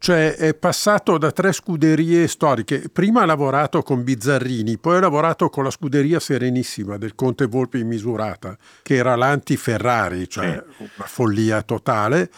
cioè 0.00 0.34
è 0.34 0.54
passato 0.54 1.18
da 1.18 1.30
tre 1.30 1.52
scuderie 1.52 2.26
storiche. 2.26 2.88
Prima 2.90 3.20
ha 3.20 3.26
lavorato 3.26 3.82
con 3.82 4.02
Bizzarrini, 4.02 4.78
poi 4.78 4.96
ha 4.96 5.00
lavorato 5.00 5.50
con 5.50 5.62
la 5.62 5.70
scuderia 5.70 6.18
Serenissima 6.18 6.96
del 6.96 7.14
Conte 7.14 7.44
Volpe 7.44 7.78
in 7.78 7.86
misurata, 7.86 8.56
che 8.82 8.94
era 8.94 9.14
l'anti-Ferrari, 9.14 10.26
cioè 10.26 10.64
sì. 10.76 10.82
una 10.96 11.06
follia 11.06 11.60
totale 11.62 12.30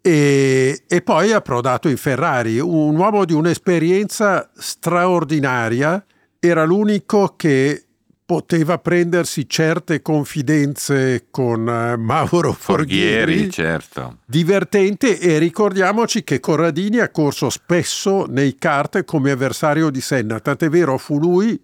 e, 0.00 0.84
e 0.88 1.02
poi 1.02 1.32
ha 1.32 1.36
approdato 1.36 1.88
in 1.88 1.96
Ferrari, 1.96 2.58
un 2.58 2.96
uomo 2.96 3.24
di 3.24 3.32
un'esperienza 3.32 4.50
straordinaria, 4.56 6.04
era 6.40 6.64
l'unico 6.64 7.34
che 7.36 7.87
poteva 8.28 8.76
prendersi 8.76 9.48
certe 9.48 10.02
confidenze 10.02 11.28
con 11.30 11.60
uh, 11.60 11.98
Mauro 11.98 12.52
Forghieri, 12.52 13.36
Forghieri 13.36 13.50
certo. 13.50 14.18
divertente 14.26 15.18
e 15.18 15.38
ricordiamoci 15.38 16.22
che 16.24 16.38
Corradini 16.38 16.98
ha 16.98 17.08
corso 17.08 17.48
spesso 17.48 18.26
nei 18.26 18.56
kart 18.56 19.02
come 19.06 19.30
avversario 19.30 19.88
di 19.88 20.02
Senna, 20.02 20.40
tant'è 20.40 20.68
vero 20.68 20.98
fu 20.98 21.18
lui 21.18 21.58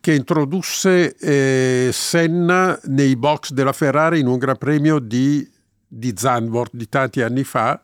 che 0.00 0.12
introdusse 0.12 1.14
eh, 1.14 1.90
Senna 1.92 2.76
nei 2.86 3.14
box 3.14 3.52
della 3.52 3.72
Ferrari 3.72 4.18
in 4.18 4.26
un 4.26 4.38
Gran 4.38 4.58
Premio 4.58 4.98
di 4.98 5.48
di 5.92 6.14
Zandvoort 6.16 6.74
di 6.74 6.88
tanti 6.88 7.20
anni 7.20 7.42
fa 7.42 7.80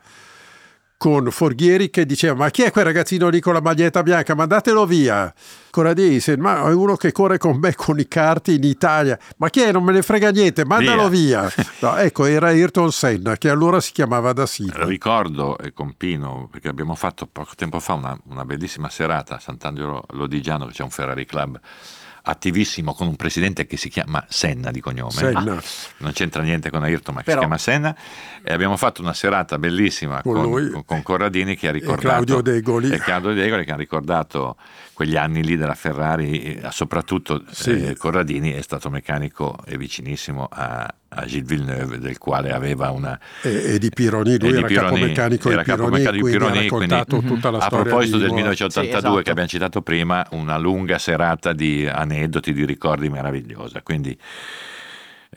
con 0.99 1.31
Forghieri 1.31 1.91
che 1.91 2.07
diceva 2.07 2.35
ma 2.35 2.51
chi 2.51 2.63
è 2.63 2.71
quel 2.71 2.85
ragazzino 2.85 3.29
lì 3.29 3.41
con 3.41 3.53
la 3.53 3.61
maglietta 3.61 4.03
bianca? 4.03 4.35
Mandatelo 4.35 4.87
via. 4.87 5.33
Corradini 5.71 6.09
disse 6.09 6.37
ma 6.37 6.69
è 6.69 6.73
uno 6.73 6.97
che 6.97 7.13
corre 7.13 7.39
con 7.39 7.59
me 7.59 7.75
con 7.75 7.99
i 7.99 8.09
karti 8.09 8.55
in 8.55 8.65
Italia. 8.65 9.19
Ma 9.37 9.51
chi 9.51 9.61
è? 9.61 9.73
Non 9.73 9.85
me 9.85 9.93
ne 9.93 10.03
frega 10.03 10.31
niente 10.31 10.65
mandalo 10.65 11.09
via, 11.09 11.51
via. 11.55 11.65
No, 11.81 11.97
ecco 11.97 12.25
era 12.25 12.49
Ayrton 12.49 12.91
Senna 12.91 13.37
che 13.37 13.51
allora 13.51 13.81
si 13.81 13.93
chiamava 13.93 14.33
da 14.33 14.47
Silva 14.47 14.85
ricordo 14.85 15.59
e 15.59 15.73
con 15.73 15.95
Pino 15.97 16.49
perché 16.51 16.69
abbiamo 16.69 16.95
fatto 16.95 17.27
poco 17.27 17.53
tempo 17.55 17.81
fa 17.81 17.95
una, 17.95 18.19
una 18.29 18.45
bellissima 18.45 18.89
serata 18.89 19.37
a 19.37 19.39
Sant'Angelo 19.39 20.05
Lodigiano 20.11 20.67
che 20.67 20.73
c'è 20.73 20.83
un 20.83 20.91
Ferrari 20.91 21.27
Club 21.27 21.61
attivissimo 22.29 22.93
con 22.93 23.07
un 23.07 23.15
presidente 23.17 23.67
che 23.67 23.77
si 23.77 23.89
chiama 23.89 24.25
Senna 24.29 24.71
di 24.73 24.81
cognome. 24.81 25.13
Senna. 25.13 25.57
Ah, 25.57 25.63
non 25.99 26.13
c'entra 26.13 26.43
niente 26.43 26.71
con 26.71 26.83
Ayrton, 26.83 27.15
ma 27.15 27.23
Però- 27.23 27.35
si 27.35 27.39
chiama 27.47 27.59
Senna. 27.59 27.97
E 28.43 28.53
abbiamo 28.53 28.77
fatto 28.77 29.01
una 29.01 29.13
serata 29.15 29.59
bellissima 29.59 30.23
Con 30.23 30.35
con, 30.35 30.71
con- 30.73 30.85
con 30.85 31.03
Corradini 31.03 31.57
che 31.57 31.69
ha 31.69 31.73
ricordato 31.73 32.07
Claudio 32.09 32.41
Degoli. 32.41 32.91
e 32.91 32.99
Claudio 32.99 33.33
Degoli 33.33 33.65
che 33.65 33.73
ha 33.73 33.77
ricordato 33.77 34.57
quegli 34.93 35.17
anni 35.17 35.45
lì 35.45 35.57
della 35.57 35.75
Ferrari, 35.75 36.43
e 36.57 36.69
soprattutto 36.71 37.45
Sì. 37.51 37.71
eh, 37.89 37.97
Corradini 37.97 38.53
è 38.53 38.63
stato 38.63 38.91
meccanico 38.91 39.59
e 39.65 39.77
vicinissimo 39.77 40.49
a, 40.51 40.93
a 41.17 41.25
Gilles 41.27 41.49
Villeneuve, 41.49 41.99
del 41.99 42.19
quale 42.19 42.53
aveva 42.53 42.91
una 42.91 43.19
E, 43.43 43.75
e 43.75 43.79
di 43.79 43.91
Pironi, 43.91 44.39
lui 44.39 44.49
e 44.49 44.53
di 44.53 44.59
era 44.59 44.67
Pironi, 44.67 44.87
capomeccanico 44.89 45.51
era 45.51 45.63
di 45.63 45.65
Pironi, 45.65 45.83
capomeccanico 45.83 46.13
di 46.13 46.21
quindi 46.21 46.39
Pironi, 46.39 46.59
ha 46.59 46.63
raccontato 46.63 47.17
quindi- 47.17 47.35
tutta 47.35 47.51
la 47.51 47.59
a 47.59 47.61
storia 47.63 47.85
proposito 47.85 48.17
di 48.17 48.23
del 48.23 48.31
Imola. 48.33 48.43
1982 48.43 48.91
Sì, 48.93 49.07
esatto. 49.09 49.23
che 49.23 49.31
abbiamo 49.31 49.49
citato 49.49 49.83
prima, 49.83 50.27
una 50.31 50.57
lunga 50.59 50.99
serata 50.99 51.53
di 51.53 51.87
aneddoti, 51.87 52.53
di 52.53 52.65
ricordi 52.65 53.09
meravigliosa. 53.09 53.83
Quindi 53.83 54.17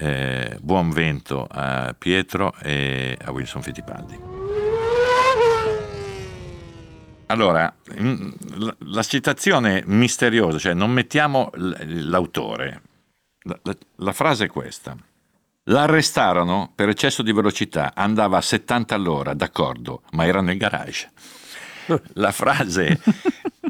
eh, 0.01 0.57
buon 0.61 0.91
vento 0.91 1.47
a 1.49 1.93
Pietro 1.97 2.53
e 2.61 3.17
a 3.23 3.31
Wilson 3.31 3.61
Fittipaldi. 3.61 4.17
Allora, 7.27 7.71
mm, 8.01 8.29
la, 8.87 9.03
citazione 9.03 9.83
misteriosa, 9.85 10.57
cioè 10.57 10.73
non 10.73 10.89
mettiamo 10.91 11.51
l'autore. 11.53 12.81
La, 13.43 13.59
la- 13.63 13.77
la 13.97 14.13
frase 14.13 14.45
è 14.45 14.47
questa. 14.47 14.95
L'arrestarono 15.69 16.71
per 16.73 16.89
eccesso 16.89 17.21
di 17.21 17.31
velocità, 17.31 17.91
andava 17.93 18.37
a 18.37 18.41
70 18.41 18.95
all'ora, 18.95 19.35
d'accordo, 19.35 20.01
ma 20.13 20.25
era 20.25 20.41
nel 20.41 20.57
garage. 20.57 21.11
La 22.13 22.31
frase 22.31 22.99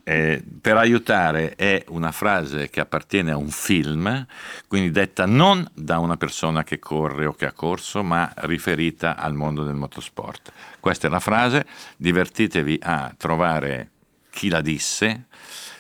eh, 0.06 0.42
per 0.62 0.78
aiutare 0.78 1.56
è 1.56 1.84
una 1.90 2.14
frase 2.14 2.70
che 2.70 2.80
appartiene 2.80 3.32
a 3.32 3.38
un 3.38 3.50
film, 3.50 4.26
quindi 4.68 4.92
detta 4.92 5.26
non 5.26 5.70
da 5.74 6.00
una 6.00 6.16
persona 6.16 6.64
che 6.64 6.80
corre 6.80 7.26
o 7.26 7.34
che 7.34 7.46
ha 7.46 7.52
corso, 7.52 8.02
ma 8.02 8.32
riferita 8.38 9.18
al 9.18 9.34
mondo 9.34 9.64
del 9.64 9.76
motorsport. 9.76 10.54
Questa 10.80 11.08
è 11.08 11.10
la 11.10 11.20
frase, 11.20 11.66
divertitevi 11.98 12.80
a 12.82 13.14
trovare 13.18 13.92
chi 14.30 14.48
la 14.48 14.62
disse, 14.62 15.26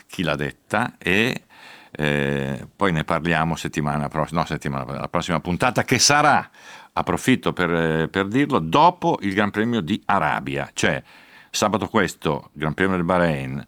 chi 0.05 0.23
l'ha 0.23 0.35
detta 0.35 0.95
e 0.97 1.43
eh, 1.99 2.65
poi 2.73 2.93
ne 2.93 3.03
parliamo 3.03 3.57
settimana 3.57 4.07
prossima, 4.07 4.39
no, 4.39 4.45
settimana, 4.45 4.97
la 4.97 5.09
prossima 5.09 5.41
puntata 5.41 5.83
che 5.83 5.99
sarà, 5.99 6.49
approfitto 6.93 7.51
per, 7.51 7.69
eh, 7.73 8.07
per 8.07 8.27
dirlo, 8.27 8.59
dopo 8.59 9.17
il 9.21 9.33
Gran 9.33 9.51
Premio 9.51 9.81
di 9.81 10.01
Arabia, 10.05 10.69
cioè 10.71 11.03
sabato 11.49 11.87
questo 11.87 12.51
Gran 12.53 12.73
Premio 12.73 12.95
del 12.95 13.03
Bahrain, 13.03 13.67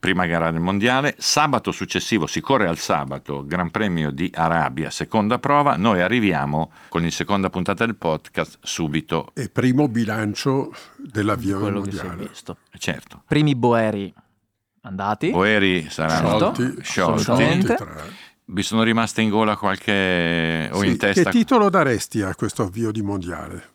prima 0.00 0.26
gara 0.26 0.50
del 0.50 0.60
mondiale, 0.60 1.14
sabato 1.18 1.70
successivo 1.70 2.26
si 2.26 2.40
corre 2.40 2.66
al 2.66 2.78
sabato 2.78 3.46
Gran 3.46 3.70
Premio 3.70 4.10
di 4.10 4.28
Arabia, 4.34 4.90
seconda 4.90 5.38
prova, 5.38 5.76
noi 5.76 6.00
arriviamo 6.00 6.72
con 6.88 7.02
la 7.02 7.10
seconda 7.10 7.50
puntata 7.50 7.86
del 7.86 7.94
podcast 7.94 8.58
subito, 8.62 9.30
E 9.32 9.48
primo 9.48 9.86
bilancio 9.86 10.74
dell'avvio 10.96 11.60
del 11.60 11.62
quello 11.62 11.80
che 11.82 11.92
si 11.92 11.98
è 11.98 12.02
mondiale. 12.06 12.28
visto. 12.30 12.56
certo. 12.78 13.22
Primi 13.28 13.54
boeri 13.54 14.12
andati. 14.82 15.30
Boeri 15.30 15.88
saranno 15.90 16.52
Sciolti, 16.82 16.82
sciolti. 16.82 17.66
Vi 18.52 18.62
sono 18.62 18.82
rimaste 18.82 19.20
in 19.22 19.28
gola 19.30 19.56
qualche 19.56 20.68
o 20.72 20.80
Sì, 20.80 20.88
in 20.88 20.96
testa? 20.98 21.22
Che 21.24 21.30
titolo 21.30 21.70
daresti 21.70 22.22
a 22.22 22.34
questo 22.34 22.64
avvio 22.64 22.90
di 22.90 23.00
mondiale? 23.02 23.68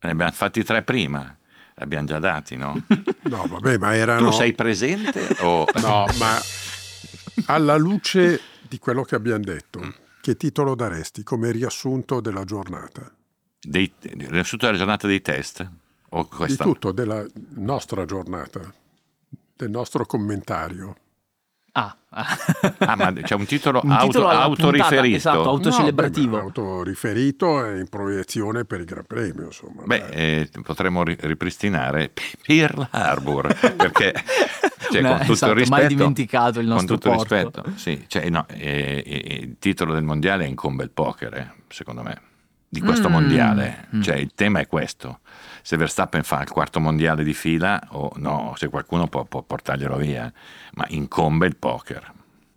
Ne 0.00 0.10
abbiamo 0.10 0.32
fatti 0.32 0.62
tre 0.64 0.82
prima, 0.82 1.20
li 1.20 1.82
abbiamo 1.82 2.06
già 2.06 2.18
dati, 2.18 2.56
no? 2.56 2.80
No, 3.24 3.46
vabbè, 3.46 3.78
ma 3.78 3.94
erano... 3.94 4.30
Tu 4.30 4.36
sei 4.36 4.52
presente 4.54 5.36
o... 5.40 5.66
No, 5.80 6.06
ma 6.18 6.38
alla 7.46 7.76
luce 7.76 8.40
di 8.66 8.78
quello 8.78 9.02
che 9.02 9.14
abbiamo 9.14 9.44
detto, 9.44 9.80
Mm. 9.80 9.88
che 10.22 10.36
titolo 10.36 10.74
daresti 10.74 11.22
come 11.22 11.50
riassunto 11.52 12.20
della 12.20 12.44
giornata? 12.44 13.10
Dei, 13.60 13.92
riassunto 14.00 14.64
della 14.66 14.78
giornata 14.78 15.06
dei 15.06 15.20
test? 15.20 15.68
O 16.10 16.22
Di 16.22 16.28
questa? 16.28 16.64
tutto, 16.64 16.92
della 16.92 17.24
nostra 17.56 18.04
giornata, 18.06 18.72
del 19.56 19.70
nostro 19.70 20.04
commentario. 20.06 20.96
Ah, 21.76 21.96
ah. 22.10 22.94
Ma 22.96 23.12
c'è 23.12 23.34
un 23.34 23.46
titolo, 23.46 23.80
Un 23.82 23.90
auto, 23.90 24.06
titolo 24.06 24.28
autoriferito. 24.28 24.84
puntata, 24.86 25.06
esatto, 25.16 25.38
auto- 25.38 25.50
Autocelebrativo. 25.50 26.30
No, 26.36 26.36
beh, 26.36 26.42
autoriferito 26.44 27.64
è 27.64 27.78
in 27.78 27.88
proiezione 27.88 28.64
per 28.64 28.78
il 28.80 28.86
Gran 28.86 29.04
Premio, 29.06 29.46
insomma. 29.46 29.82
Beh, 29.84 30.06
eh, 30.10 30.50
potremmo 30.62 31.02
ri- 31.02 31.16
ripristinare 31.18 32.12
Pearl 32.46 32.86
Harbor, 32.90 33.74
perché 33.74 34.12
cioè, 34.92 35.00
Una- 35.00 35.08
con 35.16 35.18
tutto 35.20 35.32
esatto, 35.32 35.52
il 35.52 35.56
mai 35.68 35.80
rispetto... 35.80 35.88
dimenticato 35.88 36.60
il 36.60 36.66
nostro 36.68 36.86
Con 36.86 36.96
tutto 36.96 37.10
il 37.10 37.16
porto. 37.16 37.62
rispetto, 37.64 37.72
sì. 37.78 38.04
Cioè, 38.06 38.28
no, 38.30 38.46
eh, 38.50 39.02
eh, 39.04 39.34
il 39.42 39.56
titolo 39.58 39.92
del 39.94 40.04
mondiale 40.04 40.44
è 40.44 40.46
in 40.48 40.54
combat 40.54 40.90
poker, 40.94 41.34
eh, 41.34 41.52
secondo 41.68 42.02
me, 42.02 42.20
di 42.68 42.80
questo 42.80 43.08
Mm. 43.08 43.12
mondiale. 43.12 43.88
Mm. 43.96 44.00
Cioè, 44.00 44.14
il 44.14 44.30
tema 44.36 44.60
è 44.60 44.68
questo. 44.68 45.18
Se 45.66 45.78
Verstappen 45.78 46.22
fa 46.24 46.42
il 46.42 46.50
quarto 46.50 46.78
mondiale 46.78 47.24
di 47.24 47.32
fila 47.32 47.80
o 47.92 48.12
no, 48.16 48.52
se 48.58 48.68
qualcuno 48.68 49.06
può, 49.06 49.24
può 49.24 49.40
portarglielo 49.42 49.96
via, 49.96 50.30
ma 50.74 50.84
in 50.88 51.08
combat 51.08 51.54
poker. 51.58 52.12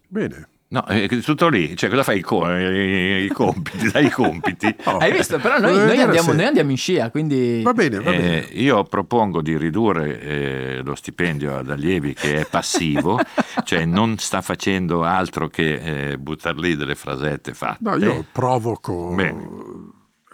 Bene. 0.09 0.49
No, 0.69 0.83
è 0.83 1.07
tutto 1.21 1.47
lì, 1.47 1.77
cioè 1.77 1.89
cosa 1.89 2.03
fai 2.03 2.17
i, 2.17 2.21
co- 2.21 2.45
i- 2.53 3.23
i 3.23 3.27
compiti, 3.29 3.89
dai 3.89 4.07
i 4.07 4.09
compiti. 4.11 4.75
Oh, 4.83 4.97
Hai 4.97 5.13
visto? 5.13 5.39
Però 5.39 5.57
noi, 5.57 5.73
noi 5.77 6.01
andiamo, 6.01 6.31
se- 6.31 6.35
noi 6.35 6.43
andiamo 6.45 6.71
in 6.71 6.75
scia, 6.75 7.09
quindi... 7.09 7.61
Va 7.63 7.71
bene, 7.71 8.01
va 8.01 8.11
Eh, 8.11 8.17
bene. 8.17 8.37
io 8.51 8.83
propongo 8.83 9.41
di 9.41 9.55
ridurre 9.57 10.19
eh, 10.19 10.81
lo 10.83 10.93
stipendio 10.95 11.55
ad 11.55 11.69
allievi 11.69 12.13
che 12.13 12.41
è 12.41 12.45
passivo, 12.45 13.17
cioè 13.63 13.85
non 13.85 14.17
sta 14.17 14.41
facendo 14.41 15.03
altro 15.03 15.47
che 15.47 16.09
eh, 16.11 16.17
buttar 16.17 16.57
lì 16.57 16.75
delle 16.75 16.95
frasette 16.95 17.53
fatte. 17.53 17.77
No, 17.79 17.95
io 17.95 18.25
provoco 18.29 19.13
Bene. 19.15 19.47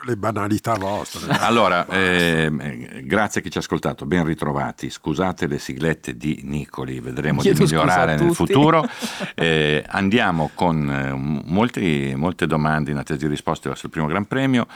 Le 0.05 0.17
banalità 0.17 0.73
vostre. 0.75 1.31
Allora, 1.43 1.85
ehm, 1.87 2.59
eh, 2.61 3.01
grazie 3.03 3.41
a 3.41 3.43
chi 3.43 3.51
ci 3.51 3.57
ha 3.57 3.61
ascoltato, 3.61 4.05
ben 4.05 4.23
ritrovati. 4.23 4.89
Scusate 4.89 5.47
le 5.47 5.59
siglette 5.59 6.15
di 6.15 6.41
Nicoli, 6.43 6.99
vedremo 6.99 7.41
Chiedo 7.41 7.59
di 7.59 7.63
migliorare 7.63 8.15
nel 8.15 8.33
futuro. 8.33 8.87
Eh, 9.35 9.83
andiamo 9.87 10.51
con 10.53 10.89
eh, 10.89 11.13
molti- 11.13 12.13
molte 12.15 12.45
domande 12.45 12.91
in 12.91 12.97
attesa 12.97 13.19
di 13.19 13.27
risposte 13.27 13.67
verso 13.67 13.87
il 13.87 13.91
primo 13.91 14.07
Gran 14.07 14.25
Premio 14.25 14.67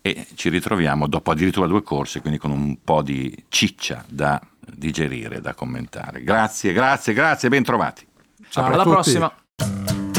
e 0.00 0.26
ci 0.34 0.48
ritroviamo 0.50 1.06
dopo 1.08 1.30
addirittura 1.30 1.66
due 1.66 1.82
corse, 1.82 2.20
quindi 2.20 2.38
con 2.38 2.50
un 2.50 2.78
po' 2.82 3.02
di 3.02 3.44
ciccia 3.48 4.04
da 4.06 4.40
digerire, 4.58 5.40
da 5.40 5.54
commentare. 5.54 6.22
Grazie, 6.22 6.72
grazie, 6.72 7.12
grazie, 7.12 7.48
ben 7.48 7.62
trovati. 7.62 8.06
Ciao 8.48 8.66
Alla 8.66 8.82
tutti. 8.82 8.88
prossima! 8.90 10.03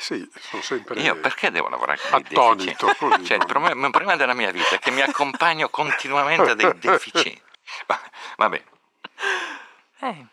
Sì, 0.00 0.28
sono 0.40 0.62
sempre 0.62 0.98
Io 1.00 1.16
perché 1.20 1.50
devo 1.50 1.68
lavorare 1.68 1.98
con 2.00 2.22
dei 2.22 2.36
attonito. 2.38 2.86
deficienti? 2.86 3.24
Cioè, 3.26 3.36
il 3.36 3.46
problema, 3.46 3.84
il 3.86 3.92
problema 3.92 4.16
della 4.16 4.34
mia 4.34 4.50
vita 4.50 4.74
è 4.74 4.78
che 4.78 4.90
mi 4.90 5.02
accompagno 5.02 5.68
continuamente 5.68 6.50
a 6.50 6.54
dei 6.54 6.72
deficienti. 6.78 7.42
Va- 7.86 8.00
Vabbè. 8.36 8.64
Eh, 10.00 10.26